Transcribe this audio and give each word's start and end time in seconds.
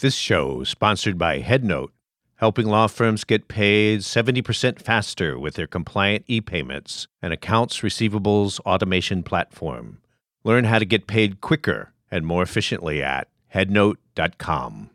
This 0.00 0.14
show 0.14 0.60
is 0.60 0.68
sponsored 0.68 1.18
by 1.18 1.40
HeadNote, 1.40 1.88
helping 2.36 2.68
law 2.68 2.86
firms 2.86 3.24
get 3.24 3.48
paid 3.48 4.02
70% 4.02 4.80
faster 4.80 5.36
with 5.36 5.54
their 5.54 5.66
compliant 5.66 6.24
e-payments 6.28 7.08
and 7.20 7.32
accounts 7.32 7.80
receivables 7.80 8.60
automation 8.60 9.24
platform. 9.24 9.98
Learn 10.44 10.66
how 10.66 10.78
to 10.78 10.84
get 10.84 11.08
paid 11.08 11.40
quicker 11.40 11.92
and 12.12 12.24
more 12.24 12.44
efficiently 12.44 13.02
at 13.02 13.26
headnote.com. 13.52 14.90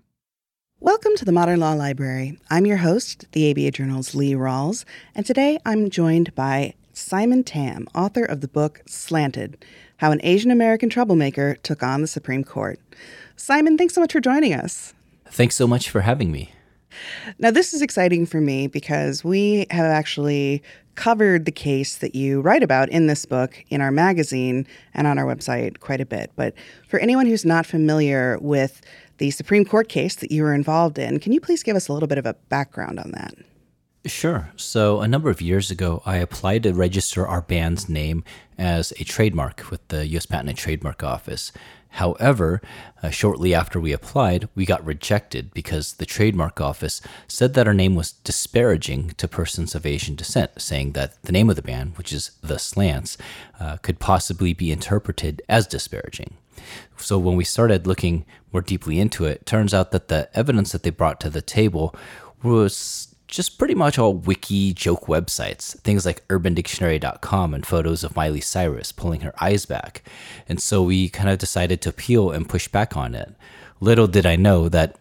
Welcome 0.80 1.18
to 1.18 1.26
the 1.26 1.34
Modern 1.34 1.60
Law 1.60 1.74
Library. 1.74 2.40
I'm 2.50 2.66
your 2.66 2.78
host, 2.78 3.26
the 3.34 3.52
ABA 3.52 3.72
Journal's 3.72 4.16
Lee 4.16 4.36
Rawles, 4.36 4.86
and 5.14 5.26
today 5.26 5.60
I'm 5.66 5.90
joined 5.90 6.34
by 6.34 6.76
Simon 6.94 7.44
Tam, 7.44 7.90
author 7.94 8.24
of 8.24 8.40
the 8.40 8.48
book 8.48 8.82
Slanted 8.86 9.66
How 9.98 10.12
an 10.12 10.22
Asian 10.24 10.50
American 10.50 10.90
Troublemaker 10.90 11.56
Took 11.56 11.84
on 11.84 12.00
the 12.00 12.08
Supreme 12.08 12.46
Court. 12.46 12.80
Simon, 13.36 13.78
thanks 13.78 13.94
so 13.94 14.02
much 14.02 14.14
for 14.14 14.20
joining 14.20 14.54
us. 14.54 14.94
Thanks 15.28 15.56
so 15.56 15.68
much 15.68 15.90
for 15.90 16.02
having 16.02 16.32
me. 16.32 16.54
Now, 17.40 17.52
this 17.52 17.74
is 17.74 17.82
exciting 17.82 18.26
for 18.26 18.40
me 18.40 18.68
because 18.68 19.24
we 19.24 19.66
have 19.72 19.86
actually 19.86 20.62
covered 20.96 21.46
the 21.46 21.52
case 21.52 21.98
that 21.98 22.14
you 22.14 22.42
write 22.42 22.62
about 22.62 22.90
in 22.90 23.08
this 23.08 23.26
book 23.26 23.64
in 23.70 23.82
our 23.82 23.92
magazine 23.92 24.68
and 24.94 25.08
on 25.08 25.18
our 25.18 25.26
website 25.26 25.80
quite 25.80 26.02
a 26.02 26.06
bit. 26.06 26.32
But 26.36 26.54
for 26.88 27.00
anyone 27.00 27.26
who's 27.26 27.46
not 27.46 27.66
familiar 27.66 28.38
with 28.40 28.82
the 29.18 29.32
Supreme 29.32 29.66
Court 29.66 29.90
case 29.90 30.16
that 30.16 30.32
you 30.32 30.44
were 30.44 30.54
involved 30.54 31.00
in, 31.00 31.20
can 31.20 31.32
you 31.32 31.42
please 31.42 31.64
give 31.64 31.76
us 31.76 31.88
a 31.88 31.94
little 31.94 32.08
bit 32.08 32.18
of 32.18 32.26
a 32.26 32.36
background 32.50 33.00
on 33.00 33.12
that? 33.12 33.34
Sure. 34.06 34.52
So, 34.58 35.00
a 35.00 35.08
number 35.08 35.30
of 35.30 35.42
years 35.42 35.72
ago, 35.72 36.02
I 36.06 36.18
applied 36.18 36.64
to 36.64 36.74
register 36.74 37.26
our 37.26 37.42
band's 37.42 37.88
name 37.88 38.26
as 38.58 38.92
a 39.00 39.06
trademark 39.06 39.72
with 39.72 39.88
the 39.88 40.06
U.S. 40.08 40.26
Patent 40.26 40.50
and 40.50 40.58
Trademark 40.58 41.04
Office. 41.04 41.54
However, 41.94 42.60
uh, 43.04 43.12
shortly 43.12 43.54
after 43.54 43.80
we 43.80 43.94
applied, 43.94 44.50
we 44.56 44.66
got 44.66 44.84
rejected 44.84 45.54
because 45.54 45.94
the 45.94 46.08
trademark 46.08 46.60
office 46.60 47.02
said 47.28 47.54
that 47.54 47.68
our 47.68 47.74
name 47.74 47.94
was 47.94 48.14
disparaging 48.14 49.10
to 49.18 49.28
persons 49.28 49.76
of 49.76 49.86
Asian 49.86 50.16
descent, 50.16 50.60
saying 50.60 50.94
that 50.94 51.22
the 51.22 51.32
name 51.32 51.52
of 51.52 51.56
the 51.56 51.62
band, 51.62 51.96
which 51.96 52.12
is 52.12 52.32
The 52.42 52.58
Slants, 52.58 53.16
uh, 53.60 53.78
could 53.78 54.00
possibly 54.00 54.54
be 54.56 54.72
interpreted 54.72 55.44
as 55.48 55.68
disparaging. 55.68 56.34
So 56.98 57.20
when 57.20 57.36
we 57.36 57.44
started 57.44 57.86
looking 57.86 58.26
more 58.52 58.64
deeply 58.64 59.00
into 59.00 59.26
it, 59.26 59.42
it 59.42 59.46
turns 59.46 59.72
out 59.72 59.92
that 59.92 60.08
the 60.08 60.30
evidence 60.34 60.72
that 60.72 60.82
they 60.82 60.90
brought 60.90 61.20
to 61.20 61.30
the 61.30 61.44
table 61.44 61.96
was 62.42 63.13
just 63.34 63.58
pretty 63.58 63.74
much 63.74 63.98
all 63.98 64.14
wiki 64.14 64.74
joke 64.74 65.08
websites, 65.08 65.76
things 65.80 66.06
like 66.06 66.26
urbandictionary.com 66.28 67.56
and 67.56 67.66
photos 67.66 68.04
of 68.04 68.16
Miley 68.16 68.40
Cyrus 68.40 68.92
pulling 68.92 69.22
her 69.22 69.34
eyes 69.42 69.66
back. 69.66 70.04
And 70.48 70.62
so 70.62 70.84
we 70.84 71.10
kind 71.10 71.30
of 71.30 71.40
decided 71.40 71.82
to 71.82 71.90
appeal 71.90 72.30
and 72.30 72.48
push 72.48 72.68
back 72.68 72.96
on 72.96 73.16
it. 73.16 73.34
Little 73.80 74.06
did 74.06 74.28
I 74.28 74.36
know 74.36 74.70
that 74.70 75.00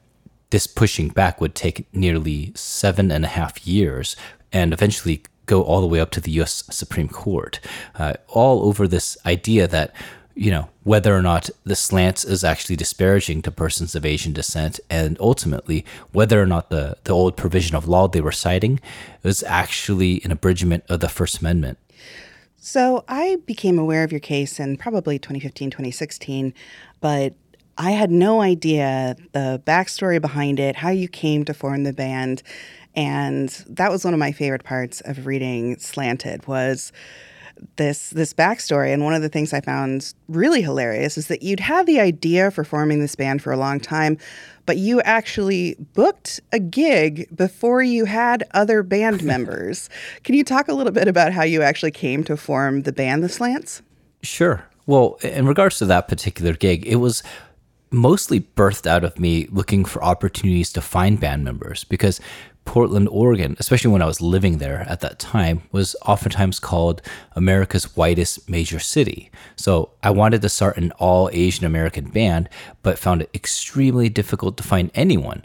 this 0.48 0.66
pushing 0.66 1.08
back 1.08 1.42
would 1.42 1.54
take 1.54 1.86
nearly 1.94 2.52
seven 2.54 3.12
and 3.12 3.26
a 3.26 3.28
half 3.28 3.66
years 3.66 4.16
and 4.50 4.72
eventually 4.72 5.24
go 5.44 5.62
all 5.62 5.82
the 5.82 5.86
way 5.86 6.00
up 6.00 6.10
to 6.12 6.20
the 6.20 6.30
US 6.40 6.64
Supreme 6.70 7.10
Court, 7.10 7.60
uh, 7.96 8.14
all 8.28 8.64
over 8.64 8.88
this 8.88 9.18
idea 9.26 9.68
that 9.68 9.94
you 10.34 10.50
know, 10.50 10.68
whether 10.82 11.16
or 11.16 11.22
not 11.22 11.50
the 11.64 11.76
slants 11.76 12.24
is 12.24 12.42
actually 12.44 12.76
disparaging 12.76 13.42
to 13.42 13.50
persons 13.50 13.94
of 13.94 14.04
Asian 14.04 14.32
descent, 14.32 14.80
and 14.88 15.16
ultimately 15.20 15.84
whether 16.12 16.40
or 16.40 16.46
not 16.46 16.70
the, 16.70 16.96
the 17.04 17.12
old 17.12 17.36
provision 17.36 17.76
of 17.76 17.88
law 17.88 18.08
they 18.08 18.20
were 18.20 18.32
citing 18.32 18.80
was 19.22 19.42
actually 19.44 20.22
an 20.24 20.30
abridgment 20.30 20.84
of 20.88 21.00
the 21.00 21.08
First 21.08 21.40
Amendment. 21.40 21.78
So 22.56 23.04
I 23.08 23.38
became 23.44 23.78
aware 23.78 24.04
of 24.04 24.12
your 24.12 24.20
case 24.20 24.60
in 24.60 24.76
probably 24.76 25.18
2015, 25.18 25.70
2016, 25.70 26.54
but 27.00 27.34
I 27.76 27.90
had 27.90 28.10
no 28.10 28.40
idea 28.40 29.16
the 29.32 29.60
backstory 29.66 30.20
behind 30.20 30.60
it, 30.60 30.76
how 30.76 30.90
you 30.90 31.08
came 31.08 31.44
to 31.46 31.54
form 31.54 31.84
the 31.84 31.92
band. 31.92 32.42
And 32.94 33.48
that 33.68 33.90
was 33.90 34.04
one 34.04 34.14
of 34.14 34.20
my 34.20 34.32
favorite 34.32 34.64
parts 34.64 35.00
of 35.00 35.26
reading 35.26 35.78
Slanted 35.78 36.46
was 36.46 36.92
this 37.76 38.10
this 38.10 38.32
backstory 38.32 38.92
and 38.92 39.04
one 39.04 39.14
of 39.14 39.22
the 39.22 39.28
things 39.28 39.52
I 39.52 39.60
found 39.60 40.14
really 40.28 40.62
hilarious 40.62 41.16
is 41.16 41.28
that 41.28 41.42
you'd 41.42 41.60
had 41.60 41.86
the 41.86 42.00
idea 42.00 42.50
for 42.50 42.64
forming 42.64 43.00
this 43.00 43.14
band 43.14 43.42
for 43.42 43.52
a 43.52 43.56
long 43.56 43.80
time, 43.80 44.18
but 44.66 44.76
you 44.76 45.00
actually 45.02 45.76
booked 45.94 46.40
a 46.52 46.58
gig 46.58 47.28
before 47.34 47.82
you 47.82 48.04
had 48.04 48.44
other 48.52 48.82
band 48.82 49.22
members. 49.24 49.88
Can 50.24 50.34
you 50.34 50.44
talk 50.44 50.68
a 50.68 50.74
little 50.74 50.92
bit 50.92 51.08
about 51.08 51.32
how 51.32 51.42
you 51.42 51.62
actually 51.62 51.92
came 51.92 52.24
to 52.24 52.36
form 52.36 52.82
the 52.82 52.92
band 52.92 53.22
The 53.22 53.28
Slants? 53.28 53.82
Sure. 54.22 54.64
Well, 54.86 55.18
in 55.22 55.46
regards 55.46 55.78
to 55.78 55.86
that 55.86 56.08
particular 56.08 56.54
gig, 56.54 56.86
it 56.86 56.96
was 56.96 57.22
mostly 57.92 58.40
birthed 58.40 58.86
out 58.86 59.04
of 59.04 59.18
me 59.18 59.46
looking 59.50 59.84
for 59.84 60.02
opportunities 60.02 60.72
to 60.72 60.80
find 60.80 61.20
band 61.20 61.44
members 61.44 61.84
because 61.84 62.20
Portland, 62.64 63.08
Oregon, 63.10 63.56
especially 63.58 63.90
when 63.90 64.02
I 64.02 64.06
was 64.06 64.20
living 64.20 64.58
there 64.58 64.86
at 64.88 65.00
that 65.00 65.18
time, 65.18 65.62
was 65.72 65.96
oftentimes 66.06 66.58
called 66.58 67.02
America's 67.34 67.96
whitest 67.96 68.48
major 68.48 68.78
city. 68.78 69.30
So 69.56 69.90
I 70.02 70.10
wanted 70.10 70.42
to 70.42 70.48
start 70.48 70.76
an 70.76 70.92
all 70.92 71.28
Asian 71.32 71.66
American 71.66 72.10
band, 72.10 72.48
but 72.82 72.98
found 72.98 73.22
it 73.22 73.30
extremely 73.34 74.08
difficult 74.08 74.56
to 74.56 74.62
find 74.62 74.90
anyone. 74.94 75.44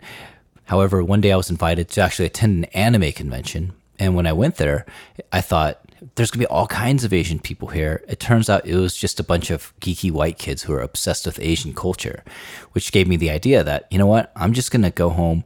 However, 0.66 1.04
one 1.04 1.22
day 1.22 1.32
I 1.32 1.38
was 1.38 1.50
invited 1.50 1.90
to 1.90 2.02
actually 2.02 2.26
attend 2.26 2.58
an 2.58 2.66
anime 2.66 3.12
convention. 3.12 3.74
And 4.00 4.16
when 4.16 4.28
I 4.28 4.34
went 4.34 4.58
there, 4.58 4.86
I 5.32 5.42
thought, 5.42 5.82
there's 6.16 6.30
gonna 6.30 6.44
be 6.44 6.48
all 6.48 6.68
kinds 6.68 7.04
of 7.04 7.14
Asian 7.14 7.40
people 7.40 7.70
here. 7.70 8.04
It 8.08 8.20
turns 8.20 8.50
out 8.50 8.68
it 8.68 8.76
was 8.76 8.96
just 8.96 9.20
a 9.20 9.24
bunch 9.24 9.50
of 9.50 9.74
geeky 9.80 10.12
white 10.12 10.38
kids 10.38 10.64
who 10.64 10.74
are 10.74 10.82
obsessed 10.82 11.26
with 11.26 11.40
Asian 11.40 11.74
culture, 11.74 12.24
which 12.74 12.92
gave 12.92 13.08
me 13.08 13.18
the 13.18 13.32
idea 13.32 13.64
that, 13.64 13.88
you 13.90 13.98
know 13.98 14.06
what, 14.06 14.32
I'm 14.36 14.54
just 14.54 14.72
gonna 14.72 14.92
go 14.92 15.10
home 15.10 15.44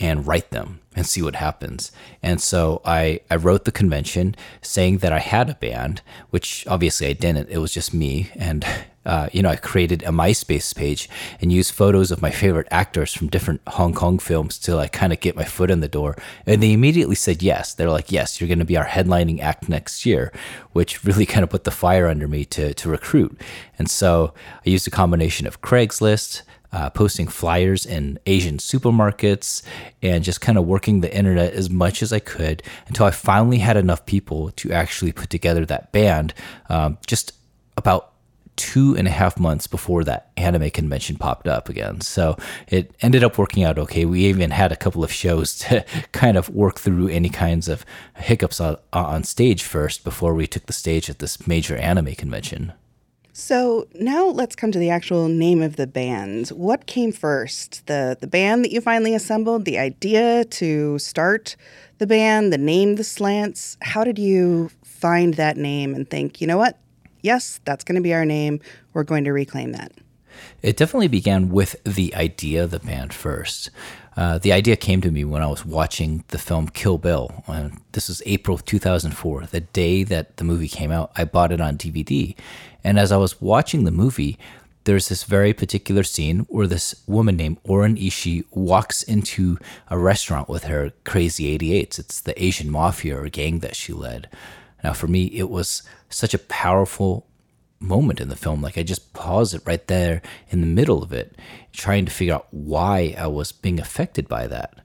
and 0.00 0.26
write 0.26 0.50
them 0.50 0.80
and 0.96 1.06
see 1.06 1.22
what 1.22 1.36
happens. 1.36 1.92
And 2.22 2.40
so 2.40 2.80
I, 2.84 3.20
I 3.30 3.36
wrote 3.36 3.64
the 3.64 3.72
convention 3.72 4.34
saying 4.60 4.98
that 4.98 5.12
I 5.12 5.18
had 5.18 5.50
a 5.50 5.54
band, 5.54 6.02
which 6.30 6.66
obviously 6.66 7.08
I 7.08 7.12
didn't. 7.12 7.48
It 7.48 7.58
was 7.58 7.72
just 7.72 7.94
me. 7.94 8.30
And, 8.34 8.64
uh, 9.04 9.28
you 9.32 9.42
know, 9.42 9.50
I 9.50 9.56
created 9.56 10.02
a 10.02 10.08
MySpace 10.08 10.74
page 10.74 11.08
and 11.40 11.52
used 11.52 11.74
photos 11.74 12.10
of 12.10 12.22
my 12.22 12.30
favorite 12.30 12.68
actors 12.70 13.12
from 13.12 13.28
different 13.28 13.60
Hong 13.68 13.92
Kong 13.92 14.18
films 14.18 14.58
to 14.60 14.74
like 14.76 14.92
kind 14.92 15.12
of 15.12 15.20
get 15.20 15.36
my 15.36 15.44
foot 15.44 15.70
in 15.70 15.80
the 15.80 15.88
door. 15.88 16.16
And 16.46 16.62
they 16.62 16.72
immediately 16.72 17.16
said 17.16 17.42
yes. 17.42 17.74
They're 17.74 17.90
like, 17.90 18.10
yes, 18.10 18.40
you're 18.40 18.48
going 18.48 18.58
to 18.60 18.64
be 18.64 18.76
our 18.76 18.86
headlining 18.86 19.40
act 19.40 19.68
next 19.68 20.06
year, 20.06 20.32
which 20.72 21.04
really 21.04 21.26
kind 21.26 21.44
of 21.44 21.50
put 21.50 21.64
the 21.64 21.70
fire 21.70 22.08
under 22.08 22.28
me 22.28 22.44
to, 22.46 22.72
to 22.74 22.88
recruit. 22.88 23.40
And 23.78 23.90
so 23.90 24.32
I 24.64 24.70
used 24.70 24.86
a 24.86 24.92
combination 24.92 25.46
of 25.46 25.60
Craigslist, 25.60 26.42
uh, 26.74 26.90
posting 26.90 27.28
flyers 27.28 27.86
in 27.86 28.18
Asian 28.26 28.58
supermarkets 28.58 29.62
and 30.02 30.24
just 30.24 30.40
kind 30.40 30.58
of 30.58 30.66
working 30.66 31.00
the 31.00 31.16
internet 31.16 31.52
as 31.52 31.70
much 31.70 32.02
as 32.02 32.12
I 32.12 32.18
could 32.18 32.64
until 32.88 33.06
I 33.06 33.12
finally 33.12 33.58
had 33.58 33.76
enough 33.76 34.04
people 34.06 34.50
to 34.56 34.72
actually 34.72 35.12
put 35.12 35.30
together 35.30 35.64
that 35.66 35.92
band. 35.92 36.34
Um, 36.68 36.98
just 37.06 37.32
about 37.76 38.10
two 38.56 38.96
and 38.96 39.06
a 39.06 39.10
half 39.10 39.38
months 39.38 39.68
before 39.68 40.02
that 40.04 40.32
anime 40.36 40.70
convention 40.70 41.16
popped 41.16 41.46
up 41.46 41.68
again. 41.68 42.00
So 42.00 42.36
it 42.66 42.92
ended 43.00 43.22
up 43.22 43.38
working 43.38 43.62
out 43.62 43.78
okay. 43.78 44.04
We 44.04 44.24
even 44.24 44.50
had 44.50 44.72
a 44.72 44.76
couple 44.76 45.04
of 45.04 45.12
shows 45.12 45.56
to 45.60 45.84
kind 46.10 46.36
of 46.36 46.50
work 46.50 46.80
through 46.80 47.08
any 47.08 47.28
kinds 47.28 47.68
of 47.68 47.86
hiccups 48.16 48.60
on, 48.60 48.78
on 48.92 49.22
stage 49.22 49.62
first 49.62 50.02
before 50.02 50.34
we 50.34 50.48
took 50.48 50.66
the 50.66 50.72
stage 50.72 51.08
at 51.08 51.20
this 51.20 51.46
major 51.46 51.76
anime 51.76 52.16
convention. 52.16 52.72
So 53.36 53.88
now 53.94 54.26
let's 54.26 54.54
come 54.54 54.70
to 54.70 54.78
the 54.78 54.90
actual 54.90 55.26
name 55.26 55.60
of 55.60 55.74
the 55.74 55.88
band. 55.88 56.50
What 56.50 56.86
came 56.86 57.10
first? 57.10 57.84
The 57.88 58.16
the 58.20 58.28
band 58.28 58.64
that 58.64 58.70
you 58.70 58.80
finally 58.80 59.12
assembled, 59.12 59.64
the 59.64 59.76
idea 59.76 60.44
to 60.44 61.00
start 61.00 61.56
the 61.98 62.06
band, 62.06 62.52
the 62.52 62.58
name 62.58 62.94
the 62.94 63.02
slants. 63.02 63.76
How 63.82 64.04
did 64.04 64.20
you 64.20 64.70
find 64.84 65.34
that 65.34 65.56
name 65.56 65.96
and 65.96 66.08
think, 66.08 66.40
you 66.40 66.46
know 66.46 66.56
what? 66.56 66.78
Yes, 67.22 67.58
that's 67.64 67.82
going 67.82 67.96
to 67.96 68.00
be 68.00 68.14
our 68.14 68.24
name. 68.24 68.60
We're 68.92 69.02
going 69.02 69.24
to 69.24 69.32
reclaim 69.32 69.72
that. 69.72 69.90
It 70.62 70.76
definitely 70.76 71.08
began 71.08 71.48
with 71.48 71.74
the 71.82 72.14
idea 72.14 72.62
of 72.62 72.70
the 72.70 72.78
band 72.78 73.12
first. 73.12 73.70
Uh, 74.16 74.38
the 74.38 74.52
idea 74.52 74.76
came 74.76 75.00
to 75.00 75.10
me 75.10 75.24
when 75.24 75.42
I 75.42 75.46
was 75.46 75.64
watching 75.64 76.24
the 76.28 76.38
film 76.38 76.68
Kill 76.68 76.98
Bill. 76.98 77.42
This 77.92 78.08
was 78.08 78.22
April 78.26 78.58
2004, 78.58 79.46
the 79.46 79.60
day 79.60 80.04
that 80.04 80.36
the 80.36 80.44
movie 80.44 80.68
came 80.68 80.92
out. 80.92 81.10
I 81.16 81.24
bought 81.24 81.50
it 81.50 81.60
on 81.60 81.76
DVD. 81.76 82.36
And 82.84 82.98
as 82.98 83.10
I 83.10 83.16
was 83.16 83.40
watching 83.40 83.84
the 83.84 83.90
movie, 83.90 84.38
there's 84.84 85.08
this 85.08 85.24
very 85.24 85.54
particular 85.54 86.02
scene 86.02 86.40
where 86.50 86.66
this 86.66 87.02
woman 87.06 87.36
named 87.36 87.58
O-Ren 87.66 87.96
Ishii 87.96 88.44
walks 88.50 89.02
into 89.02 89.58
a 89.88 89.98
restaurant 89.98 90.48
with 90.48 90.64
her 90.64 90.92
crazy 91.04 91.58
88s. 91.58 91.98
It's 91.98 92.20
the 92.20 92.40
Asian 92.42 92.70
mafia 92.70 93.18
or 93.18 93.28
gang 93.30 93.60
that 93.60 93.74
she 93.74 93.94
led. 93.94 94.28
Now, 94.82 94.92
for 94.92 95.06
me, 95.06 95.24
it 95.26 95.48
was 95.48 95.82
such 96.10 96.34
a 96.34 96.38
powerful 96.38 97.26
moment 97.80 98.20
in 98.20 98.28
the 98.28 98.36
film. 98.36 98.60
Like 98.60 98.76
I 98.76 98.82
just 98.82 99.14
paused 99.14 99.54
it 99.54 99.62
right 99.64 99.86
there 99.86 100.20
in 100.50 100.60
the 100.60 100.66
middle 100.66 101.02
of 101.02 101.12
it, 101.12 101.36
trying 101.72 102.04
to 102.04 102.12
figure 102.12 102.34
out 102.34 102.48
why 102.50 103.14
I 103.18 103.26
was 103.26 103.52
being 103.52 103.80
affected 103.80 104.28
by 104.28 104.46
that. 104.48 104.80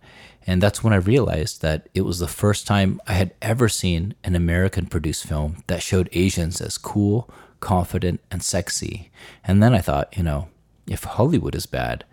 And 0.47 0.63
that's 0.63 0.83
when 0.83 0.93
I 0.93 0.97
realized 0.97 1.61
that 1.61 1.89
it 1.93 2.01
was 2.01 2.19
the 2.19 2.27
first 2.27 2.65
time 2.65 3.01
I 3.05 3.13
had 3.13 3.35
ever 3.41 3.69
seen 3.69 4.15
an 4.23 4.35
American 4.35 4.85
produced 4.87 5.25
film 5.25 5.63
that 5.67 5.83
showed 5.83 6.09
Asians 6.13 6.61
as 6.61 6.77
cool, 6.77 7.29
confident, 7.59 8.21
and 8.31 8.43
sexy. 8.43 9.11
And 9.43 9.61
then 9.61 9.73
I 9.73 9.79
thought, 9.79 10.15
you 10.17 10.23
know, 10.23 10.47
if 10.87 11.03
Hollywood 11.03 11.55
is 11.55 11.65
bad, 11.65 12.03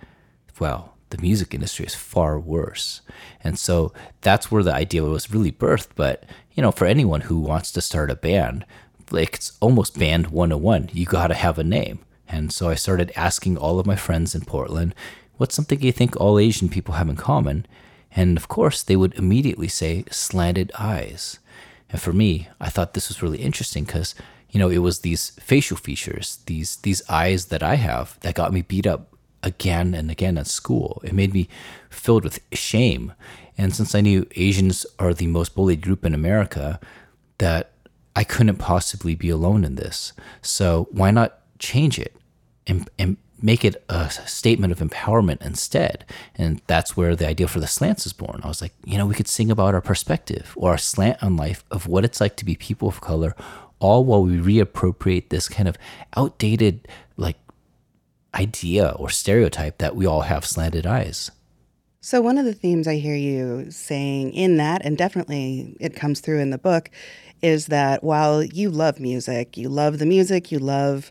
well, 0.59 0.95
the 1.11 1.19
music 1.19 1.55
industry 1.55 1.87
is 1.87 1.95
far 1.95 2.39
worse. 2.39 3.01
And 3.43 3.59
so 3.59 3.93
that's 4.21 4.51
where 4.51 4.63
the 4.63 4.75
idea 4.75 5.03
was 5.03 5.31
really 5.31 5.53
birthed. 5.53 5.91
But, 5.95 6.25
you 6.55 6.63
know, 6.63 6.73
for 6.73 6.87
anyone 6.87 7.23
who 7.23 7.39
wants 7.39 7.71
to 7.73 7.81
start 7.81 8.11
a 8.11 8.17
band, 8.17 8.65
like 9.11 9.35
it's 9.37 9.57
almost 9.61 9.99
band 9.99 10.29
101. 10.29 10.91
You 10.93 11.07
got 11.07 11.29
to 11.29 11.35
have 11.35 11.59
a 11.59 11.65
name. 11.65 12.01
And 12.29 12.53
so 12.53 12.69
I 12.69 12.75
started 12.75 13.13
asking 13.15 13.57
all 13.57 13.79
of 13.79 13.87
my 13.87 13.97
friends 13.97 14.35
in 14.35 14.45
Portland, 14.45 14.95
what's 15.37 15.55
something 15.55 15.81
you 15.81 15.93
think 15.93 16.17
all 16.17 16.39
Asian 16.39 16.69
people 16.69 16.95
have 16.95 17.09
in 17.09 17.17
common? 17.17 17.67
And 18.11 18.37
of 18.37 18.49
course, 18.49 18.83
they 18.83 18.97
would 18.97 19.15
immediately 19.15 19.69
say 19.69 20.05
slanted 20.11 20.73
eyes. 20.79 21.39
And 21.89 22.01
for 22.01 22.13
me, 22.13 22.49
I 22.61 22.69
thought 22.69 22.95
this 22.95 23.09
was 23.09 23.23
really 23.23 23.39
interesting 23.39 23.85
because, 23.85 24.15
you 24.51 24.59
know, 24.59 24.69
it 24.69 24.79
was 24.79 25.01
these 25.01 25.31
facial 25.41 25.77
features, 25.77 26.39
these 26.47 26.77
these 26.77 27.03
eyes 27.09 27.47
that 27.47 27.63
I 27.63 27.77
have 27.77 28.19
that 28.21 28.35
got 28.35 28.53
me 28.53 28.63
beat 28.63 28.87
up 28.87 29.15
again 29.43 29.95
and 29.95 30.11
again 30.11 30.39
at 30.39 30.47
school. 30.47 31.01
It 31.05 31.13
made 31.13 31.33
me 31.33 31.49
filled 31.91 32.25
with 32.25 32.41
shame. 32.53 33.13
And 33.59 33.75
since 33.75 33.95
I 33.95 34.01
knew 34.01 34.27
Asians 34.37 34.85
are 34.99 35.15
the 35.15 35.29
most 35.29 35.55
bullied 35.55 35.81
group 35.81 36.05
in 36.05 36.15
America, 36.15 36.79
that 37.39 37.73
I 38.15 38.25
couldn't 38.25 38.57
possibly 38.57 39.15
be 39.15 39.31
alone 39.31 39.65
in 39.65 39.77
this. 39.77 40.13
So 40.43 40.89
why 40.91 41.11
not 41.11 41.39
change 41.59 41.99
it 41.99 42.17
and, 42.67 42.89
and 42.99 43.17
make 43.41 43.65
it 43.65 43.85
a 43.89 44.11
statement 44.11 44.73
of 44.73 44.79
empowerment 44.81 45.45
instead? 45.45 46.05
And 46.35 46.61
that's 46.67 46.97
where 46.97 47.15
the 47.15 47.29
idea 47.29 47.47
for 47.47 47.61
the 47.61 47.67
slants 47.67 48.07
is 48.07 48.13
born. 48.13 48.41
I 48.43 48.49
was 48.49 48.63
like, 48.63 48.73
you 48.85 48.99
know, 48.99 49.07
we 49.07 49.15
could 49.15 49.29
sing 49.29 49.51
about 49.51 49.75
our 49.75 49.81
perspective 49.81 50.55
or 50.57 50.71
our 50.71 50.79
slant 50.79 51.23
on 51.23 51.37
life 51.37 51.63
of 51.71 51.87
what 51.87 52.05
it's 52.05 52.21
like 52.21 52.37
to 52.37 52.45
be 52.45 52.57
people 52.57 52.89
of 52.89 53.01
color, 53.01 53.35
all 53.79 54.05
while 54.05 54.23
we 54.23 54.37
reappropriate 54.37 55.29
this 55.29 55.49
kind 55.49 55.69
of 55.69 55.77
outdated, 56.17 56.89
like, 57.17 57.37
idea 58.35 58.91
or 58.99 59.09
stereotype 59.09 59.79
that 59.79 59.97
we 59.97 60.07
all 60.07 60.23
have 60.23 60.45
slanted 60.45 60.87
eyes. 60.87 61.31
So, 62.01 62.21
one 62.21 62.39
of 62.39 62.45
the 62.45 62.55
themes 62.55 62.87
I 62.87 62.97
hear 62.97 63.17
you 63.17 63.71
saying 63.71 64.33
in 64.33 64.59
that, 64.59 64.85
and 64.85 64.97
definitely 64.97 65.77
it 65.81 65.97
comes 65.97 66.21
through 66.21 66.41
in 66.41 66.51
the 66.51 66.59
book, 66.59 66.91
is 67.43 67.67
that 67.67 68.03
while 68.03 68.43
you 68.43 68.71
love 68.71 69.01
music, 69.01 69.57
you 69.57 69.69
love 69.69 69.99
the 69.99 70.07
music, 70.07 70.53
you 70.53 70.59
love 70.59 71.11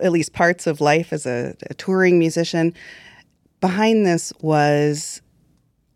at 0.00 0.12
least 0.12 0.32
parts 0.32 0.66
of 0.66 0.80
life 0.80 1.12
as 1.12 1.26
a, 1.26 1.54
a 1.68 1.74
touring 1.74 2.18
musician, 2.18 2.74
behind 3.60 4.06
this 4.06 4.32
was 4.40 5.21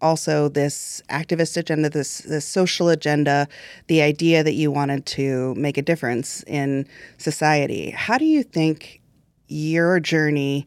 also 0.06 0.48
this 0.48 1.02
activist 1.10 1.56
agenda, 1.56 1.90
this 1.90 2.18
this 2.18 2.44
social 2.44 2.88
agenda, 2.88 3.48
the 3.88 4.00
idea 4.00 4.42
that 4.44 4.54
you 4.54 4.70
wanted 4.70 5.04
to 5.06 5.54
make 5.56 5.76
a 5.76 5.82
difference 5.82 6.42
in 6.46 6.86
society. 7.18 7.90
How 7.90 8.16
do 8.16 8.24
you 8.24 8.42
think 8.42 9.00
your 9.48 10.00
journey 10.00 10.66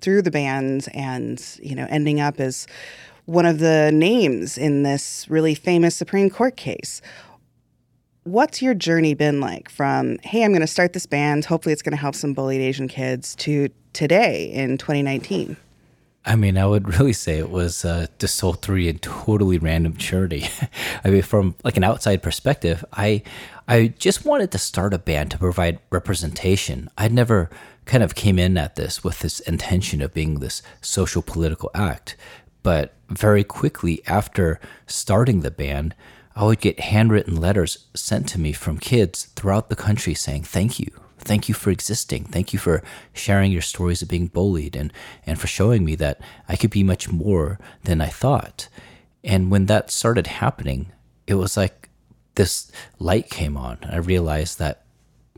through 0.00 0.22
the 0.22 0.30
bands 0.30 0.88
and 0.94 1.42
you 1.62 1.74
know 1.74 1.86
ending 1.90 2.20
up 2.20 2.40
as 2.40 2.66
one 3.26 3.44
of 3.44 3.58
the 3.58 3.90
names 3.92 4.56
in 4.56 4.82
this 4.82 5.26
really 5.28 5.54
famous 5.54 5.94
Supreme 5.94 6.30
Court 6.30 6.56
case? 6.56 7.02
What's 8.24 8.60
your 8.60 8.74
journey 8.74 9.14
been 9.14 9.40
like 9.40 9.70
from 9.70 10.18
hey 10.22 10.44
i'm 10.44 10.50
going 10.50 10.60
to 10.60 10.66
start 10.66 10.92
this 10.92 11.06
band. 11.06 11.44
Hopefully 11.44 11.72
it's 11.72 11.82
going 11.82 11.96
to 11.96 12.00
help 12.00 12.14
some 12.14 12.34
bullied 12.34 12.60
asian 12.60 12.88
kids 12.88 13.34
to 13.36 13.68
today 13.92 14.50
in 14.52 14.78
2019 14.78 15.56
I 16.24 16.36
mean, 16.36 16.58
I 16.58 16.66
would 16.66 16.88
really 16.98 17.12
say 17.12 17.38
it 17.38 17.50
was 17.50 17.84
uh, 17.84 18.06
desultory 18.18 18.88
and 18.88 19.00
totally 19.00 19.58
random 19.58 19.96
charity. 19.96 20.46
I 21.04 21.10
mean, 21.10 21.22
from 21.22 21.54
like 21.64 21.76
an 21.76 21.84
outside 21.84 22.22
perspective, 22.22 22.84
I 22.92 23.22
I 23.66 23.88
just 23.98 24.24
wanted 24.24 24.50
to 24.52 24.58
start 24.58 24.94
a 24.94 24.98
band 24.98 25.30
to 25.32 25.38
provide 25.38 25.78
representation. 25.90 26.88
I'd 26.96 27.12
never 27.12 27.50
kind 27.84 28.02
of 28.02 28.14
came 28.14 28.38
in 28.38 28.56
at 28.56 28.76
this 28.76 29.02
with 29.02 29.20
this 29.20 29.40
intention 29.40 30.02
of 30.02 30.14
being 30.14 30.40
this 30.40 30.62
social 30.80 31.22
political 31.22 31.70
act, 31.74 32.16
but 32.62 32.94
very 33.08 33.44
quickly 33.44 34.02
after 34.06 34.60
starting 34.86 35.40
the 35.40 35.50
band, 35.50 35.94
I 36.36 36.44
would 36.44 36.60
get 36.60 36.80
handwritten 36.80 37.36
letters 37.36 37.86
sent 37.94 38.28
to 38.28 38.40
me 38.40 38.52
from 38.52 38.78
kids 38.78 39.24
throughout 39.34 39.70
the 39.70 39.76
country 39.76 40.14
saying, 40.14 40.44
Thank 40.44 40.78
you. 40.78 40.90
Thank 41.18 41.48
you 41.48 41.54
for 41.54 41.70
existing. 41.70 42.24
Thank 42.24 42.52
you 42.52 42.58
for 42.58 42.82
sharing 43.12 43.52
your 43.52 43.62
stories 43.62 44.02
of 44.02 44.08
being 44.08 44.28
bullied 44.28 44.76
and, 44.76 44.92
and 45.26 45.38
for 45.38 45.46
showing 45.46 45.84
me 45.84 45.94
that 45.96 46.20
I 46.48 46.56
could 46.56 46.70
be 46.70 46.82
much 46.82 47.10
more 47.10 47.58
than 47.84 48.00
I 48.00 48.06
thought. 48.06 48.68
And 49.24 49.50
when 49.50 49.66
that 49.66 49.90
started 49.90 50.26
happening, 50.26 50.92
it 51.26 51.34
was 51.34 51.56
like 51.56 51.88
this 52.36 52.70
light 52.98 53.30
came 53.30 53.56
on. 53.56 53.78
I 53.82 53.96
realized 53.96 54.58
that 54.58 54.84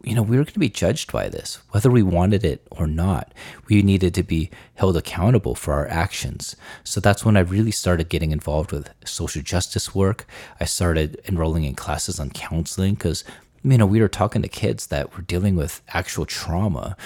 you 0.02 0.14
know, 0.14 0.22
we 0.22 0.36
were 0.36 0.44
going 0.44 0.54
to 0.54 0.58
be 0.58 0.70
judged 0.70 1.12
by 1.12 1.28
this, 1.28 1.58
whether 1.70 1.90
we 1.90 2.02
wanted 2.02 2.44
it 2.44 2.66
or 2.70 2.86
not. 2.86 3.34
We 3.68 3.82
needed 3.82 4.14
to 4.14 4.22
be 4.22 4.50
held 4.74 4.96
accountable 4.96 5.54
for 5.54 5.74
our 5.74 5.86
actions. 5.88 6.56
So 6.84 7.00
that's 7.00 7.24
when 7.24 7.36
I 7.36 7.40
really 7.40 7.70
started 7.70 8.08
getting 8.08 8.30
involved 8.30 8.72
with 8.72 8.90
social 9.04 9.42
justice 9.42 9.94
work. 9.94 10.26
I 10.58 10.64
started 10.64 11.20
enrolling 11.28 11.64
in 11.64 11.74
classes 11.74 12.18
on 12.18 12.30
counseling 12.30 12.94
because, 12.94 13.24
you 13.62 13.78
know, 13.78 13.86
we 13.86 14.00
were 14.00 14.08
talking 14.08 14.42
to 14.42 14.48
kids 14.48 14.86
that 14.88 15.14
were 15.16 15.22
dealing 15.22 15.56
with 15.56 15.82
actual 15.88 16.26
trauma 16.26 16.96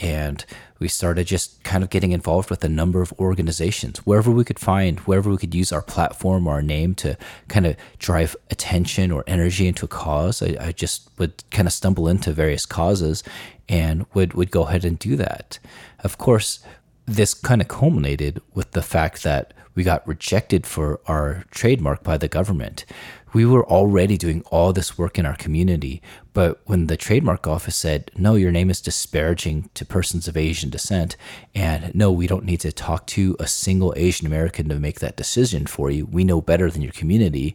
and 0.00 0.46
we 0.78 0.88
started 0.88 1.26
just 1.26 1.62
kind 1.62 1.84
of 1.84 1.90
getting 1.90 2.12
involved 2.12 2.48
with 2.48 2.64
a 2.64 2.68
number 2.68 3.02
of 3.02 3.12
organizations 3.18 3.98
wherever 3.98 4.30
we 4.30 4.44
could 4.44 4.58
find 4.58 5.00
wherever 5.00 5.30
we 5.30 5.36
could 5.36 5.54
use 5.54 5.72
our 5.72 5.82
platform 5.82 6.46
or 6.46 6.54
our 6.54 6.62
name 6.62 6.94
to 6.94 7.16
kind 7.48 7.66
of 7.66 7.76
drive 7.98 8.34
attention 8.50 9.12
or 9.12 9.22
energy 9.26 9.68
into 9.68 9.84
a 9.84 9.88
cause 9.88 10.42
I, 10.42 10.56
I, 10.58 10.72
just 10.72 11.10
would 11.18 11.44
kind 11.50 11.68
of 11.68 11.74
stumble 11.74 12.08
into 12.08 12.32
various 12.32 12.64
causes 12.64 13.22
and 13.68 14.06
would 14.14 14.32
would 14.32 14.50
go 14.50 14.62
ahead 14.62 14.84
and 14.84 14.98
do 14.98 15.16
that. 15.16 15.58
Of 16.00 16.16
course 16.16 16.60
this 17.06 17.34
kind 17.34 17.60
of 17.60 17.68
culminated 17.68 18.40
with 18.54 18.70
the 18.70 18.82
fact 18.82 19.22
that 19.24 19.52
we 19.74 19.82
got 19.82 20.06
rejected 20.06 20.66
for 20.66 21.00
our 21.06 21.44
trademark 21.50 22.02
by 22.02 22.16
the 22.16 22.28
government 22.28 22.84
we 23.32 23.44
were 23.44 23.66
already 23.66 24.16
doing 24.16 24.42
all 24.50 24.72
this 24.72 24.98
work 24.98 25.18
in 25.18 25.26
our 25.26 25.36
community. 25.36 26.02
But 26.32 26.60
when 26.64 26.86
the 26.86 26.96
trademark 26.96 27.46
office 27.46 27.76
said, 27.76 28.10
no, 28.16 28.34
your 28.34 28.52
name 28.52 28.70
is 28.70 28.80
disparaging 28.80 29.70
to 29.74 29.84
persons 29.84 30.28
of 30.28 30.36
Asian 30.36 30.70
descent, 30.70 31.16
and 31.54 31.94
no, 31.94 32.10
we 32.10 32.26
don't 32.26 32.44
need 32.44 32.60
to 32.60 32.72
talk 32.72 33.06
to 33.08 33.36
a 33.38 33.46
single 33.46 33.94
Asian 33.96 34.26
American 34.26 34.68
to 34.68 34.80
make 34.80 35.00
that 35.00 35.16
decision 35.16 35.66
for 35.66 35.90
you, 35.90 36.06
we 36.06 36.24
know 36.24 36.40
better 36.40 36.70
than 36.70 36.82
your 36.82 36.92
community. 36.92 37.54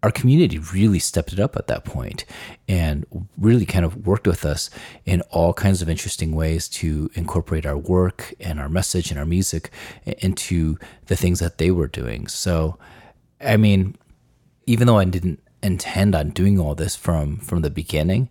Our 0.00 0.12
community 0.12 0.58
really 0.58 1.00
stepped 1.00 1.32
it 1.32 1.40
up 1.40 1.56
at 1.56 1.66
that 1.66 1.84
point 1.84 2.24
and 2.68 3.04
really 3.36 3.66
kind 3.66 3.84
of 3.84 4.06
worked 4.06 4.28
with 4.28 4.44
us 4.44 4.70
in 5.04 5.22
all 5.22 5.52
kinds 5.52 5.82
of 5.82 5.88
interesting 5.88 6.36
ways 6.36 6.68
to 6.68 7.10
incorporate 7.14 7.66
our 7.66 7.76
work 7.76 8.32
and 8.38 8.60
our 8.60 8.68
message 8.68 9.10
and 9.10 9.18
our 9.18 9.26
music 9.26 9.70
into 10.06 10.78
the 11.06 11.16
things 11.16 11.40
that 11.40 11.58
they 11.58 11.72
were 11.72 11.88
doing. 11.88 12.28
So, 12.28 12.78
I 13.40 13.56
mean, 13.56 13.96
even 14.68 14.86
though 14.86 14.98
I 14.98 15.04
didn't 15.06 15.40
intend 15.62 16.14
on 16.14 16.30
doing 16.30 16.60
all 16.60 16.74
this 16.74 16.94
from 16.94 17.38
from 17.38 17.62
the 17.62 17.70
beginning, 17.70 18.28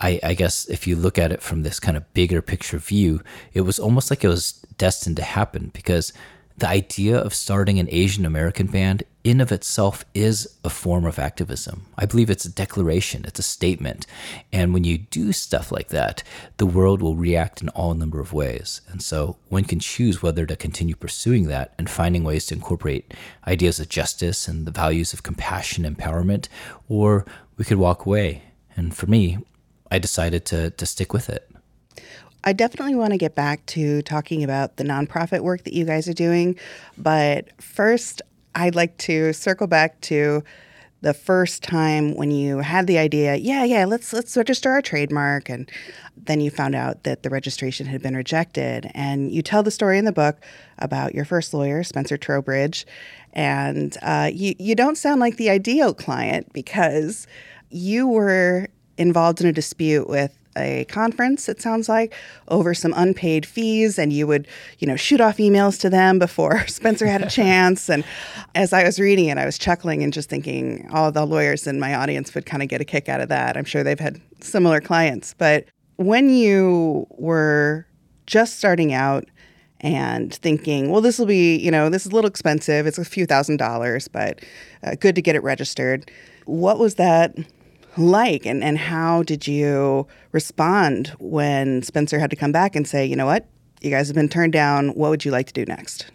I, 0.00 0.18
I, 0.22 0.34
guess 0.34 0.66
if 0.66 0.86
you 0.86 0.96
look 0.96 1.18
at 1.18 1.32
it 1.32 1.40
from 1.40 1.62
this 1.62 1.80
kind 1.80 1.96
of 1.96 2.12
bigger 2.14 2.42
picture 2.42 2.78
view, 2.78 3.22
it 3.54 3.62
was 3.62 3.78
almost 3.78 4.10
like 4.10 4.24
it 4.24 4.28
was 4.28 4.52
destined 4.76 5.16
to 5.16 5.22
happen 5.22 5.70
because 5.72 6.12
the 6.56 6.68
idea 6.68 7.16
of 7.16 7.32
starting 7.32 7.78
an 7.78 7.88
Asian 7.90 8.26
American 8.26 8.66
band 8.66 9.04
in 9.24 9.40
of 9.40 9.52
itself 9.52 10.04
is 10.14 10.56
a 10.64 10.70
form 10.70 11.04
of 11.04 11.18
activism. 11.18 11.86
I 11.96 12.06
believe 12.06 12.30
it's 12.30 12.44
a 12.44 12.52
declaration, 12.52 13.24
it's 13.26 13.38
a 13.38 13.42
statement. 13.42 14.06
And 14.52 14.72
when 14.72 14.84
you 14.84 14.98
do 14.98 15.32
stuff 15.32 15.72
like 15.72 15.88
that, 15.88 16.22
the 16.56 16.66
world 16.66 17.02
will 17.02 17.16
react 17.16 17.60
in 17.60 17.68
all 17.70 17.94
number 17.94 18.20
of 18.20 18.32
ways. 18.32 18.80
And 18.88 19.02
so 19.02 19.36
one 19.48 19.64
can 19.64 19.80
choose 19.80 20.22
whether 20.22 20.46
to 20.46 20.56
continue 20.56 20.94
pursuing 20.94 21.48
that 21.48 21.74
and 21.78 21.90
finding 21.90 22.24
ways 22.24 22.46
to 22.46 22.54
incorporate 22.54 23.12
ideas 23.46 23.80
of 23.80 23.88
justice 23.88 24.48
and 24.48 24.66
the 24.66 24.70
values 24.70 25.12
of 25.12 25.22
compassion 25.22 25.84
empowerment, 25.84 26.48
or 26.88 27.26
we 27.56 27.64
could 27.64 27.78
walk 27.78 28.06
away. 28.06 28.42
And 28.76 28.94
for 28.94 29.06
me, 29.06 29.38
I 29.90 29.98
decided 29.98 30.44
to 30.46 30.70
to 30.70 30.86
stick 30.86 31.12
with 31.12 31.28
it. 31.28 31.50
I 32.44 32.52
definitely 32.52 32.94
want 32.94 33.12
to 33.12 33.18
get 33.18 33.34
back 33.34 33.66
to 33.66 34.00
talking 34.02 34.44
about 34.44 34.76
the 34.76 34.84
nonprofit 34.84 35.40
work 35.40 35.64
that 35.64 35.72
you 35.74 35.84
guys 35.84 36.08
are 36.08 36.14
doing. 36.14 36.56
But 36.96 37.60
first, 37.60 38.22
I'd 38.58 38.74
like 38.74 38.96
to 38.98 39.32
circle 39.32 39.68
back 39.68 40.00
to 40.02 40.42
the 41.00 41.14
first 41.14 41.62
time 41.62 42.16
when 42.16 42.32
you 42.32 42.58
had 42.58 42.88
the 42.88 42.98
idea, 42.98 43.36
yeah, 43.36 43.62
yeah, 43.62 43.84
let's 43.84 44.12
let's 44.12 44.36
register 44.36 44.70
our 44.70 44.82
trademark, 44.82 45.48
and 45.48 45.70
then 46.16 46.40
you 46.40 46.50
found 46.50 46.74
out 46.74 47.04
that 47.04 47.22
the 47.22 47.30
registration 47.30 47.86
had 47.86 48.02
been 48.02 48.16
rejected. 48.16 48.90
And 48.94 49.30
you 49.30 49.42
tell 49.42 49.62
the 49.62 49.70
story 49.70 49.96
in 49.96 50.04
the 50.06 50.12
book 50.12 50.40
about 50.78 51.14
your 51.14 51.24
first 51.24 51.54
lawyer, 51.54 51.84
Spencer 51.84 52.16
Trowbridge, 52.16 52.84
and 53.32 53.96
uh, 54.02 54.30
you 54.32 54.54
you 54.58 54.74
don't 54.74 54.98
sound 54.98 55.20
like 55.20 55.36
the 55.36 55.50
ideal 55.50 55.94
client 55.94 56.52
because 56.52 57.28
you 57.70 58.08
were 58.08 58.66
involved 58.96 59.40
in 59.40 59.46
a 59.46 59.52
dispute 59.52 60.08
with 60.08 60.37
a 60.58 60.84
conference, 60.86 61.48
it 61.48 61.62
sounds 61.62 61.88
like, 61.88 62.14
over 62.48 62.74
some 62.74 62.92
unpaid 62.96 63.46
fees. 63.46 63.98
And 63.98 64.12
you 64.12 64.26
would, 64.26 64.46
you 64.78 64.86
know, 64.86 64.96
shoot 64.96 65.20
off 65.20 65.38
emails 65.38 65.80
to 65.80 65.90
them 65.90 66.18
before 66.18 66.66
Spencer 66.66 67.06
had 67.06 67.22
a 67.22 67.30
chance. 67.30 67.88
And 67.88 68.04
as 68.54 68.72
I 68.72 68.84
was 68.84 69.00
reading 69.00 69.26
it, 69.26 69.38
I 69.38 69.46
was 69.46 69.58
chuckling 69.58 70.02
and 70.02 70.12
just 70.12 70.28
thinking 70.28 70.88
all 70.92 71.10
the 71.10 71.24
lawyers 71.24 71.66
in 71.66 71.80
my 71.80 71.94
audience 71.94 72.34
would 72.34 72.46
kind 72.46 72.62
of 72.62 72.68
get 72.68 72.80
a 72.80 72.84
kick 72.84 73.08
out 73.08 73.20
of 73.20 73.28
that. 73.28 73.56
I'm 73.56 73.64
sure 73.64 73.82
they've 73.82 73.98
had 73.98 74.20
similar 74.40 74.80
clients. 74.80 75.34
But 75.34 75.66
when 75.96 76.30
you 76.30 77.06
were 77.10 77.86
just 78.26 78.58
starting 78.58 78.92
out 78.92 79.24
and 79.80 80.34
thinking, 80.34 80.90
well, 80.90 81.00
this 81.00 81.18
will 81.18 81.26
be, 81.26 81.56
you 81.56 81.70
know, 81.70 81.88
this 81.88 82.04
is 82.04 82.12
a 82.12 82.14
little 82.14 82.28
expensive. 82.28 82.86
It's 82.86 82.98
a 82.98 83.04
few 83.04 83.26
thousand 83.26 83.58
dollars, 83.58 84.08
but 84.08 84.40
uh, 84.82 84.96
good 84.98 85.14
to 85.14 85.22
get 85.22 85.36
it 85.36 85.42
registered. 85.42 86.10
What 86.46 86.78
was 86.78 86.96
that 86.96 87.36
like? 87.98 88.46
And, 88.46 88.62
and 88.62 88.78
how 88.78 89.22
did 89.22 89.46
you 89.46 90.06
respond 90.32 91.08
when 91.18 91.82
Spencer 91.82 92.18
had 92.18 92.30
to 92.30 92.36
come 92.36 92.52
back 92.52 92.76
and 92.76 92.86
say, 92.86 93.04
you 93.04 93.16
know 93.16 93.26
what, 93.26 93.46
you 93.80 93.90
guys 93.90 94.08
have 94.08 94.14
been 94.14 94.28
turned 94.28 94.52
down. 94.52 94.90
What 94.90 95.10
would 95.10 95.24
you 95.24 95.30
like 95.30 95.46
to 95.48 95.52
do 95.52 95.64
next? 95.64 96.06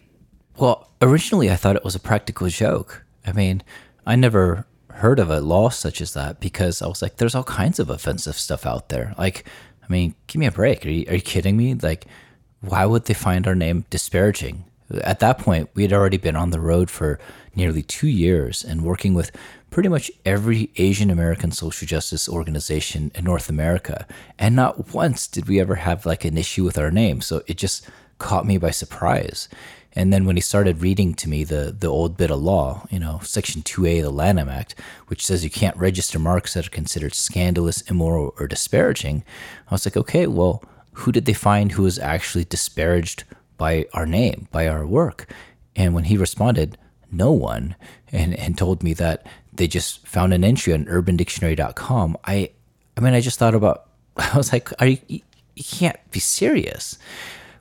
Well, 0.58 0.90
originally 1.02 1.50
I 1.50 1.56
thought 1.56 1.76
it 1.76 1.84
was 1.84 1.96
a 1.96 2.00
practical 2.00 2.48
joke. 2.48 3.06
I 3.26 3.32
mean, 3.32 3.64
I 4.06 4.16
never 4.16 4.66
heard 4.92 5.20
of 5.20 5.30
a 5.30 5.42
law 5.42 5.70
such 5.70 6.02
as 6.02 6.14
that 6.14 6.40
because 6.40 6.82
I 6.82 6.88
was 6.88 7.02
like, 7.02 7.18
there's 7.18 7.36
all 7.36 7.44
kinds 7.44 7.80
of 7.80 7.90
offensive 7.90 8.38
stuff 8.38 8.66
out 8.66 8.90
there. 8.90 9.16
Like, 9.18 9.46
I 9.82 9.92
mean, 9.92 10.16
give 10.28 10.40
me 10.40 10.46
a 10.46 10.52
break. 10.52 10.86
Are 10.86 10.90
you, 10.90 11.06
are 11.10 11.16
you 11.16 11.22
kidding 11.22 11.58
me? 11.58 11.74
Like, 11.74 12.06
why 12.62 12.86
would 12.86 13.06
they 13.06 13.14
find 13.14 13.48
our 13.48 13.56
name 13.56 13.86
disparaging? 13.90 14.66
At 15.02 15.20
that 15.20 15.40
point, 15.40 15.70
we 15.74 15.82
had 15.82 15.94
already 15.94 16.18
been 16.18 16.36
on 16.36 16.52
the 16.52 16.60
road 16.60 16.90
for 16.90 17.20
nearly 17.56 17.82
two 17.82 18.08
years 18.08 18.64
and 18.64 18.84
working 18.84 19.14
with 19.14 19.32
pretty 19.74 19.90
much 19.90 20.12
every 20.24 20.70
Asian 20.76 21.10
American 21.10 21.52
social 21.52 21.88
justice 21.88 22.30
organization 22.30 23.12
in 23.16 23.24
North 23.24 23.50
America. 23.50 24.06
And 24.38 24.56
not 24.56 24.94
once 24.94 25.26
did 25.26 25.48
we 25.48 25.60
ever 25.60 25.74
have 25.76 26.06
like 26.06 26.24
an 26.24 26.38
issue 26.38 26.64
with 26.64 26.78
our 26.78 26.92
name. 26.92 27.22
So 27.22 27.42
it 27.48 27.58
just 27.58 27.90
caught 28.20 28.46
me 28.46 28.60
by 28.60 28.70
surprise. 28.70 29.50
And 29.94 30.14
then 30.14 30.26
when 30.26 30.36
he 30.36 30.44
started 30.44 30.84
reading 30.84 31.16
to 31.16 31.28
me 31.28 31.44
the 31.44 31.76
the 31.78 31.88
old 31.88 32.18
bit 32.18 32.30
of 32.30 32.40
law, 32.40 32.86
you 32.92 33.00
know, 33.00 33.20
Section 33.24 33.64
2A 33.64 33.98
of 33.98 34.04
the 34.04 34.12
Lanham 34.12 34.48
Act, 34.48 34.76
which 35.08 35.26
says 35.26 35.44
you 35.44 35.50
can't 35.50 35.76
register 35.78 36.20
marks 36.20 36.54
that 36.54 36.68
are 36.68 36.70
considered 36.70 37.16
scandalous, 37.16 37.82
immoral, 37.82 38.36
or 38.40 38.48
disparaging, 38.48 39.24
I 39.70 39.74
was 39.74 39.88
like, 39.88 39.98
okay, 39.98 40.28
well, 40.28 40.64
who 40.92 41.12
did 41.12 41.26
they 41.26 41.34
find 41.34 41.72
who 41.72 41.82
was 41.82 41.98
actually 41.98 42.46
disparaged 42.46 43.24
by 43.58 43.88
our 43.94 44.06
name, 44.06 44.48
by 44.52 44.68
our 44.68 44.86
work? 44.86 45.34
And 45.76 45.96
when 45.96 46.04
he 46.04 46.16
responded, 46.16 46.78
no 47.14 47.32
one, 47.32 47.76
and, 48.12 48.38
and 48.38 48.58
told 48.58 48.84
me 48.84 48.94
that 48.96 49.26
they 49.54 49.68
just 49.68 50.06
found 50.08 50.34
an 50.34 50.44
entry 50.44 50.74
on 50.74 50.86
urbandictionary.com, 50.86 52.18
I 52.26 52.50
I 52.96 53.02
mean, 53.02 53.14
I 53.14 53.22
just 53.22 53.40
thought 53.40 53.56
about, 53.56 53.88
I 54.18 54.38
was 54.38 54.54
like, 54.54 54.70
are 54.82 54.88
you, 54.88 55.00
you 55.08 55.64
can't 55.64 56.00
be 56.12 56.20
serious. 56.20 56.98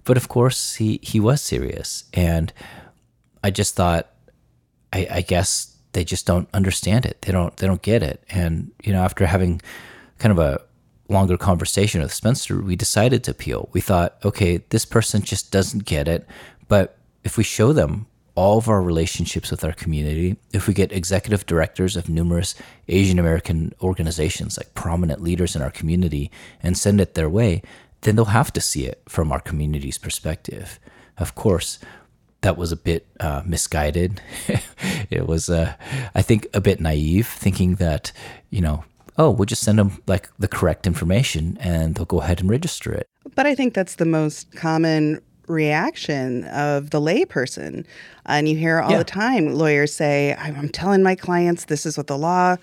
But 0.05 0.17
of 0.17 0.29
course, 0.29 0.77
he, 0.77 0.99
he 1.03 1.21
was 1.21 1.41
serious. 1.41 2.05
And 2.13 2.53
I 3.45 3.51
just 3.51 3.77
thought, 3.77 4.09
I, 4.93 5.07
I 5.11 5.21
guess 5.21 5.77
they 5.93 6.05
just 6.05 6.27
don't 6.27 6.49
understand 6.53 7.07
it. 7.07 7.23
They 7.23 7.33
don't, 7.33 7.57
they 7.57 7.67
don't 7.67 7.83
get 7.83 8.03
it. 8.03 8.23
And, 8.31 8.73
you 8.83 8.93
know, 8.93 9.03
after 9.03 9.27
having 9.27 9.61
kind 10.19 10.33
of 10.33 10.39
a 10.39 10.61
longer 11.09 11.37
conversation 11.37 12.01
with 12.01 12.13
Spencer, 12.13 12.61
we 12.61 12.77
decided 12.77 13.25
to 13.25 13.31
appeal. 13.31 13.69
We 13.73 13.81
thought, 13.81 14.17
okay, 14.25 14.59
this 14.71 14.85
person 14.85 15.23
just 15.23 15.53
doesn't 15.53 15.85
get 15.85 16.09
it. 16.09 16.27
But 16.69 16.99
if 17.23 17.37
we 17.37 17.45
show 17.45 17.73
them 17.73 18.07
all 18.35 18.59
of 18.59 18.69
our 18.69 18.83
relationships 18.83 19.51
with 19.51 19.63
our 19.65 19.73
community, 19.73 20.37
if 20.53 20.67
we 20.67 20.75
get 20.75 20.93
executive 20.93 21.45
directors 21.47 21.97
of 21.97 22.09
numerous 22.09 22.55
Asian 22.89 23.19
American 23.19 23.73
organizations, 23.83 24.57
like 24.57 24.75
prominent 24.75 25.23
leaders 25.23 25.55
in 25.55 25.63
our 25.63 25.71
community, 25.71 26.31
and 26.63 26.77
send 26.77 27.01
it 27.01 27.15
their 27.15 27.29
way, 27.29 27.63
then 28.03 28.17
they'll 28.17 28.27
have 28.27 28.53
to 28.53 28.61
see 28.61 28.87
it 28.87 29.03
from 29.09 29.31
our 29.33 29.41
community's 29.41 29.99
perspective. 29.99 30.81
Of 31.19 31.35
course, 31.35 31.79
that 32.41 32.57
was 32.57 32.73
a 32.73 32.77
bit 32.77 33.07
uh, 33.21 33.43
misguided. 33.45 34.21
it 35.11 35.27
was, 35.27 35.49
uh, 35.49 35.75
I 36.15 36.23
think, 36.23 36.47
a 36.55 36.61
bit 36.61 36.81
naive, 36.81 37.27
thinking 37.27 37.77
that, 37.77 38.13
you 38.51 38.61
know, 38.61 38.85
oh, 39.19 39.31
we'll 39.31 39.47
just 39.47 39.63
send 39.63 39.79
them 39.79 40.03
like 40.07 40.31
the 40.39 40.49
correct 40.49 40.87
information 40.87 41.59
and 41.61 41.95
they'll 41.95 42.05
go 42.05 42.21
ahead 42.21 42.41
and 42.41 42.51
register 42.51 42.93
it. 42.93 43.07
But 43.35 43.47
I 43.47 43.55
think 43.55 43.75
that's 43.75 43.97
the 43.97 44.05
most 44.05 44.53
common 44.53 45.21
reaction 45.53 46.45
of 46.45 46.91
the 46.91 47.01
layperson. 47.01 47.85
And 48.27 48.49
you 48.49 48.57
hear 48.57 48.81
all 48.81 48.93
yeah. 48.93 48.99
the 48.99 49.05
time 49.05 49.55
lawyers 49.55 49.95
say, 49.95 50.35
I'm 50.35 50.69
telling 50.69 51.03
my 51.03 51.15
clients 51.15 51.67
this 51.67 51.87
is 51.87 51.97
what 51.97 52.07
the 52.07 52.19
law 52.19 52.57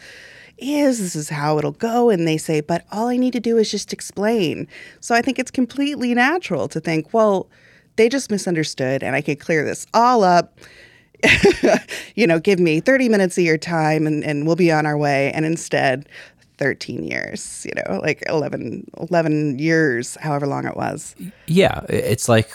is, 0.58 1.00
this 1.00 1.15
is 1.15 1.29
how 1.29 1.58
it'll 1.58 1.72
go. 1.72 2.10
And 2.10 2.27
they 2.27 2.38
say, 2.38 2.62
but 2.62 2.86
all 2.91 3.08
I 3.08 3.17
need 3.17 3.34
to 3.34 3.39
do 3.39 3.58
is 3.58 3.72
just 3.72 3.93
explain. 3.93 4.67
So 5.00 5.15
I 5.15 5.22
think 5.22 5.39
it's 5.39 5.51
completely 5.51 6.13
natural 6.13 6.67
to 6.69 6.79
think, 6.79 7.13
well, 7.13 7.48
they 7.96 8.10
just 8.10 8.31
misunderstood 8.31 9.03
and 9.03 9.15
I 9.15 9.22
could 9.22 9.39
clear 9.39 9.65
this 9.65 9.86
all 9.93 10.24
up. 10.24 10.58
you 12.15 12.25
know, 12.25 12.39
give 12.39 12.60
me 12.60 12.79
30 12.79 13.10
minutes 13.10 13.38
of 13.38 13.43
your 13.43 13.58
time 13.58 14.08
and, 14.08 14.24
and 14.24 14.48
we'll 14.48 14.55
be 14.55 14.72
on 14.72 14.86
our 14.86 14.98
way. 14.98 15.34
And 15.34 15.46
instead, 15.46 16.08
13 16.59 17.05
years, 17.05 17.65
you 17.65 17.71
know, 17.75 17.99
like 18.01 18.21
11, 18.27 18.91
11 18.99 19.57
years, 19.57 20.15
however 20.19 20.45
long 20.45 20.65
it 20.65 20.75
was. 20.75 21.15
Yeah. 21.47 21.81
It's 21.89 22.29
like 22.29 22.51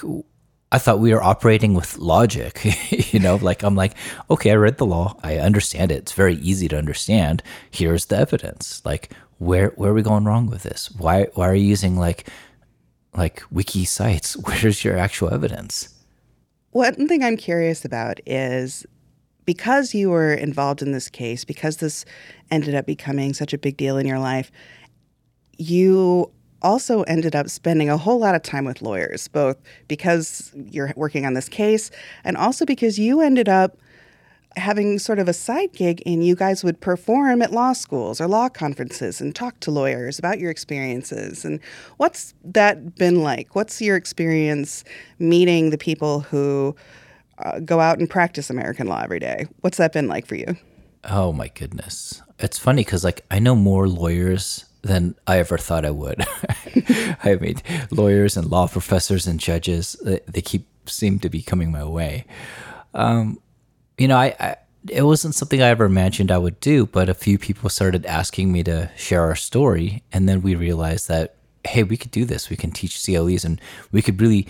I 0.70 0.78
thought 0.78 0.98
we 0.98 1.14
were 1.14 1.22
operating 1.22 1.74
with 1.74 1.98
logic, 1.98 2.60
you 3.12 3.20
know, 3.20 3.36
like 3.36 3.62
I'm 3.62 3.76
like, 3.76 3.94
okay, 4.28 4.50
I 4.50 4.56
read 4.56 4.78
the 4.78 4.86
law, 4.86 5.16
I 5.22 5.38
understand 5.38 5.90
it. 5.90 5.98
It's 5.98 6.12
very 6.12 6.34
easy 6.36 6.68
to 6.68 6.76
understand. 6.76 7.42
Here's 7.70 8.06
the 8.06 8.18
evidence. 8.18 8.82
Like, 8.84 9.12
where 9.38 9.68
where 9.76 9.92
are 9.92 9.94
we 9.94 10.02
going 10.02 10.24
wrong 10.24 10.46
with 10.46 10.64
this? 10.64 10.90
Why 10.90 11.28
why 11.34 11.48
are 11.48 11.54
you 11.54 11.66
using 11.66 11.96
like 11.96 12.28
like 13.16 13.42
wiki 13.50 13.84
sites? 13.84 14.36
Where's 14.46 14.84
your 14.84 14.96
actual 14.96 15.32
evidence? 15.32 15.90
One 16.72 17.06
thing 17.06 17.22
I'm 17.22 17.36
curious 17.36 17.84
about 17.84 18.18
is 18.26 18.84
because 19.44 19.94
you 19.94 20.10
were 20.10 20.32
involved 20.32 20.82
in 20.82 20.92
this 20.92 21.08
case, 21.08 21.44
because 21.44 21.78
this 21.78 22.04
ended 22.50 22.74
up 22.74 22.86
becoming 22.86 23.34
such 23.34 23.52
a 23.52 23.58
big 23.58 23.76
deal 23.76 23.96
in 23.96 24.06
your 24.06 24.18
life, 24.18 24.50
you 25.56 26.30
also 26.62 27.02
ended 27.02 27.36
up 27.36 27.48
spending 27.48 27.90
a 27.90 27.96
whole 27.96 28.18
lot 28.18 28.34
of 28.34 28.42
time 28.42 28.64
with 28.64 28.80
lawyers, 28.80 29.28
both 29.28 29.56
because 29.86 30.50
you're 30.54 30.92
working 30.96 31.26
on 31.26 31.34
this 31.34 31.48
case 31.48 31.90
and 32.24 32.36
also 32.36 32.64
because 32.64 32.98
you 32.98 33.20
ended 33.20 33.48
up 33.48 33.76
having 34.56 34.98
sort 34.98 35.18
of 35.18 35.28
a 35.28 35.32
side 35.32 35.72
gig 35.72 36.02
and 36.06 36.24
you 36.24 36.36
guys 36.36 36.62
would 36.62 36.80
perform 36.80 37.42
at 37.42 37.52
law 37.52 37.72
schools 37.72 38.20
or 38.20 38.28
law 38.28 38.48
conferences 38.48 39.20
and 39.20 39.34
talk 39.34 39.58
to 39.60 39.70
lawyers 39.70 40.18
about 40.18 40.38
your 40.38 40.50
experiences. 40.50 41.44
And 41.44 41.60
what's 41.96 42.34
that 42.44 42.94
been 42.94 43.22
like? 43.22 43.54
What's 43.54 43.82
your 43.82 43.96
experience 43.96 44.84
meeting 45.18 45.70
the 45.70 45.78
people 45.78 46.20
who 46.20 46.76
uh, 47.38 47.60
go 47.60 47.80
out 47.80 47.98
and 47.98 48.08
practice 48.08 48.50
American 48.50 48.86
law 48.86 49.00
every 49.02 49.20
day? 49.20 49.46
What's 49.60 49.78
that 49.78 49.92
been 49.92 50.08
like 50.08 50.26
for 50.26 50.34
you? 50.34 50.56
Oh 51.04 51.32
my 51.32 51.48
goodness. 51.48 52.22
It's 52.38 52.58
funny 52.58 52.84
because 52.84 53.04
like 53.04 53.24
I 53.30 53.38
know 53.38 53.54
more 53.54 53.88
lawyers 53.88 54.64
than 54.82 55.14
I 55.26 55.38
ever 55.38 55.58
thought 55.58 55.84
I 55.84 55.90
would. 55.90 56.24
I 57.24 57.38
mean, 57.40 57.56
lawyers 57.90 58.36
and 58.36 58.50
law 58.50 58.68
professors 58.68 59.26
and 59.26 59.40
judges, 59.40 59.96
they 60.02 60.42
keep 60.42 60.66
seem 60.86 61.18
to 61.20 61.30
be 61.30 61.42
coming 61.42 61.72
my 61.72 61.84
way. 61.84 62.26
Um, 62.92 63.40
you 63.96 64.06
know, 64.08 64.16
I, 64.16 64.34
I, 64.38 64.56
it 64.90 65.02
wasn't 65.02 65.34
something 65.34 65.62
I 65.62 65.68
ever 65.68 65.86
imagined 65.86 66.30
I 66.30 66.38
would 66.38 66.60
do, 66.60 66.84
but 66.86 67.08
a 67.08 67.14
few 67.14 67.38
people 67.38 67.70
started 67.70 68.04
asking 68.04 68.52
me 68.52 68.62
to 68.64 68.90
share 68.96 69.22
our 69.22 69.34
story, 69.34 70.02
and 70.12 70.28
then 70.28 70.42
we 70.42 70.54
realized 70.54 71.08
that 71.08 71.36
hey, 71.66 71.82
we 71.82 71.96
could 71.96 72.10
do 72.10 72.26
this. 72.26 72.50
We 72.50 72.56
can 72.56 72.70
teach 72.70 73.02
CLEs, 73.02 73.44
and 73.44 73.60
we 73.90 74.02
could 74.02 74.20
really 74.20 74.46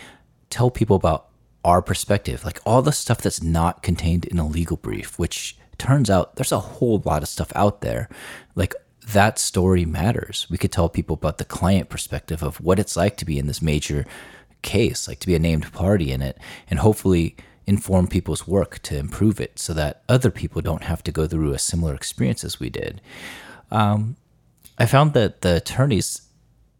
tell 0.50 0.70
people 0.70 0.96
about 0.96 1.28
our 1.64 1.82
perspective, 1.82 2.44
like 2.44 2.60
all 2.64 2.82
the 2.82 2.92
stuff 2.92 3.18
that's 3.18 3.42
not 3.42 3.82
contained 3.82 4.26
in 4.26 4.38
a 4.38 4.46
legal 4.46 4.76
brief, 4.76 5.18
which 5.18 5.56
turns 5.78 6.10
out 6.10 6.36
there's 6.36 6.52
a 6.52 6.60
whole 6.60 7.02
lot 7.04 7.22
of 7.22 7.28
stuff 7.28 7.50
out 7.54 7.80
there. 7.80 8.08
Like 8.54 8.74
that 9.12 9.38
story 9.38 9.84
matters. 9.84 10.46
We 10.50 10.58
could 10.58 10.72
tell 10.72 10.88
people 10.88 11.14
about 11.14 11.38
the 11.38 11.44
client 11.44 11.88
perspective 11.88 12.42
of 12.42 12.60
what 12.60 12.78
it's 12.78 12.96
like 12.96 13.16
to 13.18 13.24
be 13.24 13.38
in 13.38 13.46
this 13.46 13.62
major 13.62 14.06
case, 14.62 15.08
like 15.08 15.20
to 15.20 15.26
be 15.26 15.34
a 15.34 15.38
named 15.38 15.72
party 15.72 16.10
in 16.10 16.22
it, 16.22 16.38
and 16.68 16.78
hopefully 16.78 17.36
inform 17.66 18.06
people's 18.06 18.46
work 18.46 18.78
to 18.82 18.96
improve 18.96 19.40
it 19.40 19.58
so 19.58 19.72
that 19.72 20.02
other 20.08 20.30
people 20.30 20.60
don't 20.60 20.84
have 20.84 21.02
to 21.02 21.12
go 21.12 21.26
through 21.26 21.52
a 21.52 21.58
similar 21.58 21.94
experience 21.94 22.44
as 22.44 22.60
we 22.60 22.68
did. 22.68 23.00
Um, 23.70 24.16
I 24.78 24.86
found 24.86 25.14
that 25.14 25.40
the 25.40 25.56
attorneys 25.56 26.23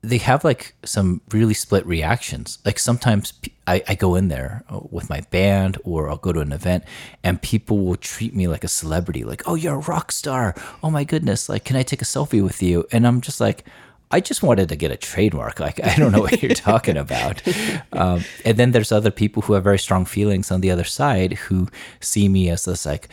they 0.09 0.19
have 0.19 0.45
like 0.45 0.75
some 0.85 1.21
really 1.31 1.55
split 1.55 1.87
reactions. 1.87 2.59
Like 2.65 2.79
sometimes 2.79 3.33
I, 3.67 3.83
I, 3.89 3.95
go 3.95 4.15
in 4.15 4.29
there 4.29 4.63
uh, 4.69 4.81
with 4.91 5.09
my 5.09 5.21
band 5.31 5.79
or 5.85 6.11
I'll 6.11 6.19
go 6.19 6.33
to 6.33 6.41
an 6.41 6.53
event 6.53 6.85
and 7.23 7.41
people 7.41 7.85
will 7.85 7.97
treat 7.97 8.35
me 8.35 8.47
like 8.47 8.65
a 8.65 8.69
celebrity. 8.69 9.25
Like, 9.25 9.43
oh, 9.47 9.55
you're 9.55 9.77
a 9.77 9.79
rock 9.79 10.13
star. 10.13 10.55
Oh 10.83 10.91
my 10.91 11.05
goodness. 11.05 11.49
Like, 11.49 11.65
can 11.65 11.77
I 11.77 11.83
take 11.83 12.03
a 12.03 12.05
selfie 12.05 12.43
with 12.43 12.63
you? 12.63 12.87
And 12.93 13.07
I'm 13.07 13.21
just 13.21 13.41
like, 13.41 13.65
I 14.11 14.21
just 14.21 14.43
wanted 14.43 14.69
to 14.69 14.77
get 14.77 14.91
a 14.91 14.97
trademark. 14.97 15.59
Like, 15.59 15.83
I 15.83 15.97
don't 15.97 16.13
know 16.13 16.21
what 16.21 16.43
you're 16.43 16.55
talking 16.55 16.97
about. 16.97 17.43
Um, 17.93 18.25
and 18.45 18.57
then 18.57 18.73
there's 18.73 18.91
other 18.91 19.13
people 19.13 19.43
who 19.43 19.53
have 19.53 19.63
very 19.63 19.79
strong 19.79 20.05
feelings 20.05 20.51
on 20.51 20.61
the 20.61 20.71
other 20.71 20.83
side 20.83 21.35
who 21.35 21.69
see 22.01 22.29
me 22.29 22.51
as 22.51 22.65
this 22.65 22.85
like 22.85 23.09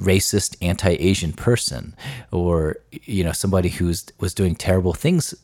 racist 0.00 0.56
anti-asian 0.62 1.32
person 1.32 1.94
or 2.30 2.76
you 3.02 3.24
know 3.24 3.32
somebody 3.32 3.68
who's 3.68 4.06
was 4.20 4.32
doing 4.32 4.54
terrible 4.54 4.92
things 4.92 5.34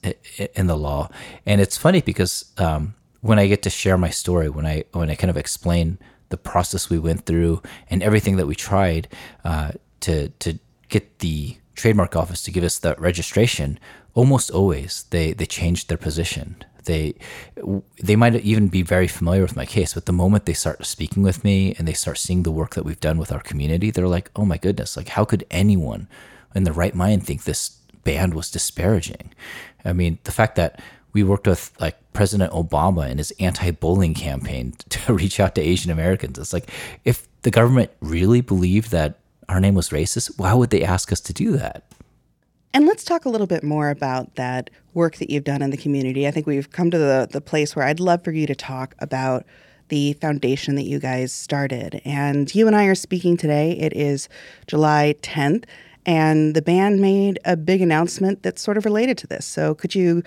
in 0.54 0.66
the 0.68 0.76
law 0.76 1.08
and 1.44 1.60
it's 1.60 1.76
funny 1.76 2.00
because 2.00 2.52
um, 2.58 2.94
when 3.20 3.38
i 3.38 3.46
get 3.46 3.62
to 3.62 3.70
share 3.70 3.98
my 3.98 4.10
story 4.10 4.48
when 4.48 4.64
i 4.64 4.84
when 4.92 5.10
i 5.10 5.14
kind 5.16 5.30
of 5.30 5.36
explain 5.36 5.98
the 6.28 6.36
process 6.36 6.88
we 6.88 6.98
went 6.98 7.26
through 7.26 7.60
and 7.90 8.02
everything 8.02 8.36
that 8.36 8.46
we 8.46 8.54
tried 8.54 9.08
uh, 9.44 9.72
to 10.00 10.28
to 10.38 10.58
get 10.88 11.18
the 11.18 11.56
trademark 11.74 12.16
office 12.16 12.42
to 12.42 12.50
give 12.50 12.64
us 12.64 12.78
the 12.78 12.94
registration, 12.98 13.78
almost 14.14 14.50
always 14.50 15.04
they 15.10 15.32
they 15.32 15.46
changed 15.46 15.88
their 15.88 15.98
position. 15.98 16.56
They 16.84 17.14
they 18.02 18.16
might 18.16 18.34
even 18.36 18.68
be 18.68 18.82
very 18.82 19.08
familiar 19.08 19.42
with 19.42 19.56
my 19.56 19.66
case, 19.66 19.94
but 19.94 20.06
the 20.06 20.12
moment 20.12 20.46
they 20.46 20.52
start 20.52 20.84
speaking 20.86 21.22
with 21.22 21.44
me 21.44 21.74
and 21.78 21.88
they 21.88 21.92
start 21.92 22.18
seeing 22.18 22.42
the 22.42 22.50
work 22.50 22.74
that 22.74 22.84
we've 22.84 23.00
done 23.00 23.18
with 23.18 23.32
our 23.32 23.40
community, 23.40 23.90
they're 23.90 24.08
like, 24.08 24.30
"Oh 24.36 24.44
my 24.44 24.58
goodness! 24.58 24.96
Like, 24.96 25.08
how 25.08 25.24
could 25.24 25.46
anyone 25.50 26.08
in 26.54 26.64
the 26.64 26.72
right 26.72 26.94
mind 26.94 27.26
think 27.26 27.44
this 27.44 27.78
band 28.04 28.34
was 28.34 28.50
disparaging?" 28.50 29.32
I 29.84 29.92
mean, 29.92 30.18
the 30.24 30.32
fact 30.32 30.56
that 30.56 30.80
we 31.14 31.22
worked 31.22 31.46
with 31.46 31.72
like 31.80 31.96
President 32.12 32.52
Obama 32.52 33.08
in 33.08 33.18
his 33.18 33.32
anti-bullying 33.40 34.14
campaign 34.14 34.74
to 34.90 35.14
reach 35.14 35.40
out 35.40 35.54
to 35.54 35.62
Asian 35.62 35.90
Americans. 35.90 36.38
It's 36.38 36.52
like 36.52 36.70
if 37.04 37.26
the 37.42 37.50
government 37.50 37.90
really 38.00 38.42
believed 38.42 38.90
that 38.90 39.18
our 39.48 39.60
name 39.60 39.74
was 39.74 39.90
racist, 39.90 40.38
why 40.38 40.52
would 40.54 40.70
they 40.70 40.82
ask 40.82 41.12
us 41.12 41.20
to 41.20 41.32
do 41.32 41.52
that? 41.52 41.84
And 42.74 42.86
let's 42.86 43.04
talk 43.04 43.24
a 43.24 43.28
little 43.28 43.46
bit 43.46 43.62
more 43.62 43.88
about 43.88 44.34
that 44.34 44.68
work 44.94 45.18
that 45.18 45.30
you've 45.30 45.44
done 45.44 45.62
in 45.62 45.70
the 45.70 45.76
community. 45.76 46.26
I 46.26 46.32
think 46.32 46.44
we've 46.44 46.72
come 46.72 46.90
to 46.90 46.98
the, 46.98 47.28
the 47.30 47.40
place 47.40 47.76
where 47.76 47.86
I'd 47.86 48.00
love 48.00 48.24
for 48.24 48.32
you 48.32 48.48
to 48.48 48.54
talk 48.56 48.96
about 48.98 49.46
the 49.90 50.14
foundation 50.14 50.74
that 50.74 50.82
you 50.82 50.98
guys 50.98 51.32
started. 51.32 52.02
And 52.04 52.52
you 52.52 52.66
and 52.66 52.74
I 52.74 52.86
are 52.86 52.96
speaking 52.96 53.36
today. 53.36 53.78
It 53.78 53.92
is 53.92 54.28
July 54.66 55.14
10th, 55.22 55.66
and 56.04 56.56
the 56.56 56.62
band 56.62 57.00
made 57.00 57.38
a 57.44 57.56
big 57.56 57.80
announcement 57.80 58.42
that's 58.42 58.60
sort 58.60 58.76
of 58.76 58.84
related 58.84 59.18
to 59.18 59.28
this. 59.28 59.46
So 59.46 59.76
could 59.76 59.94
you 59.94 60.24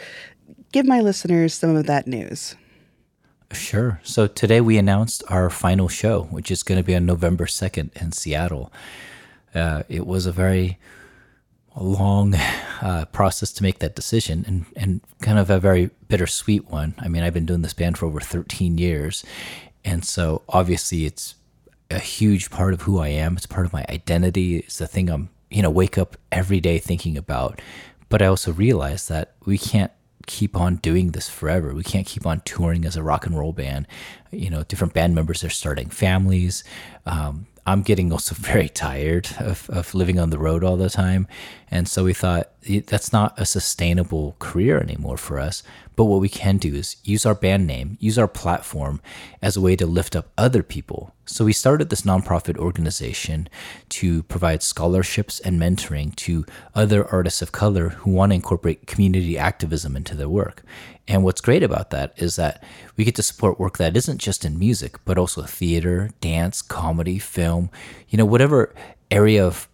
give 0.71 0.85
my 0.85 1.01
listeners 1.01 1.53
some 1.53 1.75
of 1.75 1.85
that 1.87 2.07
news? 2.07 2.55
Sure. 3.51 3.99
So 4.03 4.25
today 4.25 4.61
we 4.61 4.77
announced 4.77 5.21
our 5.27 5.49
final 5.49 5.89
show, 5.89 6.23
which 6.31 6.49
is 6.49 6.63
going 6.63 6.79
to 6.79 6.83
be 6.83 6.95
on 6.95 7.05
November 7.05 7.45
2nd 7.45 7.93
in 8.01 8.13
Seattle. 8.13 8.71
Uh, 9.53 9.83
it 9.89 10.07
was 10.07 10.25
a 10.25 10.31
very 10.31 10.77
a 11.77 11.83
long 11.83 12.33
uh, 12.81 13.05
process 13.11 13.53
to 13.53 13.63
make 13.63 13.77
that 13.79 13.95
decision 13.95 14.43
and, 14.47 14.65
and 14.75 15.01
kind 15.21 15.37
of 15.37 15.51
a 15.51 15.59
very 15.59 15.91
bittersweet 16.07 16.65
one. 16.71 16.95
I 16.97 17.07
mean, 17.07 17.21
I've 17.21 17.35
been 17.35 17.45
doing 17.45 17.61
this 17.61 17.73
band 17.73 17.99
for 17.99 18.07
over 18.07 18.19
13 18.19 18.79
years. 18.79 19.23
And 19.85 20.03
so 20.03 20.41
obviously 20.49 21.05
it's 21.05 21.35
a 21.91 21.99
huge 21.99 22.49
part 22.49 22.73
of 22.73 22.81
who 22.81 22.99
I 22.99 23.09
am. 23.09 23.37
It's 23.37 23.45
part 23.45 23.67
of 23.67 23.73
my 23.73 23.85
identity. 23.89 24.57
It's 24.57 24.79
the 24.79 24.87
thing 24.87 25.07
I'm, 25.09 25.29
you 25.51 25.61
know, 25.61 25.69
wake 25.69 25.99
up 25.99 26.17
every 26.31 26.59
day 26.59 26.79
thinking 26.79 27.15
about. 27.15 27.61
But 28.09 28.23
I 28.23 28.25
also 28.25 28.51
realize 28.51 29.07
that 29.09 29.33
we 29.45 29.59
can't 29.59 29.91
keep 30.25 30.55
on 30.55 30.77
doing 30.77 31.11
this 31.11 31.29
forever. 31.29 31.73
We 31.75 31.83
can't 31.83 32.07
keep 32.07 32.25
on 32.25 32.41
touring 32.41 32.85
as 32.85 32.97
a 32.97 33.03
rock 33.03 33.27
and 33.27 33.37
roll 33.37 33.53
band. 33.53 33.87
You 34.31 34.49
know, 34.49 34.63
different 34.63 34.93
band 34.93 35.13
members 35.13 35.43
are 35.43 35.49
starting 35.49 35.89
families. 35.89 36.63
Um, 37.05 37.45
I'm 37.67 37.81
getting 37.81 38.11
also 38.11 38.33
very 38.39 38.69
tired 38.69 39.29
of, 39.39 39.69
of 39.69 39.93
living 39.93 40.19
on 40.19 40.31
the 40.31 40.39
road 40.39 40.63
all 40.63 40.77
the 40.77 40.89
time. 40.89 41.27
And 41.69 41.87
so 41.87 42.05
we 42.05 42.13
thought 42.13 42.51
that's 42.85 43.11
not 43.11 43.37
a 43.37 43.45
sustainable 43.45 44.35
career 44.39 44.79
anymore 44.79 45.17
for 45.17 45.39
us. 45.39 45.63
But 45.95 46.05
what 46.05 46.21
we 46.21 46.29
can 46.29 46.57
do 46.57 46.75
is 46.75 46.95
use 47.03 47.25
our 47.25 47.35
band 47.35 47.67
name, 47.67 47.97
use 47.99 48.17
our 48.17 48.27
platform 48.27 49.01
as 49.41 49.57
a 49.57 49.61
way 49.61 49.75
to 49.75 49.85
lift 49.85 50.15
up 50.15 50.29
other 50.37 50.63
people. 50.63 51.13
So 51.25 51.43
we 51.43 51.53
started 51.53 51.89
this 51.89 52.03
nonprofit 52.03 52.57
organization 52.57 53.49
to 53.89 54.23
provide 54.23 54.63
scholarships 54.63 55.39
and 55.39 55.59
mentoring 55.59 56.15
to 56.17 56.45
other 56.75 57.05
artists 57.07 57.41
of 57.41 57.51
color 57.51 57.89
who 57.89 58.11
want 58.11 58.31
to 58.31 58.35
incorporate 58.35 58.87
community 58.87 59.37
activism 59.37 59.95
into 59.95 60.15
their 60.15 60.29
work. 60.29 60.63
And 61.07 61.23
what's 61.23 61.41
great 61.41 61.63
about 61.63 61.89
that 61.89 62.13
is 62.17 62.35
that 62.35 62.63
we 62.95 63.03
get 63.03 63.15
to 63.15 63.23
support 63.23 63.59
work 63.59 63.77
that 63.77 63.97
isn't 63.97 64.19
just 64.19 64.45
in 64.45 64.59
music, 64.59 64.97
but 65.03 65.17
also 65.17 65.41
theater, 65.41 66.11
dance, 66.21 66.61
comedy, 66.61 67.17
film, 67.17 67.71
you 68.07 68.17
know, 68.17 68.25
whatever 68.25 68.73
area 69.09 69.45
of 69.45 69.67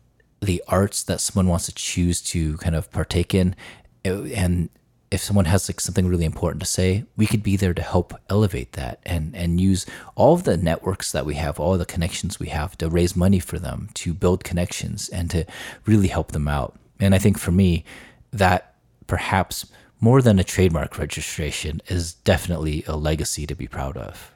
the 0.43 0.63
arts 0.67 1.03
that 1.03 1.21
someone 1.21 1.47
wants 1.47 1.65
to 1.65 1.73
choose 1.73 2.21
to 2.21 2.57
kind 2.57 2.75
of 2.75 2.91
partake 2.91 3.33
in. 3.33 3.55
And 4.03 4.69
if 5.11 5.21
someone 5.21 5.45
has 5.45 5.69
like 5.69 5.79
something 5.79 6.07
really 6.07 6.25
important 6.25 6.61
to 6.61 6.67
say, 6.67 7.05
we 7.15 7.27
could 7.27 7.43
be 7.43 7.55
there 7.55 7.73
to 7.73 7.81
help 7.81 8.13
elevate 8.29 8.71
that 8.73 8.99
and 9.05 9.35
and 9.35 9.61
use 9.61 9.85
all 10.15 10.33
of 10.33 10.43
the 10.43 10.57
networks 10.57 11.11
that 11.11 11.25
we 11.25 11.35
have, 11.35 11.59
all 11.59 11.77
the 11.77 11.85
connections 11.85 12.39
we 12.39 12.47
have 12.47 12.77
to 12.79 12.89
raise 12.89 13.15
money 13.15 13.39
for 13.39 13.59
them, 13.59 13.89
to 13.93 14.13
build 14.13 14.43
connections 14.43 15.09
and 15.09 15.29
to 15.29 15.45
really 15.85 16.07
help 16.07 16.31
them 16.31 16.47
out. 16.47 16.77
And 16.99 17.13
I 17.13 17.19
think 17.19 17.37
for 17.37 17.51
me, 17.51 17.85
that 18.31 18.73
perhaps 19.05 19.67
more 19.99 20.21
than 20.21 20.39
a 20.39 20.43
trademark 20.43 20.97
registration 20.97 21.79
is 21.87 22.13
definitely 22.13 22.83
a 22.87 22.97
legacy 22.97 23.45
to 23.47 23.55
be 23.55 23.67
proud 23.67 23.95
of. 23.95 24.31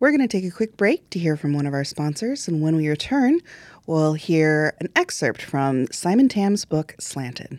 We're 0.00 0.10
going 0.10 0.28
to 0.28 0.28
take 0.28 0.44
a 0.44 0.54
quick 0.54 0.76
break 0.76 1.08
to 1.10 1.18
hear 1.18 1.36
from 1.36 1.54
one 1.54 1.66
of 1.66 1.72
our 1.72 1.84
sponsors, 1.84 2.48
and 2.48 2.60
when 2.60 2.76
we 2.76 2.88
return, 2.88 3.40
we'll 3.86 4.14
hear 4.14 4.74
an 4.80 4.88
excerpt 4.96 5.42
from 5.42 5.86
Simon 5.90 6.28
Tam's 6.28 6.64
book, 6.64 6.94
Slanted. 6.98 7.58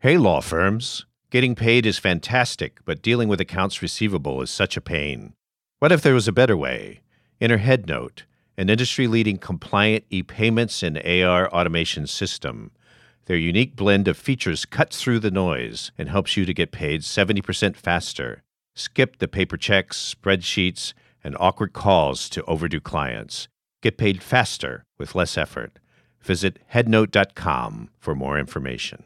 Hey, 0.00 0.18
law 0.18 0.40
firms. 0.40 1.06
Getting 1.30 1.54
paid 1.54 1.86
is 1.86 1.98
fantastic, 1.98 2.78
but 2.84 3.02
dealing 3.02 3.28
with 3.28 3.40
accounts 3.40 3.82
receivable 3.82 4.40
is 4.42 4.50
such 4.50 4.76
a 4.76 4.80
pain. 4.80 5.34
What 5.80 5.92
if 5.92 6.02
there 6.02 6.14
was 6.14 6.28
a 6.28 6.32
better 6.32 6.56
way? 6.56 7.00
Enter 7.40 7.58
HeadNote, 7.58 8.22
an 8.56 8.70
industry 8.70 9.06
leading 9.06 9.36
compliant 9.36 10.04
e 10.08 10.22
payments 10.22 10.82
and 10.82 10.96
AR 10.98 11.52
automation 11.52 12.06
system. 12.06 12.70
Their 13.26 13.36
unique 13.36 13.74
blend 13.74 14.06
of 14.06 14.16
features 14.16 14.64
cuts 14.64 15.02
through 15.02 15.18
the 15.18 15.30
noise 15.30 15.90
and 15.98 16.08
helps 16.08 16.36
you 16.36 16.46
to 16.46 16.54
get 16.54 16.70
paid 16.70 17.00
70% 17.00 17.76
faster. 17.76 18.42
Skip 18.74 19.18
the 19.18 19.28
paper 19.28 19.56
checks, 19.56 20.14
spreadsheets, 20.14 20.92
and 21.24 21.36
awkward 21.40 21.72
calls 21.72 22.28
to 22.30 22.44
overdue 22.44 22.80
clients. 22.80 23.48
Get 23.82 23.98
paid 23.98 24.22
faster 24.22 24.84
with 24.98 25.14
less 25.14 25.36
effort. 25.36 25.78
Visit 26.20 26.58
headnote.com 26.72 27.90
for 27.98 28.14
more 28.14 28.38
information. 28.38 29.04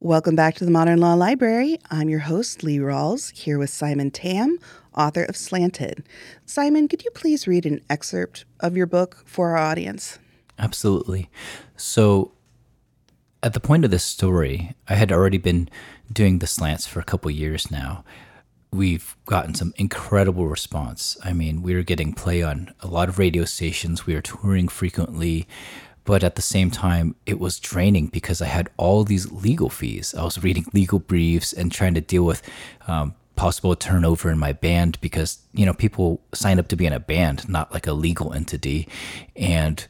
Welcome 0.00 0.36
back 0.36 0.54
to 0.56 0.64
the 0.64 0.70
Modern 0.70 1.00
Law 1.00 1.14
Library. 1.14 1.78
I'm 1.90 2.08
your 2.08 2.20
host, 2.20 2.62
Lee 2.62 2.78
Rawles, 2.78 3.32
here 3.32 3.58
with 3.58 3.70
Simon 3.70 4.10
Tam, 4.10 4.58
author 4.94 5.24
of 5.24 5.36
Slanted. 5.36 6.06
Simon, 6.44 6.86
could 6.86 7.02
you 7.02 7.10
please 7.10 7.48
read 7.48 7.66
an 7.66 7.80
excerpt 7.88 8.44
of 8.60 8.76
your 8.76 8.86
book 8.86 9.22
for 9.24 9.50
our 9.50 9.56
audience? 9.56 10.18
Absolutely. 10.58 11.28
So, 11.76 12.32
at 13.42 13.54
the 13.54 13.60
point 13.60 13.84
of 13.84 13.90
this 13.90 14.04
story, 14.04 14.74
I 14.88 14.94
had 14.94 15.10
already 15.10 15.38
been 15.38 15.68
doing 16.12 16.38
the 16.38 16.46
slants 16.46 16.86
for 16.86 17.00
a 17.00 17.04
couple 17.04 17.30
years 17.30 17.70
now. 17.70 18.04
We've 18.76 19.16
gotten 19.24 19.54
some 19.54 19.72
incredible 19.76 20.48
response. 20.48 21.16
I 21.24 21.32
mean, 21.32 21.62
we 21.62 21.74
were 21.74 21.82
getting 21.82 22.12
play 22.12 22.42
on 22.42 22.74
a 22.80 22.86
lot 22.86 23.08
of 23.08 23.18
radio 23.18 23.46
stations. 23.46 24.04
We 24.04 24.14
were 24.14 24.20
touring 24.20 24.68
frequently, 24.68 25.48
but 26.04 26.22
at 26.22 26.34
the 26.34 26.42
same 26.42 26.70
time, 26.70 27.16
it 27.24 27.40
was 27.40 27.58
draining 27.58 28.08
because 28.08 28.42
I 28.42 28.46
had 28.46 28.68
all 28.76 29.02
these 29.02 29.32
legal 29.32 29.70
fees. 29.70 30.14
I 30.14 30.24
was 30.24 30.42
reading 30.42 30.66
legal 30.74 30.98
briefs 30.98 31.54
and 31.54 31.72
trying 31.72 31.94
to 31.94 32.02
deal 32.02 32.24
with 32.24 32.42
um, 32.86 33.14
possible 33.34 33.74
turnover 33.76 34.30
in 34.30 34.38
my 34.38 34.52
band 34.52 35.00
because 35.00 35.38
you 35.52 35.64
know 35.64 35.74
people 35.74 36.20
sign 36.34 36.58
up 36.58 36.68
to 36.68 36.76
be 36.76 36.84
in 36.84 36.92
a 36.92 37.00
band, 37.00 37.48
not 37.48 37.72
like 37.72 37.86
a 37.86 37.94
legal 37.94 38.34
entity, 38.34 38.88
and 39.34 39.86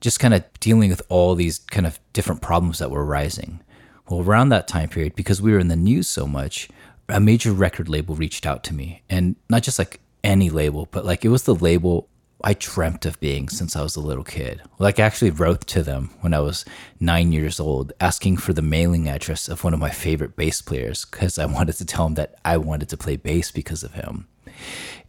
just 0.00 0.20
kind 0.20 0.34
of 0.34 0.44
dealing 0.60 0.90
with 0.90 1.02
all 1.08 1.34
these 1.34 1.58
kind 1.58 1.86
of 1.86 1.98
different 2.12 2.42
problems 2.42 2.78
that 2.80 2.90
were 2.90 3.04
rising. 3.04 3.60
Well, 4.08 4.20
around 4.20 4.50
that 4.50 4.68
time 4.68 4.90
period, 4.90 5.16
because 5.16 5.40
we 5.40 5.52
were 5.52 5.58
in 5.58 5.68
the 5.68 5.74
news 5.74 6.06
so 6.06 6.26
much, 6.26 6.68
a 7.08 7.20
major 7.20 7.52
record 7.52 7.88
label 7.88 8.14
reached 8.14 8.46
out 8.46 8.64
to 8.64 8.74
me. 8.74 9.02
And 9.08 9.36
not 9.48 9.62
just 9.62 9.78
like 9.78 10.00
any 10.24 10.50
label, 10.50 10.88
but 10.90 11.04
like 11.04 11.24
it 11.24 11.28
was 11.28 11.44
the 11.44 11.54
label 11.54 12.08
I 12.44 12.54
dreamt 12.54 13.06
of 13.06 13.18
being 13.18 13.48
since 13.48 13.74
I 13.74 13.82
was 13.82 13.96
a 13.96 14.00
little 14.00 14.22
kid. 14.22 14.60
Like, 14.78 15.00
I 15.00 15.04
actually 15.04 15.30
wrote 15.30 15.66
to 15.68 15.82
them 15.82 16.10
when 16.20 16.34
I 16.34 16.40
was 16.40 16.64
nine 17.00 17.32
years 17.32 17.58
old, 17.58 17.92
asking 17.98 18.36
for 18.36 18.52
the 18.52 18.62
mailing 18.62 19.08
address 19.08 19.48
of 19.48 19.64
one 19.64 19.72
of 19.72 19.80
my 19.80 19.90
favorite 19.90 20.36
bass 20.36 20.60
players 20.60 21.06
because 21.06 21.38
I 21.38 21.46
wanted 21.46 21.76
to 21.76 21.86
tell 21.86 22.06
him 22.06 22.14
that 22.14 22.34
I 22.44 22.58
wanted 22.58 22.90
to 22.90 22.96
play 22.96 23.16
bass 23.16 23.50
because 23.50 23.82
of 23.82 23.94
him. 23.94 24.28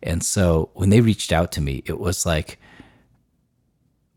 And 0.02 0.24
so 0.24 0.70
when 0.74 0.90
they 0.90 1.02
reached 1.02 1.34
out 1.34 1.52
to 1.54 1.62
me, 1.62 1.84
it 1.86 2.00
was 2.00 2.26
like, 2.26 2.60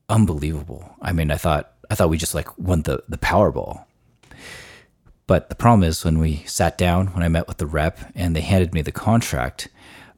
unbelievable. 0.08 0.96
I 1.00 1.12
mean, 1.12 1.30
I 1.30 1.36
thought 1.36 1.72
I 1.90 1.94
thought 1.94 2.10
we 2.10 2.18
just 2.18 2.34
like 2.34 2.58
won 2.58 2.82
the 2.82 3.02
the 3.08 3.18
Powerball. 3.18 3.84
But 5.30 5.48
the 5.48 5.54
problem 5.54 5.84
is 5.84 6.04
when 6.04 6.18
we 6.18 6.42
sat 6.46 6.76
down, 6.76 7.06
when 7.12 7.22
I 7.22 7.28
met 7.28 7.46
with 7.46 7.58
the 7.58 7.66
rep 7.66 8.00
and 8.16 8.34
they 8.34 8.40
handed 8.40 8.74
me 8.74 8.82
the 8.82 8.90
contract, 8.90 9.68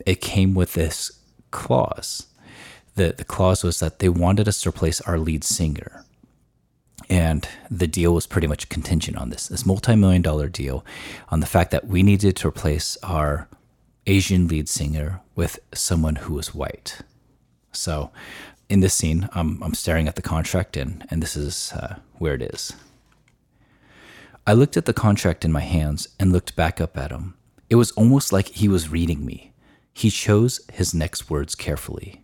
it 0.07 0.22
came 0.22 0.55
with 0.55 0.72
this 0.72 1.12
clause. 1.51 2.29
The 2.94 3.12
the 3.18 3.27
clause 3.27 3.62
was 3.62 3.79
that 3.81 3.98
they 3.98 4.09
wanted 4.09 4.48
us 4.48 4.62
to 4.62 4.70
replace 4.70 5.03
our 5.03 5.18
lead 5.18 5.44
singer. 5.44 6.07
And 7.11 7.46
the 7.70 7.87
deal 7.87 8.14
was 8.14 8.27
pretty 8.27 8.46
much 8.46 8.70
contingent 8.70 9.18
on 9.18 9.29
this, 9.29 9.48
this 9.48 9.66
multi-million 9.66 10.22
dollar 10.22 10.48
deal 10.48 10.83
on 11.29 11.40
the 11.40 11.53
fact 11.55 11.72
that 11.72 11.87
we 11.87 12.03
needed 12.03 12.35
to 12.37 12.48
replace 12.48 12.96
our 13.03 13.48
Asian 14.07 14.48
lead 14.48 14.66
singer 14.66 15.20
with 15.37 15.59
someone 15.75 16.16
who 16.25 16.33
was 16.33 16.55
white. 16.55 17.03
So 17.70 18.11
in 18.70 18.81
this 18.81 18.94
scene, 18.94 19.29
I'm, 19.35 19.62
I'm 19.62 19.75
staring 19.75 20.09
at 20.09 20.16
the 20.16 20.22
contract, 20.22 20.79
and, 20.79 21.05
and 21.11 21.22
this 21.22 21.37
is 21.37 21.75
uh, 21.75 21.96
where 22.14 22.33
it 22.33 22.40
is. 22.40 22.72
I 24.45 24.55
looked 24.55 24.77
at 24.77 24.87
the 24.87 24.93
contract 24.93 25.45
in 25.45 25.53
my 25.53 25.61
hands 25.61 26.09
and 26.19 26.33
looked 26.33 26.57
back 26.57 26.81
up 26.81 26.99
at 26.99 27.13
him. 27.13 27.35
It 27.71 27.77
was 27.77 27.93
almost 27.93 28.33
like 28.33 28.49
he 28.49 28.67
was 28.67 28.89
reading 28.89 29.25
me. 29.25 29.53
He 29.93 30.11
chose 30.11 30.61
his 30.73 30.93
next 30.93 31.31
words 31.31 31.55
carefully. 31.55 32.23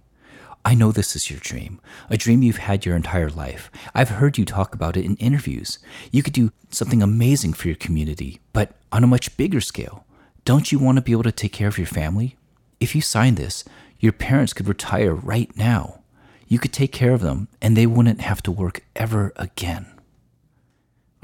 I 0.65 0.75
know 0.75 0.91
this 0.91 1.15
is 1.15 1.31
your 1.31 1.39
dream, 1.39 1.81
a 2.11 2.17
dream 2.17 2.43
you've 2.43 2.57
had 2.57 2.85
your 2.85 2.97
entire 2.97 3.31
life. 3.31 3.71
I've 3.95 4.09
heard 4.09 4.37
you 4.37 4.45
talk 4.45 4.75
about 4.75 4.97
it 4.97 5.05
in 5.05 5.15
interviews. 5.17 5.79
You 6.11 6.25
could 6.25 6.33
do 6.33 6.51
something 6.71 7.05
amazing 7.05 7.53
for 7.53 7.69
your 7.69 7.77
community, 7.77 8.41
but 8.53 8.73
on 8.91 9.05
a 9.05 9.07
much 9.07 9.37
bigger 9.37 9.61
scale. 9.61 10.05
Don't 10.45 10.73
you 10.73 10.81
want 10.81 10.97
to 10.97 11.03
be 11.03 11.13
able 11.13 11.23
to 11.23 11.31
take 11.31 11.53
care 11.53 11.69
of 11.69 11.79
your 11.79 11.87
family? 11.87 12.37
If 12.81 12.97
you 12.97 13.01
sign 13.01 13.37
this, 13.37 13.65
your 14.01 14.13
parents 14.13 14.53
could 14.53 14.67
retire 14.67 15.15
right 15.15 15.57
now. 15.57 16.01
You 16.49 16.59
could 16.59 16.73
take 16.73 16.91
care 16.91 17.13
of 17.13 17.21
them, 17.21 17.47
and 17.63 17.77
they 17.77 17.87
wouldn't 17.87 18.23
have 18.23 18.43
to 18.43 18.51
work 18.51 18.83
ever 18.97 19.33
again. 19.37 19.87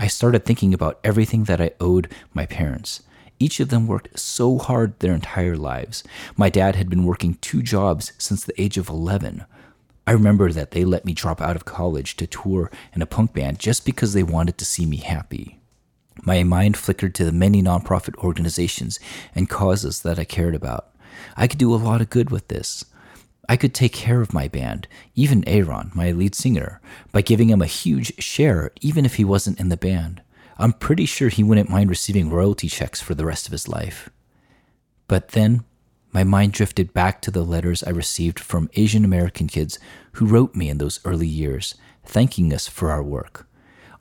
I 0.04 0.06
started 0.06 0.44
thinking 0.44 0.74
about 0.74 1.00
everything 1.02 1.44
that 1.44 1.62
I 1.62 1.70
owed 1.80 2.12
my 2.34 2.44
parents. 2.44 3.02
Each 3.38 3.58
of 3.58 3.70
them 3.70 3.86
worked 3.86 4.18
so 4.18 4.58
hard 4.58 4.98
their 4.98 5.14
entire 5.14 5.56
lives. 5.56 6.04
My 6.36 6.50
dad 6.50 6.76
had 6.76 6.90
been 6.90 7.06
working 7.06 7.38
two 7.40 7.62
jobs 7.62 8.12
since 8.18 8.44
the 8.44 8.60
age 8.60 8.76
of 8.76 8.90
11. 8.90 9.46
I 10.06 10.12
remember 10.12 10.52
that 10.52 10.72
they 10.72 10.84
let 10.84 11.06
me 11.06 11.14
drop 11.14 11.40
out 11.40 11.56
of 11.56 11.64
college 11.64 12.18
to 12.18 12.26
tour 12.26 12.70
in 12.92 13.00
a 13.00 13.06
punk 13.06 13.32
band 13.32 13.58
just 13.58 13.86
because 13.86 14.12
they 14.12 14.22
wanted 14.22 14.58
to 14.58 14.66
see 14.66 14.84
me 14.84 14.98
happy. 14.98 15.58
My 16.22 16.42
mind 16.42 16.76
flickered 16.76 17.14
to 17.14 17.24
the 17.24 17.32
many 17.32 17.62
nonprofit 17.62 18.14
organizations 18.16 19.00
and 19.34 19.48
causes 19.48 20.02
that 20.02 20.18
I 20.18 20.24
cared 20.24 20.54
about. 20.54 20.90
I 21.34 21.46
could 21.46 21.58
do 21.58 21.74
a 21.74 21.76
lot 21.76 22.02
of 22.02 22.10
good 22.10 22.28
with 22.28 22.48
this. 22.48 22.84
I 23.48 23.56
could 23.56 23.74
take 23.74 23.92
care 23.92 24.20
of 24.20 24.32
my 24.32 24.48
band, 24.48 24.88
even 25.14 25.46
Aaron, 25.46 25.90
my 25.94 26.12
lead 26.12 26.34
singer, 26.34 26.80
by 27.12 27.20
giving 27.20 27.50
him 27.50 27.60
a 27.60 27.66
huge 27.66 28.22
share, 28.22 28.70
even 28.80 29.04
if 29.04 29.16
he 29.16 29.24
wasn't 29.24 29.60
in 29.60 29.68
the 29.68 29.76
band. 29.76 30.22
I'm 30.56 30.72
pretty 30.72 31.04
sure 31.04 31.28
he 31.28 31.42
wouldn't 31.42 31.68
mind 31.68 31.90
receiving 31.90 32.30
royalty 32.30 32.68
checks 32.68 33.00
for 33.00 33.14
the 33.14 33.26
rest 33.26 33.46
of 33.46 33.52
his 33.52 33.68
life. 33.68 34.08
But 35.08 35.28
then, 35.30 35.64
my 36.12 36.24
mind 36.24 36.52
drifted 36.52 36.94
back 36.94 37.20
to 37.22 37.30
the 37.30 37.42
letters 37.42 37.82
I 37.82 37.90
received 37.90 38.38
from 38.38 38.70
Asian 38.74 39.04
American 39.04 39.48
kids 39.48 39.78
who 40.12 40.26
wrote 40.26 40.54
me 40.54 40.70
in 40.70 40.78
those 40.78 41.00
early 41.04 41.26
years, 41.26 41.74
thanking 42.04 42.52
us 42.54 42.68
for 42.68 42.90
our 42.90 43.02
work. 43.02 43.46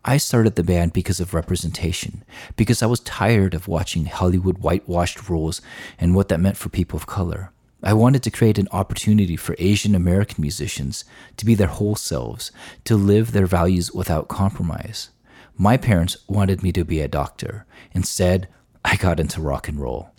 I 0.06 0.18
started 0.18 0.56
the 0.56 0.64
band 0.64 0.94
because 0.94 1.20
of 1.20 1.34
representation, 1.34 2.24
because 2.56 2.84
I 2.84 2.88
was 2.88 3.00
tired 3.00 3.54
of 3.54 3.68
watching 3.68 4.06
Hollywood 4.06 4.60
whitewashed 4.60 5.30
roles 5.30 5.62
and 5.98 6.14
what 6.14 6.28
that 6.28 6.40
meant 6.40 6.58
for 6.58 6.70
people 6.70 6.98
of 6.98 7.08
color. 7.08 7.52
I 7.86 7.92
wanted 7.92 8.24
to 8.24 8.32
create 8.32 8.58
an 8.58 8.70
opportunity 8.72 9.36
for 9.36 9.58
Asian 9.60 9.94
American 9.94 10.42
musicians 10.42 11.04
to 11.36 11.46
be 11.46 11.54
their 11.54 11.68
whole 11.68 11.98
selves, 11.98 12.50
to 12.86 12.96
live 12.96 13.34
their 13.34 13.46
values 13.46 13.92
without 13.92 14.30
compromise. 14.30 15.10
My 15.58 15.76
parents 15.76 16.16
wanted 16.30 16.64
me 16.64 16.72
to 16.72 16.86
be 16.86 17.02
a 17.02 17.10
doctor. 17.10 17.66
Instead, 17.94 18.48
I 18.86 18.96
got 18.96 19.20
into 19.20 19.42
rock 19.42 19.68
and 19.68 19.80
roll. 19.80 20.12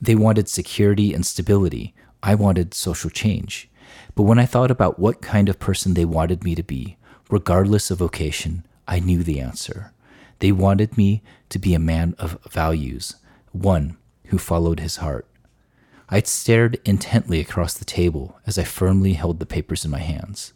They 0.00 0.14
wanted 0.14 0.48
security 0.48 1.12
and 1.12 1.26
stability. 1.26 1.94
I 2.22 2.34
wanted 2.34 2.72
social 2.72 3.10
change. 3.10 3.68
But 4.14 4.22
when 4.22 4.38
I 4.38 4.46
thought 4.46 4.70
about 4.70 4.98
what 4.98 5.20
kind 5.20 5.50
of 5.50 5.60
person 5.60 5.92
they 5.92 6.06
wanted 6.06 6.42
me 6.42 6.54
to 6.54 6.62
be, 6.62 6.96
regardless 7.30 7.90
of 7.90 7.98
vocation, 7.98 8.64
I 8.88 9.00
knew 9.00 9.22
the 9.22 9.38
answer. 9.38 9.92
They 10.38 10.50
wanted 10.50 10.96
me 10.96 11.22
to 11.50 11.58
be 11.58 11.74
a 11.74 11.78
man 11.78 12.14
of 12.18 12.38
values, 12.50 13.16
one 13.52 13.98
who 14.26 14.38
followed 14.38 14.80
his 14.80 14.96
heart. 14.96 15.26
I 16.12 16.20
stared 16.20 16.78
intently 16.84 17.40
across 17.40 17.72
the 17.72 17.86
table 17.86 18.38
as 18.46 18.58
I 18.58 18.64
firmly 18.64 19.14
held 19.14 19.40
the 19.40 19.46
papers 19.46 19.82
in 19.82 19.90
my 19.90 20.00
hands. 20.00 20.52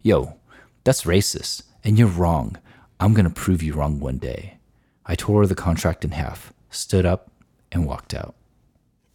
Yo, 0.00 0.36
that's 0.84 1.02
racist, 1.02 1.64
and 1.82 1.98
you're 1.98 2.06
wrong. 2.06 2.56
I'm 3.00 3.12
to 3.12 3.28
prove 3.28 3.64
you 3.64 3.74
wrong 3.74 3.98
one 3.98 4.18
day. 4.18 4.58
I 5.04 5.16
tore 5.16 5.48
the 5.48 5.56
contract 5.56 6.04
in 6.04 6.12
half, 6.12 6.52
stood 6.70 7.04
up, 7.04 7.32
and 7.72 7.84
walked 7.84 8.14
out. 8.14 8.36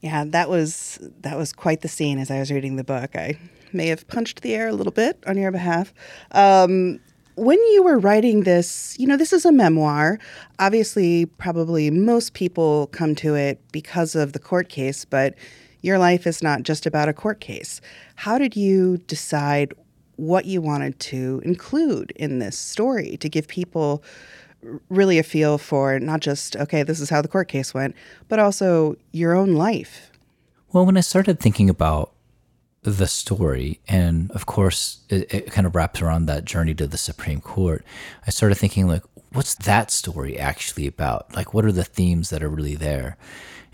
Yeah, 0.01 0.25
that 0.27 0.49
was 0.49 0.99
that 1.21 1.37
was 1.37 1.53
quite 1.53 1.79
the 1.79 1.87
scene 1.87 2.19
as 2.19 2.29
I 2.29 2.39
was 2.39 2.51
reading 2.51 2.75
the 2.75 2.83
book. 2.83 3.15
I 3.15 3.39
may 3.71 3.87
have 3.87 4.05
punched 4.09 4.41
the 4.41 4.55
air 4.55 4.67
a 4.67 4.73
little 4.73 4.91
bit 4.91 5.23
on 5.25 5.37
your 5.37 5.53
behalf. 5.53 5.93
Um, 6.31 6.99
when 7.35 7.59
you 7.71 7.83
were 7.83 7.97
writing 7.97 8.43
this, 8.43 8.97
you 8.99 9.07
know, 9.07 9.15
this 9.15 9.31
is 9.31 9.45
a 9.45 9.53
memoir. 9.53 10.19
Obviously, 10.59 11.27
probably 11.27 11.89
most 11.89 12.33
people 12.33 12.87
come 12.87 13.15
to 13.15 13.35
it 13.35 13.61
because 13.71 14.15
of 14.15 14.33
the 14.33 14.39
court 14.39 14.67
case, 14.67 15.05
but 15.05 15.33
your 15.81 15.97
life 15.97 16.27
is 16.27 16.41
not 16.41 16.63
just 16.63 16.85
about 16.85 17.09
a 17.09 17.13
court 17.13 17.39
case. 17.39 17.81
How 18.15 18.37
did 18.37 18.55
you 18.55 18.97
decide 18.97 19.73
what 20.17 20.45
you 20.45 20.61
wanted 20.61 20.99
to 20.99 21.41
include 21.45 22.11
in 22.15 22.39
this 22.39 22.57
story 22.57 23.17
to 23.17 23.29
give 23.29 23.47
people 23.47 24.03
really 24.89 25.19
a 25.19 25.23
feel 25.23 25.57
for 25.57 25.99
not 25.99 26.19
just, 26.19 26.55
okay, 26.55 26.83
this 26.83 26.99
is 26.99 27.09
how 27.09 27.21
the 27.21 27.27
court 27.27 27.47
case 27.47 27.73
went, 27.73 27.95
but 28.27 28.39
also 28.39 28.95
your 29.11 29.35
own 29.35 29.53
life. 29.53 30.11
Well, 30.73 30.85
when 30.85 30.97
I 30.97 31.01
started 31.01 31.39
thinking 31.39 31.69
about 31.69 32.13
the 32.81 33.07
story, 33.07 33.79
and 33.87 34.31
of 34.31 34.45
course, 34.45 35.01
it, 35.09 35.33
it, 35.33 35.51
kind 35.51 35.67
of 35.67 35.75
wraps 35.75 36.01
around 36.01 36.25
that 36.25 36.45
journey 36.45 36.73
to 36.75 36.87
the 36.87 36.97
Supreme 36.97 37.41
Court, 37.41 37.83
I 38.25 38.31
started 38.31 38.55
thinking, 38.55 38.87
like, 38.87 39.03
what's 39.31 39.55
that 39.55 39.91
story 39.91 40.37
actually 40.37 40.87
about? 40.87 41.35
Like, 41.35 41.53
what 41.53 41.65
are 41.65 41.71
the 41.71 41.83
themes 41.83 42.29
that 42.29 42.43
are 42.43 42.49
really 42.49 42.75
there? 42.75 43.17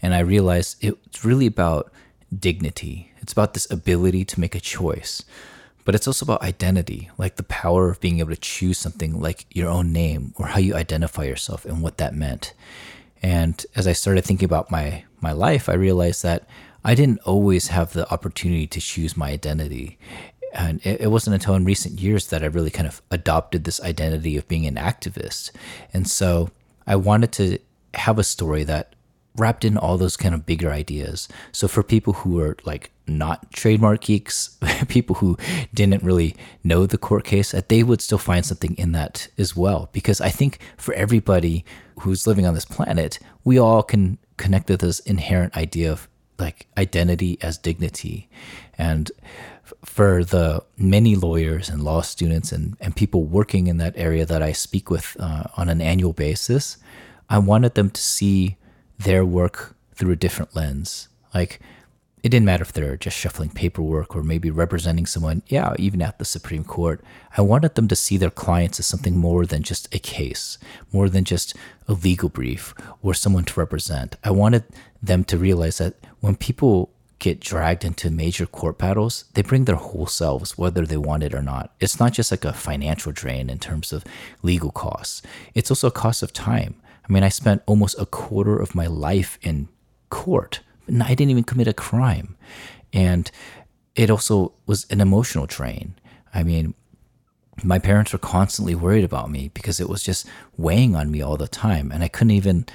And 0.04 0.13
I 0.13 0.20
realized 0.20 0.78
it's 0.84 1.26
really 1.26 1.48
about 1.48 1.92
dignity, 2.38 3.12
it's 3.18 3.34
about 3.34 3.56
this 3.56 3.70
ability 3.72 4.26
to 4.26 4.39
make 4.39 4.54
a 4.54 4.60
choice 4.60 5.24
but 5.86 5.96
it's 5.96 6.08
also 6.08 6.26
about 6.26 6.42
identity, 6.42 7.10
like 7.18 7.36
the 7.36 7.44
power 7.44 7.89
of 7.89 8.00
being 8.00 8.20
able 8.20 8.30
to 8.30 8.39
choose 8.39 8.78
something 8.78 9.20
like 9.20 9.46
your 9.52 9.70
own 9.70 9.92
name 9.92 10.34
or 10.38 10.48
how 10.48 10.60
you 10.60 10.76
identify 10.76 11.24
yourself 11.24 11.66
and 11.66 11.82
what 11.82 11.98
that 11.98 12.16
meant. 12.16 12.54
And 13.22 13.66
as 13.76 13.88
I 13.88 13.94
started 13.94 14.24
thinking 14.24 14.46
about 14.46 14.72
my 14.72 15.04
my 15.22 15.32
life, 15.32 15.70
I 15.70 15.74
realized 15.74 16.24
that 16.24 16.48
I 16.84 16.96
didn't 16.96 17.20
always 17.20 17.68
have 17.68 17.94
the 17.94 18.10
opportunity 18.12 18.68
to 18.68 18.80
choose 18.80 19.16
my 19.16 19.30
identity. 19.30 19.98
And 20.54 20.86
it, 20.86 21.02
it 21.02 21.08
wasn't 21.08 21.36
until 21.36 21.56
in 21.56 21.66
recent 21.66 22.00
years 22.00 22.28
that 22.28 22.44
I 22.44 22.48
really 22.48 22.70
kind 22.70 22.88
of 22.88 23.02
adopted 23.10 23.63
this 23.63 23.82
identity 23.82 24.38
of 24.38 24.48
being 24.48 24.66
an 24.66 24.76
activist. 24.76 25.52
And 25.94 26.08
so 26.08 26.52
I 26.86 26.96
wanted 26.98 27.32
to 27.34 27.60
have 27.96 28.20
a 28.20 28.24
story 28.24 28.63
that 28.66 28.96
wrapped 29.36 29.65
in 29.65 29.78
all 29.78 29.98
those 29.98 30.17
kind 30.17 30.36
of 30.36 30.46
bigger 30.46 30.72
ideas. 30.72 31.28
So 31.52 31.67
for 31.67 31.84
people 31.84 32.13
who 32.13 32.39
are 32.39 32.56
like 32.65 32.91
not 33.08 33.52
trademark 33.52 34.02
geeks, 34.02 34.58
people 34.88 35.15
who 35.15 35.38
didn't 35.74 36.04
really 36.04 36.36
know 36.63 36.86
the 36.86 36.98
court 36.98 37.24
case, 37.24 37.52
they 37.67 37.84
would 37.84 38.02
still 38.02 38.17
find 38.17 38.46
something 38.46 38.76
in 38.76 38.91
that 38.93 39.28
as 39.38 39.56
well. 39.56 39.89
Because 39.91 40.22
I 40.22 40.30
think 40.30 40.60
for 40.78 40.93
everybody 40.93 41.65
who's 42.00 42.28
living 42.28 42.46
on 42.46 42.54
this 42.54 42.65
planet, 42.65 43.19
we 43.43 43.58
all 43.58 43.84
can 43.84 44.17
connect 44.38 44.69
with 44.69 44.82
this 44.82 45.00
inherent 45.02 45.56
idea 45.56 45.91
of 45.91 46.08
like 46.39 46.67
identity 46.78 47.38
as 47.41 47.58
dignity. 47.58 48.28
And 48.78 49.12
for 49.86 50.24
the 50.24 50.63
many 50.78 51.15
lawyers 51.15 51.69
and 51.69 51.84
law 51.84 52.02
students 52.02 52.52
and, 52.52 52.76
and 52.80 52.96
people 52.96 53.24
working 53.24 53.67
in 53.67 53.78
that 53.78 53.93
area 53.96 54.26
that 54.26 54.41
I 54.41 54.52
speak 54.52 54.89
with 54.89 55.15
uh, 55.19 55.46
on 55.58 55.69
an 55.69 55.82
annual 55.82 56.13
basis, 56.13 56.78
I 57.30 57.39
wanted 57.39 57.76
them 57.76 57.89
to 57.89 58.02
see 58.02 58.58
their 58.97 59.25
work 59.25 59.75
through 59.95 60.12
a 60.12 60.15
different 60.15 60.56
lens. 60.56 61.08
Like, 61.34 61.60
it 62.23 62.29
didn't 62.29 62.45
matter 62.45 62.62
if 62.62 62.71
they're 62.71 62.95
just 62.95 63.17
shuffling 63.17 63.49
paperwork 63.49 64.15
or 64.15 64.23
maybe 64.23 64.49
representing 64.49 65.06
someone, 65.06 65.43
yeah, 65.47 65.73
even 65.77 66.01
at 66.01 66.19
the 66.19 66.25
Supreme 66.25 66.63
Court. 66.63 67.03
I 67.38 67.41
wanted 67.41 67.75
them 67.75 67.89
to 67.89 67.97
see 67.97 68.15
their 68.15 68.29
clients 68.29 68.79
as 68.79 68.86
something 68.86 69.17
more 69.17 69.45
than 69.45 69.62
just 69.62 69.93
a 69.93 69.99
case, 69.99 70.58
more 70.93 71.10
than 71.10 71.25
just 71.25 71.53
a 71.89 71.93
legal 71.93 72.29
brief 72.29 72.73
or 73.01 73.13
someone 73.13 73.43
to 73.43 73.60
represent. 73.60 74.15
I 74.23 74.32
wanted 74.32 74.63
them 75.01 75.25
to 75.25 75.38
realize 75.38 75.79
that 75.79 75.95
when 76.21 76.38
people 76.38 76.91
get 77.19 77.41
dragged 77.41 77.84
into 77.84 78.10
major 78.10 78.45
court 78.45 78.77
battles, 78.77 79.25
they 79.34 79.41
bring 79.41 79.65
their 79.65 79.75
whole 79.75 80.08
selves, 80.08 80.58
whether 80.58 80.86
they 80.86 80.97
want 80.97 81.23
it 81.23 81.34
or 81.34 81.41
not. 81.41 81.73
It's 81.82 81.99
not 81.99 82.13
just 82.13 82.32
like 82.32 82.45
a 82.45 82.53
financial 82.53 83.12
drain 83.12 83.49
in 83.49 83.60
terms 83.60 83.91
of 83.91 84.06
legal 84.41 84.71
costs, 84.71 85.21
it's 85.53 85.71
also 85.71 85.88
a 85.88 85.91
cost 85.91 86.23
of 86.23 86.32
time. 86.32 86.75
I 87.08 87.12
mean, 87.12 87.24
I 87.24 87.30
spent 87.30 87.63
almost 87.66 88.00
a 88.00 88.06
quarter 88.06 88.58
of 88.58 88.76
my 88.76 88.88
life 88.88 89.38
in 89.42 89.68
court, 90.10 90.62
and 90.88 91.04
I 91.04 91.10
didn't 91.10 91.32
even 91.32 91.44
commit 91.44 91.68
a 91.68 91.74
crime. 91.74 92.38
And 92.94 93.30
it 93.96 94.10
also 94.10 94.54
was 94.66 94.86
an 94.89 95.02
emotional 95.02 95.46
drain. 95.46 95.96
I 96.34 96.44
mean, 96.44 96.74
my 97.63 97.80
parents 97.80 98.13
were 98.13 98.20
constantly 98.20 98.76
worried 98.76 99.04
about 99.04 99.30
me 99.30 99.52
because 99.54 99.80
it 99.80 99.89
was 99.89 100.04
just 100.04 100.28
weighing 100.58 100.96
on 100.96 101.12
me 101.12 101.22
all 101.22 101.38
the 101.38 101.48
time. 101.48 101.92
And 101.92 102.04
I 102.04 102.08
couldn't 102.08 102.32
even, 102.32 102.66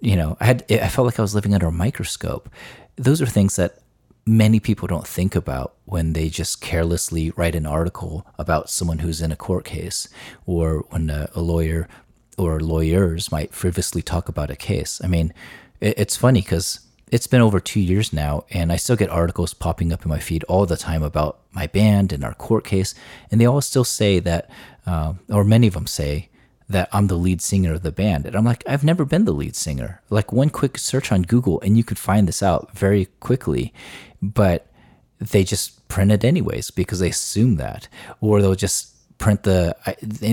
you 0.00 0.16
know, 0.16 0.36
I 0.40 0.44
had, 0.44 0.64
I 0.70 0.88
felt 0.88 1.06
like 1.06 1.18
I 1.18 1.22
was 1.22 1.34
living 1.34 1.54
under 1.54 1.66
a 1.66 1.72
microscope. 1.72 2.48
Those 2.96 3.20
are 3.20 3.26
things 3.26 3.56
that 3.56 3.78
many 4.26 4.60
people 4.60 4.86
don't 4.86 5.06
think 5.06 5.34
about 5.34 5.74
when 5.86 6.12
they 6.12 6.28
just 6.28 6.60
carelessly 6.60 7.30
write 7.30 7.54
an 7.54 7.66
article 7.66 8.26
about 8.38 8.68
someone 8.68 8.98
who's 8.98 9.22
in 9.22 9.32
a 9.32 9.36
court 9.36 9.64
case 9.64 10.08
or 10.46 10.84
when 10.90 11.08
a, 11.08 11.28
a 11.34 11.40
lawyer 11.40 11.88
or 12.38 12.60
lawyers 12.60 13.32
might 13.32 13.52
frivolously 13.52 14.02
talk 14.02 14.28
about 14.28 14.50
a 14.50 14.56
case. 14.56 15.00
I 15.02 15.08
mean, 15.08 15.32
it, 15.80 15.98
it's 15.98 16.16
funny 16.16 16.40
because 16.40 16.80
it's 17.10 17.26
been 17.26 17.40
over 17.40 17.60
two 17.60 17.80
years 17.80 18.12
now, 18.12 18.44
and 18.50 18.70
I 18.70 18.76
still 18.76 18.96
get 18.96 19.10
articles 19.10 19.54
popping 19.54 19.92
up 19.92 20.04
in 20.04 20.08
my 20.08 20.18
feed 20.18 20.44
all 20.44 20.66
the 20.66 20.76
time 20.76 21.02
about 21.02 21.40
my 21.52 21.66
band 21.66 22.12
and 22.12 22.24
our 22.24 22.34
court 22.34 22.64
case, 22.64 22.94
and 23.30 23.40
they 23.40 23.46
all 23.46 23.60
still 23.60 23.84
say 23.84 24.18
that, 24.20 24.50
uh, 24.86 25.14
or 25.28 25.44
many 25.44 25.66
of 25.66 25.74
them 25.74 25.86
say 25.86 26.28
that 26.68 26.88
I'm 26.92 27.06
the 27.06 27.16
lead 27.16 27.40
singer 27.40 27.74
of 27.74 27.82
the 27.82 27.92
band, 27.92 28.26
and 28.26 28.36
I'm 28.36 28.44
like, 28.44 28.62
I've 28.66 28.84
never 28.84 29.04
been 29.04 29.24
the 29.24 29.32
lead 29.32 29.56
singer. 29.56 30.02
Like 30.10 30.32
one 30.32 30.50
quick 30.50 30.78
search 30.78 31.10
on 31.10 31.22
Google, 31.22 31.60
and 31.62 31.76
you 31.76 31.84
could 31.84 31.98
find 31.98 32.28
this 32.28 32.42
out 32.42 32.72
very 32.76 33.06
quickly, 33.20 33.72
but 34.20 34.66
they 35.18 35.44
just 35.44 35.88
print 35.88 36.12
it 36.12 36.24
anyways 36.24 36.70
because 36.70 37.00
they 37.00 37.08
assume 37.08 37.56
that, 37.56 37.88
or 38.20 38.42
they'll 38.42 38.54
just 38.54 38.94
print 39.18 39.42
the 39.42 39.74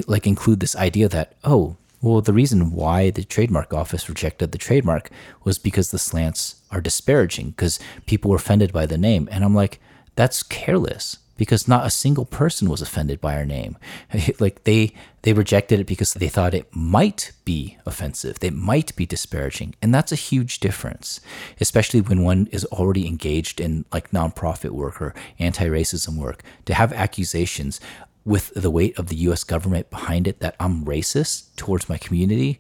like 0.07 0.27
include 0.27 0.59
this 0.59 0.75
idea 0.75 1.09
that 1.09 1.33
oh 1.43 1.75
well 2.01 2.21
the 2.21 2.33
reason 2.33 2.71
why 2.71 3.09
the 3.09 3.23
trademark 3.23 3.73
office 3.73 4.09
rejected 4.09 4.51
the 4.51 4.57
trademark 4.57 5.09
was 5.43 5.57
because 5.57 5.91
the 5.91 5.99
slants 5.99 6.55
are 6.71 6.81
disparaging 6.81 7.49
because 7.51 7.79
people 8.05 8.29
were 8.31 8.37
offended 8.37 8.71
by 8.71 8.85
the 8.85 8.97
name 8.97 9.27
and 9.31 9.43
i'm 9.43 9.55
like 9.55 9.79
that's 10.15 10.43
careless 10.43 11.17
because 11.37 11.67
not 11.67 11.85
a 11.85 11.89
single 11.89 12.25
person 12.25 12.69
was 12.69 12.81
offended 12.81 13.19
by 13.19 13.35
our 13.35 13.45
name. 13.45 13.77
like 14.39 14.63
they 14.63 14.93
they 15.23 15.33
rejected 15.33 15.79
it 15.79 15.87
because 15.87 16.13
they 16.13 16.29
thought 16.29 16.53
it 16.53 16.73
might 16.75 17.31
be 17.45 17.77
offensive, 17.85 18.39
they 18.39 18.51
might 18.51 18.95
be 18.95 19.05
disparaging, 19.05 19.75
and 19.81 19.93
that's 19.93 20.11
a 20.11 20.15
huge 20.15 20.59
difference, 20.59 21.19
especially 21.59 22.01
when 22.01 22.23
one 22.23 22.47
is 22.51 22.65
already 22.65 23.07
engaged 23.07 23.59
in 23.59 23.85
like 23.91 24.11
nonprofit 24.11 24.69
work 24.69 25.01
or 25.01 25.13
anti-racism 25.39 26.17
work. 26.17 26.43
To 26.65 26.73
have 26.73 26.93
accusations 26.93 27.79
with 28.25 28.51
the 28.55 28.71
weight 28.71 28.97
of 28.97 29.07
the 29.07 29.15
U.S. 29.17 29.43
government 29.43 29.89
behind 29.89 30.27
it 30.27 30.39
that 30.39 30.55
I'm 30.59 30.83
racist 30.83 31.55
towards 31.55 31.87
my 31.87 31.97
community, 31.97 32.59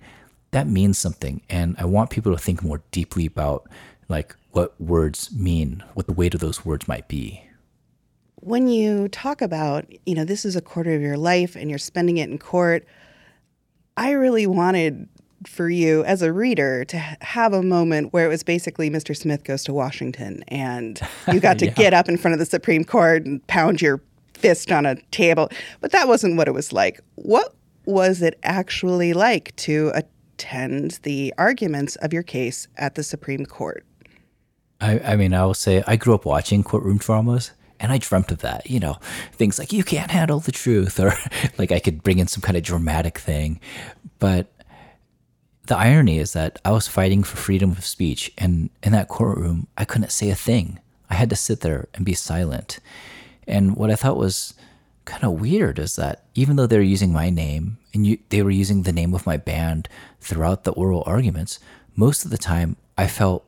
that 0.51 0.67
means 0.67 0.97
something, 0.97 1.41
and 1.49 1.75
I 1.77 1.85
want 1.85 2.11
people 2.11 2.31
to 2.31 2.37
think 2.37 2.63
more 2.63 2.81
deeply 2.91 3.25
about 3.25 3.67
like 4.07 4.35
what 4.51 4.79
words 4.79 5.35
mean, 5.35 5.83
what 5.95 6.05
the 6.05 6.13
weight 6.13 6.33
of 6.33 6.39
those 6.39 6.63
words 6.63 6.87
might 6.87 7.07
be 7.07 7.45
when 8.45 8.67
you 8.67 9.07
talk 9.07 9.41
about, 9.41 9.91
you 10.05 10.13
know, 10.13 10.23
this 10.23 10.45
is 10.45 10.55
a 10.55 10.61
quarter 10.61 10.93
of 10.93 11.01
your 11.01 11.17
life 11.17 11.55
and 11.55 11.67
you're 11.67 11.79
spending 11.79 12.17
it 12.17 12.29
in 12.29 12.37
court, 12.37 12.85
I 13.97 14.11
really 14.11 14.45
wanted 14.45 15.09
for 15.47 15.67
you 15.67 16.03
as 16.05 16.21
a 16.21 16.31
reader 16.31 16.85
to 16.85 16.97
have 16.97 17.53
a 17.53 17.63
moment 17.63 18.13
where 18.13 18.23
it 18.23 18.29
was 18.29 18.43
basically 18.43 18.89
Mr. 18.91 19.17
Smith 19.17 19.43
goes 19.43 19.63
to 19.63 19.73
Washington 19.73 20.43
and 20.47 21.01
you 21.31 21.39
got 21.39 21.57
to 21.59 21.65
yeah. 21.65 21.73
get 21.73 21.93
up 21.95 22.07
in 22.07 22.17
front 22.17 22.33
of 22.33 22.39
the 22.39 22.45
Supreme 22.45 22.83
Court 22.83 23.25
and 23.25 23.45
pound 23.47 23.81
your 23.81 23.99
fist 24.45 24.71
on 24.71 24.85
a 24.85 24.95
table. 25.09 25.49
But 25.81 25.91
that 25.91 26.07
wasn't 26.07 26.37
what 26.37 26.47
it 26.47 26.53
was 26.53 26.71
like. 26.71 27.01
What 27.15 27.55
was 27.85 28.21
it 28.21 28.39
actually 28.43 29.13
like 29.13 29.55
to 29.55 29.91
attend 29.95 30.99
the 31.01 31.33
arguments 31.37 31.95
of 31.97 32.13
your 32.13 32.21
case 32.21 32.67
at 32.77 32.93
the 32.93 33.01
Supreme 33.01 33.45
Court? 33.45 33.83
I, 34.79 34.99
I 34.99 35.15
mean, 35.15 35.33
I 35.33 35.43
will 35.45 35.55
say 35.55 35.83
I 35.87 35.95
grew 35.95 36.13
up 36.13 36.25
watching 36.25 36.63
courtroom 36.63 36.97
dramas. 36.97 37.51
And 37.77 37.91
I 37.91 37.97
dreamt 37.97 38.31
of 38.31 38.39
that, 38.39 38.69
you 38.69 38.79
know, 38.79 38.97
things 39.33 39.59
like 39.59 39.73
you 39.73 39.83
can't 39.83 40.09
handle 40.09 40.39
the 40.39 40.53
truth, 40.53 40.97
or 41.03 41.13
like 41.57 41.73
I 41.73 41.79
could 41.79 42.03
bring 42.03 42.19
in 42.19 42.27
some 42.27 42.41
kind 42.41 42.55
of 42.55 42.63
dramatic 42.63 43.17
thing. 43.17 43.59
But 44.17 44.47
the 45.67 45.75
irony 45.77 46.19
is 46.19 46.31
that 46.33 46.57
I 46.63 46.71
was 46.71 46.87
fighting 46.87 47.21
for 47.21 47.35
freedom 47.35 47.71
of 47.71 47.83
speech, 47.83 48.31
and 48.37 48.69
in 48.81 48.93
that 48.93 49.09
courtroom, 49.09 49.67
I 49.77 49.83
couldn't 49.83 50.13
say 50.13 50.29
a 50.29 50.35
thing. 50.35 50.79
I 51.09 51.15
had 51.15 51.29
to 51.31 51.35
sit 51.35 51.59
there 51.59 51.89
and 51.93 52.05
be 52.05 52.13
silent. 52.13 52.79
And 53.47 53.75
what 53.75 53.91
I 53.91 53.95
thought 53.95 54.17
was 54.17 54.53
kind 55.05 55.23
of 55.23 55.39
weird 55.39 55.77
is 55.79 55.95
that 55.95 56.23
even 56.33 56.55
though 56.55 56.67
they 56.67 56.77
were 56.77 56.83
using 56.83 57.13
my 57.13 57.29
name 57.29 57.77
and 57.93 58.05
you, 58.07 58.17
they 58.29 58.41
were 58.41 58.51
using 58.51 58.81
the 58.83 58.91
name 58.91 59.13
of 59.13 59.25
my 59.25 59.37
band 59.37 59.87
throughout 60.19 60.63
the 60.63 60.71
oral 60.71 61.03
arguments, 61.05 61.59
most 61.95 62.25
of 62.25 62.31
the 62.31 62.37
time 62.37 62.75
I 62.97 63.07
felt 63.07 63.45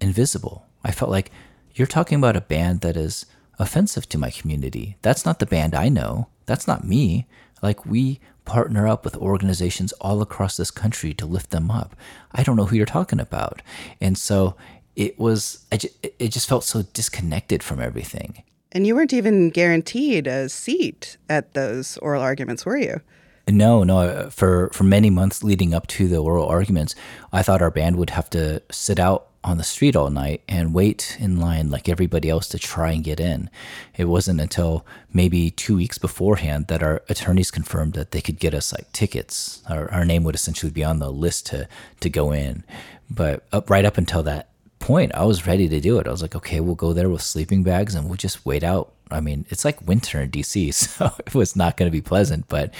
invisible. 0.00 0.66
I 0.84 0.90
felt 0.90 1.10
like 1.10 1.30
you're 1.74 1.86
talking 1.86 2.16
about 2.16 2.36
a 2.36 2.40
band 2.40 2.80
that 2.80 2.96
is 2.96 3.26
offensive 3.58 4.08
to 4.08 4.18
my 4.18 4.30
community. 4.30 4.96
That's 5.02 5.24
not 5.24 5.38
the 5.38 5.46
band 5.46 5.74
I 5.74 5.88
know. 5.88 6.28
That's 6.46 6.66
not 6.66 6.84
me. 6.84 7.26
Like, 7.62 7.86
we 7.86 8.20
partner 8.44 8.86
up 8.86 9.04
with 9.04 9.16
organizations 9.16 9.92
all 9.94 10.22
across 10.22 10.56
this 10.56 10.70
country 10.70 11.12
to 11.14 11.26
lift 11.26 11.50
them 11.50 11.70
up. 11.70 11.96
I 12.32 12.42
don't 12.42 12.56
know 12.56 12.66
who 12.66 12.76
you're 12.76 12.86
talking 12.86 13.20
about. 13.20 13.60
And 14.00 14.16
so 14.16 14.56
it 14.94 15.18
was, 15.18 15.66
I. 15.72 15.78
it 16.02 16.28
just 16.28 16.48
felt 16.48 16.64
so 16.64 16.82
disconnected 16.82 17.62
from 17.62 17.80
everything. 17.80 18.42
And 18.72 18.86
you 18.86 18.94
weren't 18.94 19.12
even 19.12 19.50
guaranteed 19.50 20.26
a 20.26 20.48
seat 20.48 21.16
at 21.28 21.54
those 21.54 21.96
oral 21.98 22.22
arguments, 22.22 22.66
were 22.66 22.76
you? 22.76 23.00
No, 23.48 23.84
no. 23.84 23.98
Uh, 24.00 24.30
for 24.30 24.70
for 24.72 24.82
many 24.82 25.08
months 25.08 25.44
leading 25.44 25.72
up 25.72 25.86
to 25.88 26.08
the 26.08 26.18
oral 26.18 26.46
arguments, 26.46 26.96
I 27.32 27.42
thought 27.42 27.62
our 27.62 27.70
band 27.70 27.96
would 27.96 28.10
have 28.10 28.28
to 28.30 28.60
sit 28.72 28.98
out 28.98 29.28
on 29.44 29.58
the 29.58 29.64
street 29.64 29.94
all 29.94 30.10
night 30.10 30.42
and 30.48 30.74
wait 30.74 31.16
in 31.20 31.38
line 31.38 31.70
like 31.70 31.88
everybody 31.88 32.28
else 32.28 32.48
to 32.48 32.58
try 32.58 32.90
and 32.90 33.04
get 33.04 33.20
in. 33.20 33.48
It 33.96 34.06
wasn't 34.06 34.40
until 34.40 34.84
maybe 35.12 35.52
two 35.52 35.76
weeks 35.76 35.98
beforehand 35.98 36.66
that 36.66 36.82
our 36.82 37.02
attorneys 37.08 37.52
confirmed 37.52 37.92
that 37.92 38.10
they 38.10 38.20
could 38.20 38.40
get 38.40 38.52
us 38.52 38.72
like 38.72 38.90
tickets. 38.90 39.62
Our, 39.70 39.88
our 39.92 40.04
name 40.04 40.24
would 40.24 40.34
essentially 40.34 40.72
be 40.72 40.82
on 40.82 40.98
the 40.98 41.12
list 41.12 41.46
to 41.46 41.68
to 42.00 42.10
go 42.10 42.32
in. 42.32 42.64
But 43.08 43.46
up 43.52 43.70
right 43.70 43.84
up 43.84 43.96
until 43.96 44.24
that 44.24 44.48
point, 44.86 45.12
I 45.16 45.24
was 45.24 45.48
ready 45.48 45.68
to 45.68 45.80
do 45.80 45.98
it. 45.98 46.06
I 46.06 46.12
was 46.12 46.22
like, 46.22 46.36
okay, 46.36 46.60
we'll 46.60 46.76
go 46.76 46.92
there 46.92 47.08
with 47.08 47.20
sleeping 47.20 47.64
bags 47.64 47.96
and 47.96 48.06
we'll 48.06 48.16
just 48.16 48.46
wait 48.46 48.62
out. 48.62 48.92
I 49.10 49.20
mean, 49.20 49.44
it's 49.48 49.64
like 49.64 49.84
winter 49.84 50.20
in 50.20 50.30
DC, 50.30 50.72
so 50.74 51.10
it 51.18 51.34
was 51.34 51.56
not 51.56 51.76
going 51.76 51.88
to 51.88 51.92
be 51.92 52.00
pleasant, 52.00 52.46
but 52.48 52.72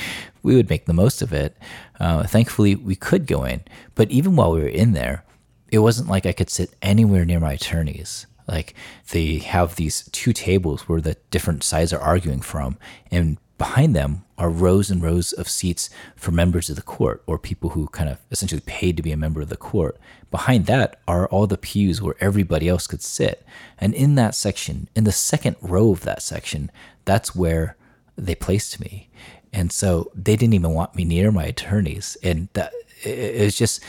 we 0.44 0.54
would 0.54 0.70
make 0.70 0.86
the 0.86 0.92
most 0.92 1.20
of 1.20 1.32
it. 1.32 1.56
Uh, 1.98 2.22
thankfully, 2.22 2.76
we 2.76 2.94
could 2.94 3.26
go 3.26 3.42
in. 3.42 3.62
But 3.96 4.08
even 4.12 4.36
while 4.36 4.52
we 4.52 4.60
were 4.60 4.68
in 4.68 4.92
there, 4.92 5.24
it 5.72 5.80
wasn't 5.80 6.08
like 6.08 6.26
I 6.26 6.32
could 6.32 6.48
sit 6.48 6.74
anywhere 6.80 7.24
near 7.24 7.40
my 7.40 7.54
attorneys. 7.54 8.26
Like 8.46 8.74
they 9.10 9.38
have 9.38 9.74
these 9.74 10.08
two 10.12 10.32
tables 10.32 10.88
where 10.88 11.00
the 11.00 11.16
different 11.32 11.64
sides 11.64 11.92
are 11.92 12.00
arguing 12.00 12.40
from, 12.40 12.78
and 13.10 13.36
behind 13.58 13.96
them 13.96 14.24
are 14.38 14.50
rows 14.50 14.92
and 14.92 15.02
rows 15.02 15.32
of 15.32 15.48
seats 15.48 15.90
for 16.14 16.30
members 16.30 16.70
of 16.70 16.76
the 16.76 16.82
court 16.82 17.24
or 17.26 17.36
people 17.36 17.70
who 17.70 17.88
kind 17.88 18.08
of 18.08 18.18
essentially 18.30 18.62
paid 18.64 18.96
to 18.96 19.02
be 19.02 19.10
a 19.10 19.16
member 19.16 19.40
of 19.40 19.48
the 19.48 19.56
court. 19.56 19.98
Behind 20.36 20.66
that 20.66 21.00
are 21.08 21.26
all 21.28 21.46
the 21.46 21.56
pews 21.56 22.02
where 22.02 22.14
everybody 22.20 22.68
else 22.68 22.86
could 22.86 23.00
sit. 23.00 23.42
And 23.78 23.94
in 23.94 24.16
that 24.16 24.34
section, 24.34 24.86
in 24.94 25.04
the 25.04 25.10
second 25.10 25.56
row 25.62 25.92
of 25.92 26.02
that 26.02 26.20
section, 26.20 26.70
that's 27.06 27.34
where 27.34 27.74
they 28.16 28.34
placed 28.34 28.78
me. 28.78 29.08
And 29.50 29.72
so 29.72 30.12
they 30.14 30.36
didn't 30.36 30.52
even 30.52 30.74
want 30.74 30.94
me 30.94 31.06
near 31.06 31.32
my 31.32 31.44
attorneys. 31.44 32.18
And 32.22 32.50
that 32.52 32.70
it 33.02 33.40
was 33.40 33.56
just, 33.56 33.82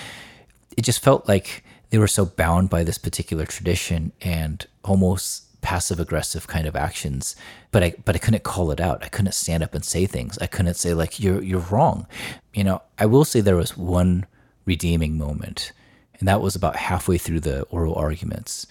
it 0.77 0.83
just 0.83 1.03
felt 1.03 1.27
like 1.27 1.65
they 1.89 1.97
were 1.97 2.07
so 2.07 2.25
bound 2.25 2.69
by 2.69 2.81
this 2.86 2.97
particular 2.97 3.45
tradition 3.45 4.13
and 4.21 4.65
almost 4.86 5.43
passive 5.60 5.99
aggressive 5.99 6.47
kind 6.47 6.65
of 6.65 6.77
actions 6.77 7.36
but 7.71 7.83
i 7.83 7.93
but 8.05 8.15
i 8.15 8.19
couldn't 8.19 8.43
call 8.43 8.71
it 8.71 8.79
out 8.79 9.03
i 9.03 9.10
couldn't 9.10 9.33
stand 9.33 9.63
up 9.63 9.73
and 9.73 9.83
say 9.83 10.05
things 10.05 10.38
i 10.38 10.45
couldn't 10.45 10.75
say 10.75 10.93
like 10.93 11.19
you're 11.19 11.41
you're 11.41 11.65
wrong 11.71 12.05
you 12.53 12.63
know 12.63 12.81
i 12.99 13.05
will 13.05 13.25
say 13.25 13.41
there 13.41 13.55
was 13.55 13.75
one 13.75 14.25
redeeming 14.65 15.17
moment 15.17 15.73
and 16.19 16.27
that 16.27 16.41
was 16.41 16.56
about 16.56 16.75
halfway 16.75 17.17
through 17.17 17.39
the 17.39 17.63
oral 17.63 17.95
arguments 17.95 18.67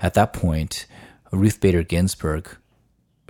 at 0.00 0.14
that 0.14 0.32
point 0.32 0.86
ruth 1.32 1.60
bader 1.60 1.82
ginsburg 1.82 2.48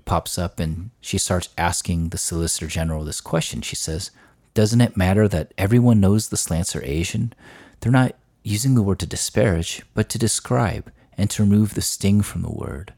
pops 0.04 0.38
up 0.38 0.59
and 0.59 0.90
she 1.00 1.18
starts 1.18 1.50
asking 1.59 2.09
the 2.09 2.18
solicitor 2.18 2.66
general 2.66 3.04
this 3.04 3.20
question 3.20 3.61
she 3.61 3.76
says 3.76 4.11
doesn't 4.54 4.81
it 4.81 4.96
matter 4.96 5.28
that 5.28 5.52
everyone 5.59 6.00
knows 6.00 6.28
the 6.28 6.37
slants 6.37 6.74
are 6.74 6.85
asian 6.85 7.33
they're 7.81 7.92
not 7.92 8.14
using 8.48 8.74
the 8.74 8.83
word 8.83 8.98
to 9.00 9.07
disparage, 9.07 9.83
but 9.94 10.09
to 10.09 10.18
describe 10.18 10.90
and 11.16 11.28
to 11.31 11.42
remove 11.42 11.74
the 11.74 11.83
sting 11.83 12.22
from 12.22 12.42
the 12.42 12.50
word. 12.50 12.94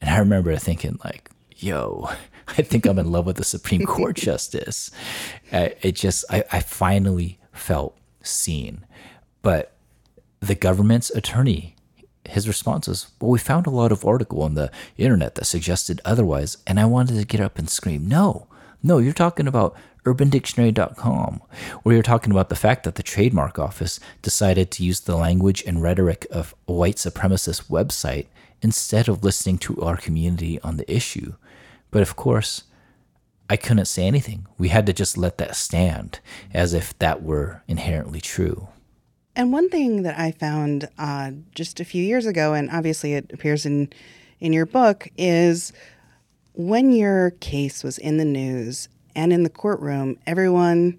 And 0.00 0.10
I 0.10 0.18
remember 0.18 0.56
thinking, 0.56 0.98
like, 1.04 1.30
yo, 1.56 2.10
I 2.48 2.62
think 2.62 2.86
I'm 2.86 2.98
in 2.98 3.10
love 3.10 3.26
with 3.26 3.36
the 3.36 3.44
Supreme 3.44 3.84
Court 3.86 4.16
justice. 4.16 4.90
it 5.52 5.92
just, 5.92 6.24
I, 6.30 6.44
I 6.50 6.60
finally 6.60 7.38
felt 7.52 7.96
seen. 8.22 8.86
But 9.42 9.75
the 10.46 10.54
government's 10.54 11.10
attorney, 11.10 11.76
his 12.24 12.48
response 12.48 12.88
was, 12.88 13.08
well, 13.20 13.30
we 13.30 13.38
found 13.38 13.66
a 13.66 13.70
lot 13.70 13.92
of 13.92 14.04
article 14.04 14.42
on 14.42 14.54
the 14.54 14.70
internet 14.96 15.34
that 15.36 15.44
suggested 15.44 16.00
otherwise. 16.04 16.58
And 16.66 16.80
I 16.80 16.84
wanted 16.86 17.18
to 17.18 17.26
get 17.26 17.40
up 17.40 17.58
and 17.58 17.68
scream, 17.70 18.08
no, 18.08 18.46
no, 18.82 18.98
you're 18.98 19.12
talking 19.12 19.46
about 19.46 19.76
urbandictionary.com, 20.04 21.42
where 21.82 21.94
you're 21.94 22.02
talking 22.02 22.30
about 22.30 22.48
the 22.48 22.54
fact 22.54 22.84
that 22.84 22.94
the 22.94 23.02
trademark 23.02 23.58
office 23.58 23.98
decided 24.22 24.70
to 24.70 24.84
use 24.84 25.00
the 25.00 25.16
language 25.16 25.64
and 25.66 25.82
rhetoric 25.82 26.26
of 26.30 26.54
a 26.68 26.72
white 26.72 26.96
supremacist 26.96 27.68
website 27.68 28.26
instead 28.62 29.08
of 29.08 29.24
listening 29.24 29.58
to 29.58 29.80
our 29.82 29.96
community 29.96 30.60
on 30.60 30.76
the 30.76 30.90
issue. 30.92 31.34
But 31.90 32.02
of 32.02 32.16
course, 32.16 32.64
I 33.50 33.56
couldn't 33.56 33.86
say 33.86 34.06
anything. 34.06 34.46
We 34.58 34.68
had 34.68 34.86
to 34.86 34.92
just 34.92 35.16
let 35.16 35.38
that 35.38 35.56
stand 35.56 36.20
as 36.52 36.74
if 36.74 36.96
that 36.98 37.22
were 37.22 37.62
inherently 37.68 38.20
true. 38.20 38.68
And 39.36 39.52
one 39.52 39.68
thing 39.68 40.02
that 40.02 40.18
I 40.18 40.32
found 40.32 40.88
uh, 40.98 41.32
just 41.54 41.78
a 41.78 41.84
few 41.84 42.02
years 42.02 42.24
ago, 42.24 42.54
and 42.54 42.70
obviously 42.70 43.12
it 43.12 43.30
appears 43.32 43.66
in 43.66 43.92
in 44.40 44.52
your 44.52 44.66
book, 44.66 45.08
is 45.16 45.72
when 46.54 46.90
your 46.90 47.30
case 47.32 47.84
was 47.84 47.98
in 47.98 48.16
the 48.16 48.24
news 48.24 48.88
and 49.14 49.32
in 49.32 49.42
the 49.42 49.50
courtroom, 49.50 50.18
everyone 50.26 50.98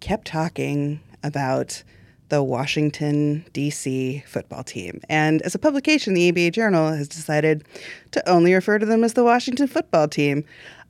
kept 0.00 0.26
talking 0.26 1.00
about 1.22 1.82
the 2.28 2.42
Washington, 2.42 3.44
D.C. 3.52 4.22
football 4.26 4.62
team. 4.62 5.00
And 5.08 5.40
as 5.42 5.54
a 5.54 5.58
publication, 5.58 6.14
the 6.14 6.28
ABA 6.28 6.50
Journal 6.50 6.92
has 6.92 7.08
decided 7.08 7.64
to 8.10 8.28
only 8.28 8.52
refer 8.54 8.78
to 8.78 8.86
them 8.86 9.02
as 9.02 9.14
the 9.14 9.24
Washington 9.24 9.66
football 9.66 10.08
team. 10.08 10.44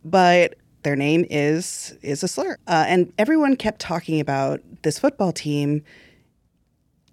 But 0.04 0.54
their 0.82 0.96
name 0.96 1.26
is 1.28 1.96
is 2.00 2.22
a 2.22 2.28
slur. 2.28 2.56
Uh, 2.66 2.84
and 2.88 3.12
everyone 3.18 3.56
kept 3.56 3.78
talking 3.80 4.20
about 4.20 4.60
this 4.82 4.98
football 4.98 5.32
team 5.32 5.84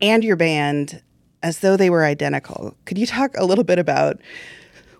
and 0.05 0.23
your 0.23 0.35
band 0.35 1.01
as 1.43 1.59
though 1.59 1.77
they 1.77 1.89
were 1.89 2.03
identical. 2.03 2.75
Could 2.85 2.97
you 2.97 3.05
talk 3.05 3.35
a 3.37 3.45
little 3.45 3.63
bit 3.63 3.79
about 3.79 4.19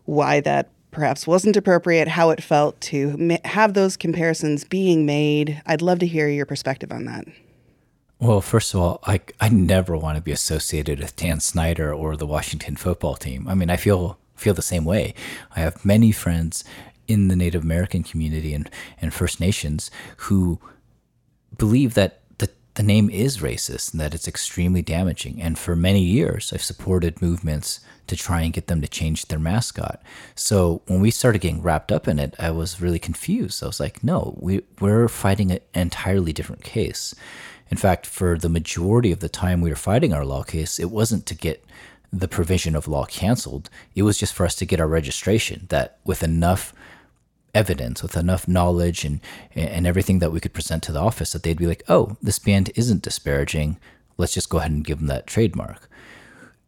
why 0.06 0.40
that 0.42 0.70
perhaps 0.96 1.28
wasn't 1.28 1.58
appropriate, 1.58 2.08
how 2.08 2.30
it 2.30 2.42
felt 2.42 2.80
to 2.80 3.38
have 3.44 3.74
those 3.74 3.98
comparisons 3.98 4.64
being 4.64 5.06
made. 5.06 5.62
I'd 5.66 5.82
love 5.82 6.00
to 6.00 6.08
hear 6.08 6.30
your 6.30 6.46
perspective 6.46 6.90
on 6.90 7.04
that. 7.04 7.26
Well, 8.18 8.40
first 8.40 8.74
of 8.74 8.80
all, 8.80 9.02
I, 9.04 9.20
I 9.42 9.50
never 9.50 9.98
want 9.98 10.16
to 10.16 10.22
be 10.22 10.32
associated 10.32 11.00
with 11.00 11.18
Dan 11.18 11.42
Snyder 11.42 11.94
or 11.94 12.16
the 12.16 12.26
Washington 12.26 12.78
football 12.78 13.16
team. 13.16 13.46
I 13.46 13.56
mean, 13.56 13.70
I 13.70 13.76
feel 13.76 14.18
feel 14.36 14.54
the 14.54 14.62
same 14.62 14.86
way. 14.86 15.14
I 15.56 15.60
have 15.60 15.86
many 15.86 16.12
friends 16.14 16.64
in 17.08 17.28
the 17.28 17.36
Native 17.36 17.64
American 17.64 18.04
community 18.04 18.54
and, 18.54 18.70
and 19.02 19.14
First 19.14 19.40
Nations 19.40 19.92
who 20.18 20.60
believe 21.58 21.94
that 21.94 22.22
the, 22.76 22.84
name 22.84 23.10
is 23.10 23.38
racist 23.38 23.92
and 23.92 24.02
that 24.02 24.14
it's 24.14 24.28
extremely 24.28 24.82
damaging. 24.82 25.42
And 25.42 25.58
for 25.58 25.76
many 25.76 26.02
years, 26.02 26.52
I've 26.54 26.62
supported 26.62 27.22
movements 27.22 27.80
to 28.08 28.16
try 28.16 28.42
and 28.42 28.54
get 28.54 28.68
them 28.68 28.82
to 28.82 28.88
change 28.88 29.26
their 29.26 29.40
mascot. 29.40 30.02
So 30.36 30.82
when 30.88 31.02
we 31.02 31.12
started 31.12 31.42
getting 31.42 31.62
wrapped 31.62 31.92
up 31.92 32.08
in 32.08 32.20
it, 32.20 32.36
I 32.38 32.52
was 32.52 32.82
really 32.82 33.00
confused. 33.00 33.64
I 33.64 33.68
was 33.68 33.80
like, 33.80 34.04
no, 34.04 34.38
we, 34.40 34.62
we're 34.80 35.08
fighting 35.08 35.52
an 35.52 35.60
entirely 35.74 36.34
different 36.34 36.64
case. 36.64 37.16
In 37.70 37.78
fact, 37.78 38.06
for 38.06 38.38
the 38.38 38.50
majority 38.50 39.12
of 39.12 39.20
the 39.20 39.30
time 39.30 39.62
we 39.62 39.70
were 39.70 39.76
fighting 39.76 40.14
our 40.14 40.26
law 40.26 40.44
case, 40.44 40.80
it 40.80 40.92
wasn't 40.92 41.26
to 41.26 41.36
get 41.36 41.66
the 42.14 42.28
provision 42.28 42.76
of 42.76 42.88
law 42.88 43.06
canceled. 43.06 43.70
It 43.96 44.04
was 44.04 44.18
just 44.18 44.34
for 44.34 44.46
us 44.46 44.56
to 44.56 44.66
get 44.66 44.80
our 44.80 44.88
registration 44.88 45.66
that 45.70 46.00
with 46.06 46.24
enough 46.24 46.74
evidence, 47.56 48.04
with 48.04 48.16
enough 48.18 48.48
knowledge 48.48 49.06
and 49.06 49.20
and 49.56 49.88
everything 49.88 50.20
that 50.20 50.32
we 50.32 50.40
could 50.40 50.54
present 50.54 50.84
to 50.84 50.92
the 50.92 51.00
office 51.00 51.32
that 51.32 51.44
they'd 51.44 51.58
be 51.58 51.68
like, 51.68 51.84
"Oh, 51.88 52.18
this 52.22 52.40
band 52.40 52.72
isn't 52.76 53.02
disparaging. 53.02 53.78
Let's 54.18 54.34
just 54.34 54.50
go 54.50 54.60
ahead 54.60 54.72
and 54.72 54.86
give 54.86 55.00
them 55.00 55.08
that 55.08 55.28
trademark." 55.28 55.90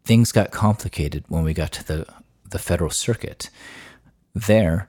Things 0.06 0.32
got 0.32 0.52
complicated 0.52 1.26
when 1.28 1.44
we 1.44 1.54
got 1.54 1.72
to 1.74 1.86
the 1.86 2.08
the 2.50 2.60
federal 2.60 2.90
circuit. 2.90 3.50
There, 4.34 4.88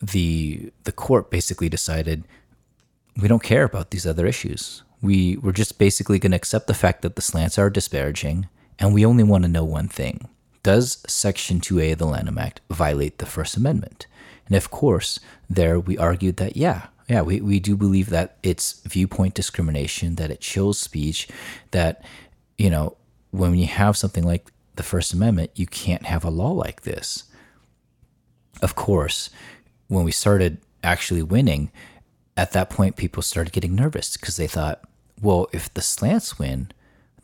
the 0.00 0.72
the 0.84 0.92
court 0.92 1.30
basically 1.30 1.68
decided 1.68 2.24
we 3.20 3.28
don't 3.28 3.42
care 3.42 3.64
about 3.64 3.90
these 3.90 4.06
other 4.06 4.26
issues. 4.26 4.82
We 5.02 5.36
we're 5.36 5.52
just 5.52 5.78
basically 5.78 6.18
going 6.18 6.32
to 6.32 6.36
accept 6.36 6.66
the 6.66 6.74
fact 6.74 7.02
that 7.02 7.16
the 7.16 7.22
slants 7.22 7.58
are 7.58 7.70
disparaging 7.70 8.48
and 8.78 8.92
we 8.92 9.06
only 9.06 9.24
want 9.24 9.44
to 9.44 9.48
know 9.48 9.64
one 9.64 9.88
thing. 9.88 10.28
Does 10.62 10.98
Section 11.06 11.60
2A 11.60 11.92
of 11.92 11.98
the 11.98 12.06
Lanham 12.06 12.38
Act 12.38 12.60
violate 12.70 13.18
the 13.18 13.26
First 13.26 13.56
Amendment? 13.56 14.06
And 14.46 14.56
of 14.56 14.70
course, 14.70 15.20
there 15.48 15.78
we 15.78 15.98
argued 15.98 16.36
that, 16.36 16.56
yeah, 16.56 16.86
yeah, 17.08 17.22
we, 17.22 17.40
we 17.40 17.60
do 17.60 17.76
believe 17.76 18.10
that 18.10 18.36
it's 18.42 18.80
viewpoint 18.82 19.34
discrimination, 19.34 20.16
that 20.16 20.30
it 20.30 20.40
chills 20.40 20.78
speech, 20.78 21.28
that, 21.70 22.04
you 22.58 22.70
know, 22.70 22.96
when 23.30 23.54
you 23.54 23.66
have 23.66 23.96
something 23.96 24.24
like 24.24 24.50
the 24.76 24.82
First 24.82 25.12
Amendment, 25.12 25.50
you 25.54 25.66
can't 25.66 26.06
have 26.06 26.24
a 26.24 26.30
law 26.30 26.50
like 26.50 26.82
this. 26.82 27.24
Of 28.62 28.74
course, 28.74 29.30
when 29.88 30.04
we 30.04 30.12
started 30.12 30.58
actually 30.82 31.22
winning, 31.22 31.70
at 32.36 32.52
that 32.52 32.70
point, 32.70 32.96
people 32.96 33.22
started 33.22 33.52
getting 33.52 33.74
nervous 33.74 34.16
because 34.16 34.36
they 34.36 34.46
thought, 34.46 34.82
well, 35.20 35.48
if 35.52 35.72
the 35.72 35.82
slants 35.82 36.38
win, 36.38 36.70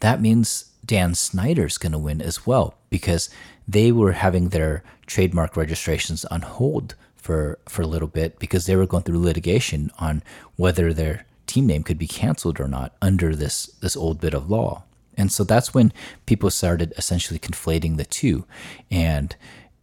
that 0.00 0.20
means 0.20 0.72
Dan 0.84 1.14
Snyder's 1.14 1.78
going 1.78 1.92
to 1.92 1.98
win 1.98 2.20
as 2.20 2.46
well 2.46 2.74
because 2.90 3.30
they 3.68 3.92
were 3.92 4.12
having 4.12 4.48
their 4.48 4.82
trademark 5.06 5.56
registrations 5.56 6.24
on 6.26 6.42
hold 6.42 6.94
for 7.22 7.58
for 7.68 7.82
a 7.82 7.86
little 7.86 8.08
bit 8.08 8.38
because 8.38 8.66
they 8.66 8.76
were 8.76 8.86
going 8.86 9.04
through 9.04 9.18
litigation 9.18 9.90
on 9.98 10.22
whether 10.56 10.92
their 10.92 11.24
team 11.46 11.66
name 11.66 11.82
could 11.82 11.98
be 11.98 12.06
canceled 12.06 12.60
or 12.60 12.68
not 12.68 12.94
under 13.00 13.34
this 13.34 13.66
this 13.80 13.96
old 13.96 14.20
bit 14.20 14.34
of 14.34 14.50
law. 14.50 14.82
And 15.16 15.30
so 15.30 15.44
that's 15.44 15.72
when 15.72 15.92
people 16.26 16.50
started 16.50 16.92
essentially 16.96 17.38
conflating 17.38 17.96
the 17.96 18.04
two. 18.04 18.44
And 18.90 19.34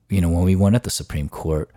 you 0.10 0.22
know, 0.22 0.30
when 0.30 0.44
we 0.44 0.56
went 0.56 0.76
at 0.76 0.84
the 0.84 0.90
Supreme 0.90 1.30
Court, 1.30 1.70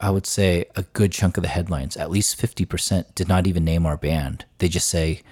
I 0.00 0.10
would 0.10 0.26
say 0.26 0.66
a 0.74 0.82
good 0.82 1.12
chunk 1.12 1.36
of 1.36 1.42
the 1.42 1.48
headlines, 1.48 1.96
at 1.96 2.10
least 2.10 2.40
50%, 2.40 3.14
did 3.14 3.28
not 3.28 3.46
even 3.46 3.64
name 3.64 3.86
our 3.86 3.96
band. 3.96 4.44
They 4.58 4.68
just 4.68 4.88
say 4.88 5.22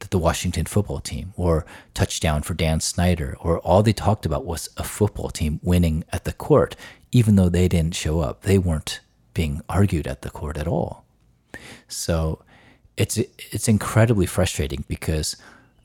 that 0.00 0.10
the 0.10 0.18
Washington 0.18 0.66
football 0.66 1.00
team 1.00 1.32
or 1.36 1.66
touchdown 1.94 2.42
for 2.42 2.54
Dan 2.54 2.80
Snyder, 2.80 3.36
or 3.40 3.58
all 3.60 3.82
they 3.82 3.92
talked 3.92 4.26
about 4.26 4.44
was 4.44 4.68
a 4.76 4.84
football 4.84 5.30
team 5.30 5.60
winning 5.62 6.04
at 6.12 6.24
the 6.24 6.32
court, 6.32 6.76
even 7.12 7.36
though 7.36 7.48
they 7.48 7.68
didn't 7.68 7.94
show 7.94 8.20
up. 8.20 8.42
They 8.42 8.58
weren't 8.58 9.00
being 9.34 9.62
argued 9.68 10.06
at 10.06 10.22
the 10.22 10.30
court 10.30 10.56
at 10.56 10.66
all. 10.66 11.04
So 11.86 12.42
it's 12.96 13.16
it's 13.16 13.68
incredibly 13.68 14.26
frustrating 14.26 14.84
because 14.88 15.36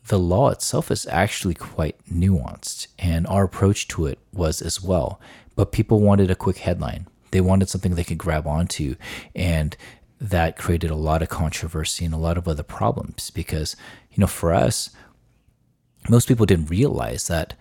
the 0.07 0.19
law 0.19 0.49
itself 0.49 0.91
is 0.91 1.07
actually 1.07 1.53
quite 1.53 1.97
nuanced, 2.11 2.87
and 2.99 3.25
our 3.27 3.45
approach 3.45 3.87
to 3.89 4.05
it 4.05 4.19
was 4.33 4.61
as 4.61 4.83
well. 4.83 5.21
But 5.55 5.71
people 5.71 6.01
wanted 6.01 6.29
a 6.29 6.35
quick 6.35 6.57
headline. 6.57 7.07
They 7.31 7.41
wanted 7.41 7.69
something 7.69 7.95
they 7.95 8.03
could 8.03 8.17
grab 8.17 8.45
onto, 8.45 8.95
and 9.33 9.77
that 10.19 10.57
created 10.57 10.89
a 10.89 10.95
lot 10.95 11.21
of 11.21 11.29
controversy 11.29 12.05
and 12.05 12.13
a 12.13 12.17
lot 12.17 12.37
of 12.37 12.47
other 12.47 12.63
problems 12.63 13.29
because 13.29 13.75
you 14.13 14.21
know, 14.21 14.27
for 14.27 14.53
us, 14.53 14.91
most 16.09 16.27
people 16.27 16.45
didn't 16.45 16.69
realize 16.69 17.27
that 17.27 17.55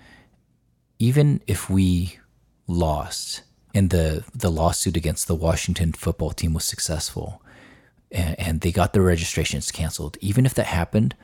even 0.98 1.40
if 1.46 1.70
we 1.70 2.18
lost 2.66 3.42
and 3.74 3.90
the 3.90 4.24
the 4.34 4.50
lawsuit 4.50 4.96
against 4.96 5.26
the 5.26 5.34
Washington 5.34 5.92
football 5.92 6.30
team 6.30 6.54
was 6.54 6.64
successful 6.64 7.42
and, 8.12 8.38
and 8.38 8.60
they 8.60 8.70
got 8.70 8.92
their 8.92 9.02
registrations 9.02 9.70
canceled, 9.70 10.16
even 10.20 10.46
if 10.46 10.54
that 10.54 10.66
happened, 10.66 11.14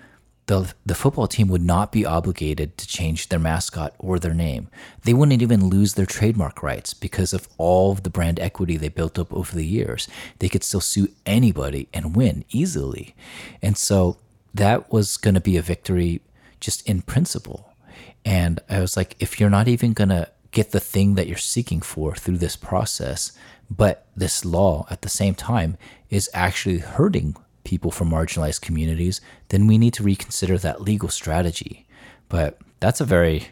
the 0.46 0.72
the 0.84 0.94
football 0.94 1.26
team 1.26 1.48
would 1.48 1.62
not 1.62 1.92
be 1.92 2.06
obligated 2.06 2.78
to 2.78 2.87
change 2.87 3.28
their 3.28 3.38
mascot 3.38 3.94
or 3.98 4.18
their 4.18 4.34
name. 4.34 4.68
They 5.04 5.12
wouldn't 5.12 5.42
even 5.42 5.68
lose 5.68 5.94
their 5.94 6.06
trademark 6.06 6.62
rights 6.62 6.94
because 6.94 7.34
of 7.34 7.48
all 7.58 7.92
of 7.92 8.02
the 8.02 8.11
brand 8.11 8.40
equity 8.40 8.76
they 8.76 8.88
built 8.88 9.18
up 9.18 9.32
over 9.32 9.54
the 9.54 9.66
years. 9.66 10.08
They 10.38 10.48
could 10.48 10.64
still 10.64 10.80
sue 10.80 11.08
anybody 11.26 11.88
and 11.92 12.16
win 12.16 12.44
easily. 12.48 13.14
And 13.61 13.76
so 13.76 14.16
that 14.54 14.90
was 14.90 15.18
going 15.18 15.34
to 15.34 15.40
be 15.40 15.58
a 15.58 15.62
victory 15.62 16.22
just 16.61 16.87
in 16.88 17.02
principle. 17.02 17.74
And 18.24 18.61
I 18.68 18.80
was 18.80 18.96
like, 18.96 19.16
if 19.20 19.38
you're 19.38 19.50
not 19.50 19.68
even 19.68 19.92
going 19.92 20.08
to 20.08 20.28
get 20.59 20.73
the 20.73 20.81
thing 20.81 21.14
that 21.14 21.29
you're 21.29 21.37
seeking 21.37 21.81
for 21.81 22.16
through 22.16 22.37
this 22.37 22.57
process, 22.57 23.31
but 23.71 24.09
this 24.16 24.44
law 24.44 24.85
at 24.90 25.03
the 25.03 25.09
same 25.09 25.33
time 25.33 25.79
is 26.11 26.29
actually 26.35 26.79
hurting 26.79 27.37
people 27.62 27.92
from 27.92 28.11
marginalized 28.11 28.61
communities, 28.61 29.21
then 29.51 29.68
we 29.68 29.79
need 29.79 29.94
to 29.94 30.03
reconsider 30.03 30.59
that 30.59 30.81
legal 30.81 31.09
strategy. 31.09 31.87
But 32.29 32.59
that's 32.81 33.01
a 33.01 33.05
very 33.05 33.51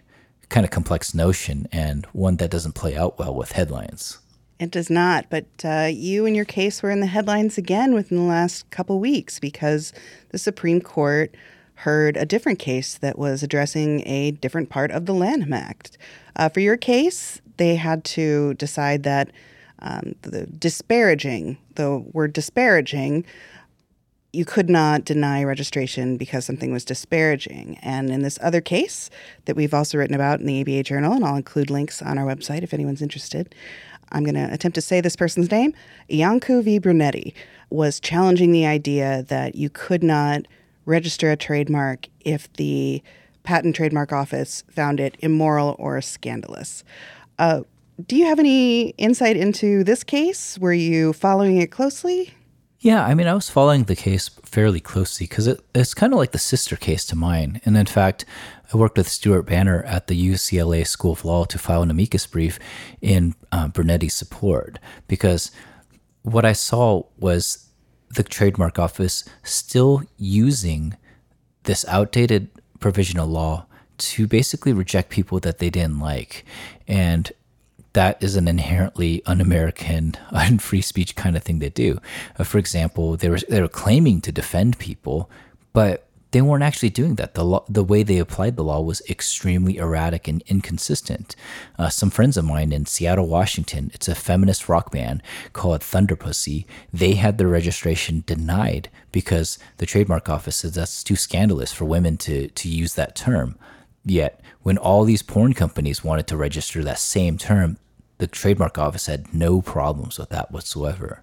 kind 0.48 0.64
of 0.66 0.72
complex 0.72 1.14
notion 1.14 1.68
and 1.70 2.06
one 2.06 2.38
that 2.38 2.50
doesn't 2.50 2.74
play 2.74 2.96
out 2.96 3.20
well 3.20 3.36
with 3.36 3.52
headlines. 3.52 4.18
It 4.58 4.72
does 4.72 4.90
not, 4.90 5.26
but 5.30 5.46
uh, 5.64 5.88
you 5.92 6.26
and 6.26 6.34
your 6.34 6.44
case 6.44 6.82
were 6.82 6.90
in 6.90 6.98
the 6.98 7.06
headlines 7.06 7.56
again 7.56 7.94
within 7.94 8.18
the 8.18 8.24
last 8.24 8.68
couple 8.70 8.98
weeks 8.98 9.38
because 9.38 9.92
the 10.30 10.38
Supreme 10.38 10.80
Court 10.80 11.32
heard 11.76 12.16
a 12.16 12.26
different 12.26 12.58
case 12.58 12.98
that 12.98 13.18
was 13.18 13.42
addressing 13.42 14.06
a 14.06 14.32
different 14.32 14.70
part 14.70 14.90
of 14.90 15.06
the 15.06 15.14
Lanham 15.14 15.52
Act. 15.52 15.98
Uh, 16.34 16.48
for 16.48 16.60
your 16.60 16.76
case, 16.76 17.40
they 17.56 17.76
had 17.76 18.04
to 18.04 18.54
decide 18.54 19.02
that 19.04 19.30
um, 19.80 20.14
the 20.22 20.46
disparaging, 20.46 21.58
the 21.74 21.98
word 22.12 22.32
disparaging, 22.32 23.24
you 24.32 24.44
could 24.44 24.68
not 24.68 25.04
deny 25.04 25.42
registration 25.42 26.16
because 26.16 26.44
something 26.44 26.72
was 26.72 26.84
disparaging. 26.84 27.78
And 27.82 28.10
in 28.10 28.22
this 28.22 28.38
other 28.42 28.60
case 28.60 29.08
that 29.46 29.56
we've 29.56 29.72
also 29.72 29.98
written 29.98 30.14
about 30.14 30.40
in 30.40 30.46
the 30.46 30.60
ABA 30.60 30.82
Journal, 30.82 31.12
and 31.12 31.24
I'll 31.24 31.36
include 31.36 31.70
links 31.70 32.02
on 32.02 32.18
our 32.18 32.26
website 32.26 32.62
if 32.62 32.74
anyone's 32.74 33.02
interested, 33.02 33.54
I'm 34.12 34.24
going 34.24 34.34
to 34.34 34.52
attempt 34.52 34.74
to 34.76 34.80
say 34.80 35.00
this 35.00 35.16
person's 35.16 35.50
name, 35.50 35.74
Iancu 36.10 36.62
V. 36.62 36.78
Brunetti, 36.78 37.34
was 37.70 37.98
challenging 37.98 38.52
the 38.52 38.66
idea 38.66 39.24
that 39.28 39.56
you 39.56 39.68
could 39.70 40.02
not 40.02 40.46
register 40.86 41.30
a 41.30 41.36
trademark 41.36 42.08
if 42.20 42.50
the 42.54 43.02
Patent 43.42 43.76
Trademark 43.76 44.12
Office 44.12 44.64
found 44.70 44.98
it 44.98 45.16
immoral 45.20 45.76
or 45.78 46.00
scandalous. 46.00 46.82
Uh, 47.38 47.62
do 48.06 48.16
you 48.16 48.26
have 48.26 48.38
any 48.38 48.90
insight 48.90 49.36
into 49.36 49.84
this 49.84 50.02
case? 50.02 50.58
Were 50.58 50.72
you 50.72 51.12
following 51.12 51.58
it 51.58 51.70
closely? 51.70 52.34
Yeah, 52.80 53.04
I 53.04 53.14
mean, 53.14 53.26
I 53.26 53.34
was 53.34 53.48
following 53.48 53.84
the 53.84 53.96
case 53.96 54.28
fairly 54.44 54.80
closely 54.80 55.26
because 55.26 55.46
it, 55.46 55.60
it's 55.74 55.94
kind 55.94 56.12
of 56.12 56.18
like 56.18 56.32
the 56.32 56.38
sister 56.38 56.76
case 56.76 57.06
to 57.06 57.16
mine. 57.16 57.60
And 57.64 57.76
in 57.76 57.86
fact, 57.86 58.26
I 58.72 58.76
worked 58.76 58.98
with 58.98 59.08
Stuart 59.08 59.42
Banner 59.42 59.82
at 59.84 60.08
the 60.08 60.30
UCLA 60.30 60.86
School 60.86 61.12
of 61.12 61.24
Law 61.24 61.44
to 61.46 61.58
file 61.58 61.82
an 61.82 61.90
amicus 61.90 62.26
brief 62.26 62.58
in 63.00 63.34
uh, 63.50 63.68
Brunetti's 63.68 64.14
support 64.14 64.78
because 65.08 65.50
what 66.22 66.44
I 66.44 66.52
saw 66.52 67.04
was 67.18 67.65
the 68.14 68.22
trademark 68.22 68.78
office 68.78 69.24
still 69.42 70.02
using 70.16 70.96
this 71.64 71.84
outdated 71.88 72.48
provisional 72.80 73.26
law 73.26 73.66
to 73.98 74.26
basically 74.26 74.72
reject 74.72 75.10
people 75.10 75.40
that 75.40 75.58
they 75.58 75.70
didn't 75.70 76.00
like. 76.00 76.44
And 76.86 77.32
that 77.92 78.22
is 78.22 78.36
an 78.36 78.46
inherently 78.46 79.22
un-American, 79.24 80.14
un-free 80.30 80.82
speech 80.82 81.16
kind 81.16 81.36
of 81.36 81.42
thing 81.42 81.60
to 81.60 81.70
do. 81.70 81.98
Uh, 82.38 82.44
for 82.44 82.58
example, 82.58 83.16
they 83.16 83.28
were 83.28 83.40
they 83.48 83.60
were 83.60 83.68
claiming 83.68 84.20
to 84.20 84.32
defend 84.32 84.78
people, 84.78 85.30
but 85.72 86.05
they 86.32 86.42
weren't 86.42 86.64
actually 86.64 86.90
doing 86.90 87.14
that. 87.16 87.34
The 87.34 87.44
law, 87.44 87.64
the 87.68 87.84
way 87.84 88.02
they 88.02 88.18
applied 88.18 88.56
the 88.56 88.64
law 88.64 88.80
was 88.80 89.02
extremely 89.08 89.76
erratic 89.76 90.26
and 90.28 90.42
inconsistent. 90.46 91.36
Uh, 91.78 91.88
some 91.88 92.10
friends 92.10 92.36
of 92.36 92.44
mine 92.44 92.72
in 92.72 92.86
Seattle, 92.86 93.28
Washington, 93.28 93.90
it's 93.94 94.08
a 94.08 94.14
feminist 94.14 94.68
rock 94.68 94.90
band 94.90 95.22
called 95.52 95.82
Thunder 95.82 96.16
Pussy. 96.16 96.66
They 96.92 97.14
had 97.14 97.38
their 97.38 97.48
registration 97.48 98.24
denied 98.26 98.90
because 99.12 99.58
the 99.78 99.86
trademark 99.86 100.28
office 100.28 100.56
says 100.56 100.74
that's 100.74 101.04
too 101.04 101.16
scandalous 101.16 101.72
for 101.72 101.84
women 101.84 102.16
to 102.18 102.48
to 102.48 102.68
use 102.68 102.94
that 102.94 103.16
term. 103.16 103.58
Yet, 104.04 104.40
when 104.62 104.78
all 104.78 105.04
these 105.04 105.22
porn 105.22 105.54
companies 105.54 106.04
wanted 106.04 106.26
to 106.28 106.36
register 106.36 106.82
that 106.84 106.98
same 106.98 107.38
term, 107.38 107.78
the 108.18 108.26
trademark 108.26 108.78
office 108.78 109.06
had 109.06 109.32
no 109.34 109.60
problems 109.60 110.18
with 110.18 110.30
that 110.30 110.50
whatsoever. 110.50 111.22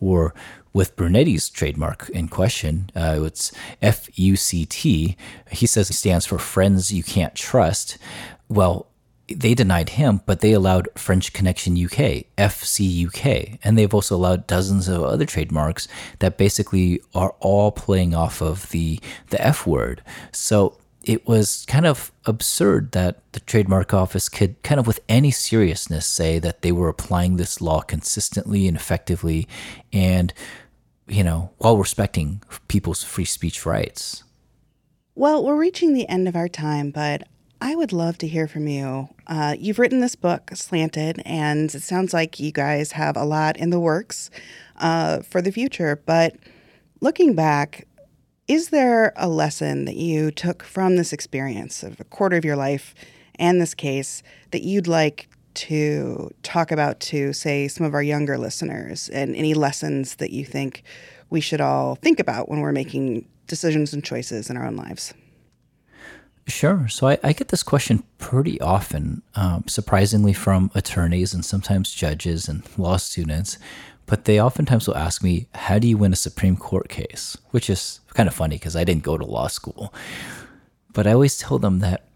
Or 0.00 0.34
with 0.74 0.96
Brunetti's 0.96 1.48
trademark 1.48 2.10
in 2.10 2.28
question, 2.28 2.90
uh, 2.94 3.20
it's 3.22 3.52
F 3.80 4.10
U 4.18 4.36
C 4.36 4.66
T. 4.66 5.16
He 5.50 5.66
says 5.66 5.88
it 5.88 5.94
stands 5.94 6.26
for 6.26 6.38
Friends 6.38 6.92
You 6.92 7.02
Can't 7.02 7.34
Trust. 7.34 7.96
Well, 8.48 8.88
they 9.28 9.54
denied 9.54 9.90
him, 9.90 10.20
but 10.26 10.40
they 10.40 10.52
allowed 10.52 10.88
French 10.96 11.32
Connection 11.32 11.82
UK, 11.82 12.26
FCUK, 12.36 13.58
and 13.64 13.78
they've 13.78 13.94
also 13.94 14.16
allowed 14.16 14.46
dozens 14.46 14.86
of 14.86 15.02
other 15.02 15.24
trademarks 15.24 15.88
that 16.18 16.36
basically 16.36 17.00
are 17.14 17.34
all 17.40 17.72
playing 17.72 18.14
off 18.14 18.42
of 18.42 18.68
the 18.70 19.00
the 19.30 19.40
F 19.40 19.66
word. 19.66 20.02
So 20.32 20.76
it 21.04 21.26
was 21.26 21.64
kind 21.68 21.86
of 21.86 22.12
absurd 22.24 22.92
that 22.92 23.20
the 23.32 23.40
trademark 23.40 23.92
office 23.92 24.28
could 24.28 24.60
kind 24.62 24.80
of 24.80 24.86
with 24.86 25.00
any 25.08 25.30
seriousness 25.30 26.06
say 26.06 26.38
that 26.38 26.62
they 26.62 26.72
were 26.72 26.88
applying 26.88 27.36
this 27.36 27.60
law 27.60 27.80
consistently 27.82 28.66
and 28.66 28.76
effectively 28.76 29.46
and 29.92 30.32
you 31.06 31.22
know 31.22 31.50
while 31.58 31.76
respecting 31.76 32.42
people's 32.68 33.02
free 33.02 33.24
speech 33.24 33.66
rights. 33.66 34.24
Well 35.14 35.44
we're 35.44 35.56
reaching 35.56 35.94
the 35.94 36.08
end 36.08 36.28
of 36.28 36.36
our 36.36 36.48
time 36.48 36.90
but 36.90 37.28
i 37.60 37.74
would 37.74 37.92
love 37.92 38.18
to 38.18 38.28
hear 38.28 38.46
from 38.46 38.68
you. 38.68 39.08
Uh, 39.26 39.54
you've 39.58 39.78
written 39.78 40.00
this 40.00 40.16
book 40.16 40.50
slanted 40.54 41.22
and 41.24 41.74
it 41.74 41.82
sounds 41.82 42.12
like 42.12 42.40
you 42.40 42.52
guys 42.52 42.92
have 42.92 43.16
a 43.16 43.24
lot 43.24 43.56
in 43.56 43.70
the 43.70 43.80
works 43.80 44.30
uh, 44.76 45.20
for 45.20 45.40
the 45.40 45.52
future. 45.52 46.02
But 46.04 46.36
looking 47.00 47.34
back 47.34 47.86
is 48.46 48.68
there 48.68 49.12
a 49.16 49.28
lesson 49.28 49.86
that 49.86 49.96
you 49.96 50.30
took 50.30 50.62
from 50.62 50.96
this 50.96 51.12
experience 51.12 51.82
of 51.82 51.98
a 51.98 52.04
quarter 52.04 52.36
of 52.36 52.44
your 52.44 52.56
life 52.56 52.94
and 53.36 53.60
this 53.60 53.74
case 53.74 54.22
that 54.50 54.62
you'd 54.62 54.86
like 54.86 55.28
to 55.54 56.30
talk 56.42 56.70
about 56.70 57.00
to, 57.00 57.32
say, 57.32 57.68
some 57.68 57.86
of 57.86 57.94
our 57.94 58.02
younger 58.02 58.38
listeners, 58.38 59.08
and 59.10 59.34
any 59.34 59.54
lessons 59.54 60.16
that 60.16 60.30
you 60.30 60.44
think 60.44 60.82
we 61.30 61.40
should 61.40 61.60
all 61.60 61.94
think 61.96 62.20
about 62.20 62.48
when 62.48 62.60
we're 62.60 62.72
making 62.72 63.26
decisions 63.46 63.92
and 63.92 64.04
choices 64.04 64.50
in 64.50 64.56
our 64.56 64.66
own 64.66 64.76
lives? 64.76 65.14
Sure. 66.46 66.88
So 66.88 67.08
I, 67.08 67.18
I 67.24 67.32
get 67.32 67.48
this 67.48 67.62
question 67.62 68.04
pretty 68.18 68.60
often, 68.60 69.22
um, 69.34 69.64
surprisingly, 69.66 70.34
from 70.34 70.70
attorneys 70.74 71.32
and 71.32 71.44
sometimes 71.44 71.92
judges 71.92 72.48
and 72.48 72.62
law 72.78 72.98
students 72.98 73.58
but 74.06 74.24
they 74.24 74.40
oftentimes 74.40 74.86
will 74.86 74.96
ask 74.96 75.22
me, 75.22 75.46
How 75.54 75.78
do 75.78 75.88
you 75.88 75.96
win 75.96 76.12
a 76.12 76.16
Supreme 76.16 76.56
Court 76.56 76.88
case? 76.88 77.36
Which 77.50 77.70
is 77.70 78.00
kind 78.14 78.28
of 78.28 78.34
funny 78.34 78.56
because 78.56 78.76
I 78.76 78.84
didn't 78.84 79.02
go 79.02 79.16
to 79.16 79.24
law 79.24 79.48
school. 79.48 79.92
But 80.92 81.06
I 81.06 81.12
always 81.12 81.38
tell 81.38 81.58
them 81.58 81.80
that, 81.80 82.06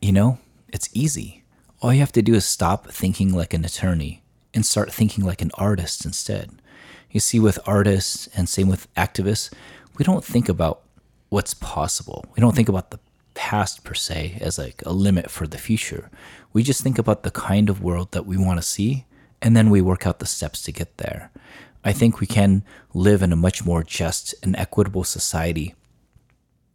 you 0.00 0.12
know, 0.12 0.38
it's 0.68 0.88
easy. 0.92 1.41
All 1.82 1.92
you 1.92 1.98
have 1.98 2.12
to 2.12 2.22
do 2.22 2.34
is 2.34 2.44
stop 2.44 2.92
thinking 2.92 3.34
like 3.34 3.52
an 3.52 3.64
attorney 3.64 4.22
and 4.54 4.64
start 4.64 4.92
thinking 4.92 5.24
like 5.24 5.42
an 5.42 5.50
artist 5.54 6.04
instead. 6.04 6.62
You 7.10 7.18
see, 7.18 7.40
with 7.40 7.58
artists 7.66 8.28
and 8.36 8.48
same 8.48 8.68
with 8.68 8.86
activists, 8.94 9.52
we 9.98 10.04
don't 10.04 10.24
think 10.24 10.48
about 10.48 10.82
what's 11.28 11.54
possible. 11.54 12.24
We 12.36 12.40
don't 12.40 12.54
think 12.54 12.68
about 12.68 12.92
the 12.92 13.00
past 13.34 13.82
per 13.82 13.94
se 13.94 14.38
as 14.40 14.58
like 14.58 14.80
a 14.86 14.92
limit 14.92 15.28
for 15.28 15.48
the 15.48 15.58
future. 15.58 16.08
We 16.52 16.62
just 16.62 16.84
think 16.84 16.98
about 16.98 17.24
the 17.24 17.32
kind 17.32 17.68
of 17.68 17.82
world 17.82 18.12
that 18.12 18.26
we 18.26 18.36
want 18.36 18.60
to 18.60 18.66
see 18.66 19.06
and 19.40 19.56
then 19.56 19.68
we 19.68 19.80
work 19.80 20.06
out 20.06 20.20
the 20.20 20.26
steps 20.26 20.62
to 20.62 20.72
get 20.72 20.98
there. 20.98 21.32
I 21.84 21.92
think 21.92 22.20
we 22.20 22.28
can 22.28 22.62
live 22.94 23.22
in 23.22 23.32
a 23.32 23.36
much 23.36 23.64
more 23.64 23.82
just 23.82 24.36
and 24.44 24.54
equitable 24.54 25.02
society 25.02 25.74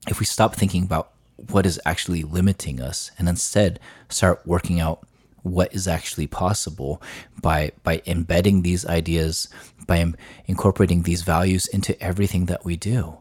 if 0.09 0.19
we 0.19 0.25
stop 0.25 0.53
thinking 0.53 0.83
about 0.83 1.13
what 1.37 1.65
is 1.65 1.79
actually 1.85 2.23
limiting 2.23 2.81
us 2.81 3.11
and 3.17 3.29
instead 3.29 3.79
start 4.09 4.41
working 4.45 4.79
out 4.79 5.05
what 5.43 5.73
is 5.73 5.87
actually 5.87 6.27
possible 6.27 7.01
by 7.41 7.71
by 7.83 8.01
embedding 8.05 8.61
these 8.61 8.85
ideas 8.85 9.47
by 9.85 10.13
incorporating 10.45 11.03
these 11.03 11.21
values 11.21 11.67
into 11.67 11.99
everything 12.03 12.45
that 12.47 12.65
we 12.65 12.75
do. 12.75 13.17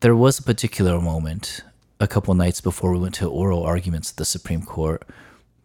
There 0.00 0.16
was 0.16 0.38
a 0.38 0.42
particular 0.42 1.00
moment 1.00 1.62
a 1.98 2.08
couple 2.08 2.32
nights 2.34 2.62
before 2.62 2.92
we 2.92 2.98
went 2.98 3.14
to 3.16 3.28
oral 3.28 3.62
arguments 3.62 4.10
at 4.10 4.16
the 4.16 4.24
supreme 4.24 4.62
court 4.62 5.06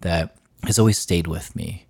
that 0.02 0.36
has 0.64 0.78
always 0.78 0.98
stayed 0.98 1.28
with 1.28 1.56
me 1.56 1.86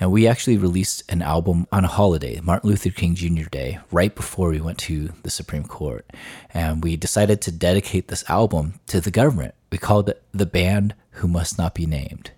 and 0.00 0.12
we 0.12 0.26
actually 0.26 0.56
released 0.56 1.02
an 1.08 1.22
album 1.22 1.66
on 1.72 1.84
a 1.84 1.88
holiday, 1.88 2.40
Martin 2.40 2.70
Luther 2.70 2.90
King 2.90 3.14
Jr. 3.14 3.48
Day, 3.48 3.78
right 3.90 4.14
before 4.14 4.50
we 4.50 4.60
went 4.60 4.78
to 4.78 5.10
the 5.24 5.30
Supreme 5.30 5.64
Court. 5.64 6.08
And 6.54 6.84
we 6.84 6.96
decided 6.96 7.40
to 7.42 7.52
dedicate 7.52 8.08
this 8.08 8.28
album 8.28 8.80
to 8.86 9.00
the 9.00 9.10
government. 9.10 9.54
We 9.72 9.78
called 9.78 10.08
it 10.08 10.22
The 10.32 10.46
Band 10.46 10.94
Who 11.12 11.26
Must 11.26 11.58
Not 11.58 11.74
Be 11.74 11.84
Named. 11.84 12.30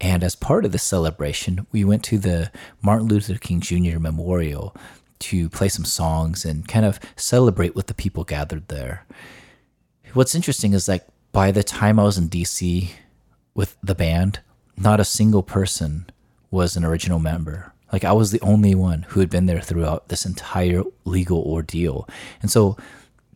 And 0.00 0.22
as 0.22 0.36
part 0.36 0.64
of 0.64 0.72
the 0.72 0.78
celebration, 0.78 1.66
we 1.72 1.84
went 1.84 2.04
to 2.04 2.18
the 2.18 2.52
Martin 2.82 3.08
Luther 3.08 3.36
King 3.36 3.60
Jr. 3.60 3.98
Memorial 3.98 4.76
to 5.18 5.48
play 5.48 5.68
some 5.68 5.86
songs 5.86 6.44
and 6.44 6.68
kind 6.68 6.84
of 6.84 7.00
celebrate 7.16 7.74
with 7.74 7.86
the 7.86 7.94
people 7.94 8.22
gathered 8.22 8.68
there. 8.68 9.06
What's 10.12 10.34
interesting 10.34 10.72
is 10.72 10.86
like 10.86 11.06
by 11.32 11.50
the 11.50 11.64
time 11.64 11.98
I 11.98 12.04
was 12.04 12.18
in 12.18 12.28
DC 12.28 12.90
with 13.54 13.76
the 13.82 13.94
band, 13.94 14.40
not 14.76 15.00
a 15.00 15.04
single 15.04 15.42
person 15.42 16.06
was 16.56 16.74
an 16.74 16.84
original 16.84 17.18
member. 17.18 17.72
Like 17.92 18.02
I 18.04 18.12
was 18.12 18.32
the 18.32 18.40
only 18.40 18.74
one 18.74 19.02
who 19.10 19.20
had 19.20 19.30
been 19.30 19.46
there 19.46 19.60
throughout 19.60 20.08
this 20.08 20.26
entire 20.26 20.82
legal 21.04 21.42
ordeal. 21.42 22.08
And 22.42 22.50
so 22.50 22.76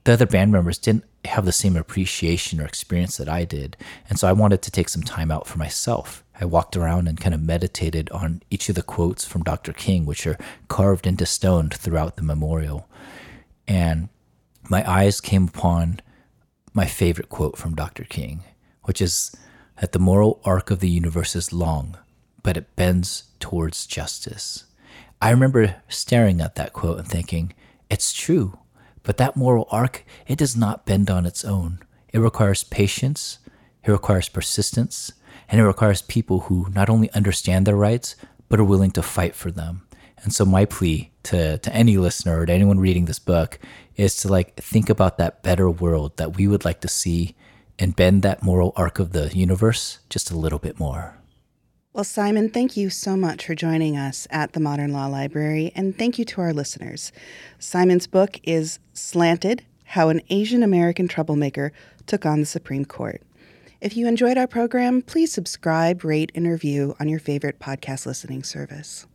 the 0.04 0.14
other 0.14 0.26
band 0.26 0.50
members 0.50 0.78
didn't 0.78 1.04
have 1.26 1.44
the 1.44 1.52
same 1.52 1.76
appreciation 1.76 2.60
or 2.60 2.64
experience 2.64 3.18
that 3.18 3.28
I 3.28 3.44
did. 3.44 3.76
And 4.08 4.18
so 4.18 4.26
I 4.26 4.32
wanted 4.32 4.62
to 4.62 4.70
take 4.70 4.88
some 4.88 5.02
time 5.02 5.30
out 5.30 5.46
for 5.46 5.58
myself. 5.58 6.24
I 6.40 6.46
walked 6.46 6.76
around 6.76 7.06
and 7.06 7.20
kind 7.20 7.34
of 7.34 7.42
meditated 7.42 8.08
on 8.10 8.42
each 8.50 8.70
of 8.70 8.74
the 8.74 8.82
quotes 8.82 9.26
from 9.26 9.44
Dr. 9.44 9.74
King, 9.74 10.06
which 10.06 10.26
are 10.26 10.38
carved 10.68 11.06
into 11.06 11.26
stone 11.26 11.68
throughout 11.68 12.16
the 12.16 12.22
memorial. 12.22 12.88
And 13.68 14.08
my 14.70 14.90
eyes 14.90 15.20
came 15.20 15.48
upon 15.48 16.00
my 16.72 16.86
favorite 16.86 17.28
quote 17.28 17.58
from 17.58 17.74
Dr. 17.74 18.04
King, 18.04 18.44
which 18.84 19.02
is 19.02 19.36
that 19.80 19.92
the 19.92 19.98
moral 19.98 20.40
arc 20.44 20.70
of 20.70 20.80
the 20.80 20.88
universe 20.88 21.36
is 21.36 21.52
long, 21.52 21.98
but 22.42 22.56
it 22.56 22.74
bends 22.76 23.24
towards 23.38 23.86
justice. 23.86 24.64
I 25.20 25.30
remember 25.30 25.76
staring 25.88 26.40
at 26.40 26.54
that 26.54 26.72
quote 26.72 26.98
and 26.98 27.08
thinking, 27.08 27.52
it's 27.90 28.12
true, 28.12 28.58
but 29.02 29.16
that 29.18 29.36
moral 29.36 29.68
arc, 29.70 30.04
it 30.26 30.38
does 30.38 30.56
not 30.56 30.86
bend 30.86 31.10
on 31.10 31.26
its 31.26 31.44
own. 31.44 31.80
It 32.12 32.18
requires 32.18 32.64
patience, 32.64 33.38
it 33.84 33.90
requires 33.90 34.28
persistence, 34.28 35.12
and 35.48 35.60
it 35.60 35.66
requires 35.66 36.02
people 36.02 36.40
who 36.40 36.68
not 36.74 36.88
only 36.88 37.10
understand 37.12 37.66
their 37.66 37.76
rights, 37.76 38.16
but 38.48 38.60
are 38.60 38.64
willing 38.64 38.90
to 38.92 39.02
fight 39.02 39.34
for 39.34 39.50
them. 39.50 39.86
And 40.22 40.32
so 40.32 40.44
my 40.44 40.64
plea 40.64 41.10
to, 41.24 41.58
to 41.58 41.74
any 41.74 41.96
listener 41.96 42.40
or 42.40 42.46
to 42.46 42.52
anyone 42.52 42.78
reading 42.78 43.06
this 43.06 43.18
book 43.18 43.58
is 43.96 44.16
to 44.18 44.28
like 44.28 44.56
think 44.56 44.90
about 44.90 45.18
that 45.18 45.42
better 45.42 45.70
world 45.70 46.16
that 46.16 46.36
we 46.36 46.46
would 46.46 46.64
like 46.64 46.80
to 46.80 46.88
see 46.88 47.34
and 47.78 47.96
bend 47.96 48.22
that 48.22 48.42
moral 48.42 48.72
arc 48.76 48.98
of 48.98 49.12
the 49.12 49.28
universe 49.36 50.00
just 50.10 50.30
a 50.30 50.36
little 50.36 50.58
bit 50.58 50.78
more. 50.78 51.19
Well, 51.92 52.04
Simon, 52.04 52.50
thank 52.50 52.76
you 52.76 52.88
so 52.88 53.16
much 53.16 53.44
for 53.44 53.56
joining 53.56 53.96
us 53.96 54.28
at 54.30 54.52
the 54.52 54.60
Modern 54.60 54.92
Law 54.92 55.08
Library, 55.08 55.72
and 55.74 55.98
thank 55.98 56.20
you 56.20 56.24
to 56.26 56.40
our 56.40 56.52
listeners. 56.52 57.10
Simon's 57.58 58.06
book 58.06 58.38
is 58.44 58.78
Slanted 58.92 59.64
How 59.82 60.08
an 60.08 60.20
Asian 60.30 60.62
American 60.62 61.08
Troublemaker 61.08 61.72
Took 62.06 62.24
on 62.24 62.38
the 62.38 62.46
Supreme 62.46 62.84
Court. 62.84 63.22
If 63.80 63.96
you 63.96 64.06
enjoyed 64.06 64.38
our 64.38 64.46
program, 64.46 65.02
please 65.02 65.32
subscribe, 65.32 66.04
rate, 66.04 66.30
and 66.32 66.46
review 66.46 66.94
on 67.00 67.08
your 67.08 67.18
favorite 67.18 67.58
podcast 67.58 68.06
listening 68.06 68.44
service. 68.44 69.08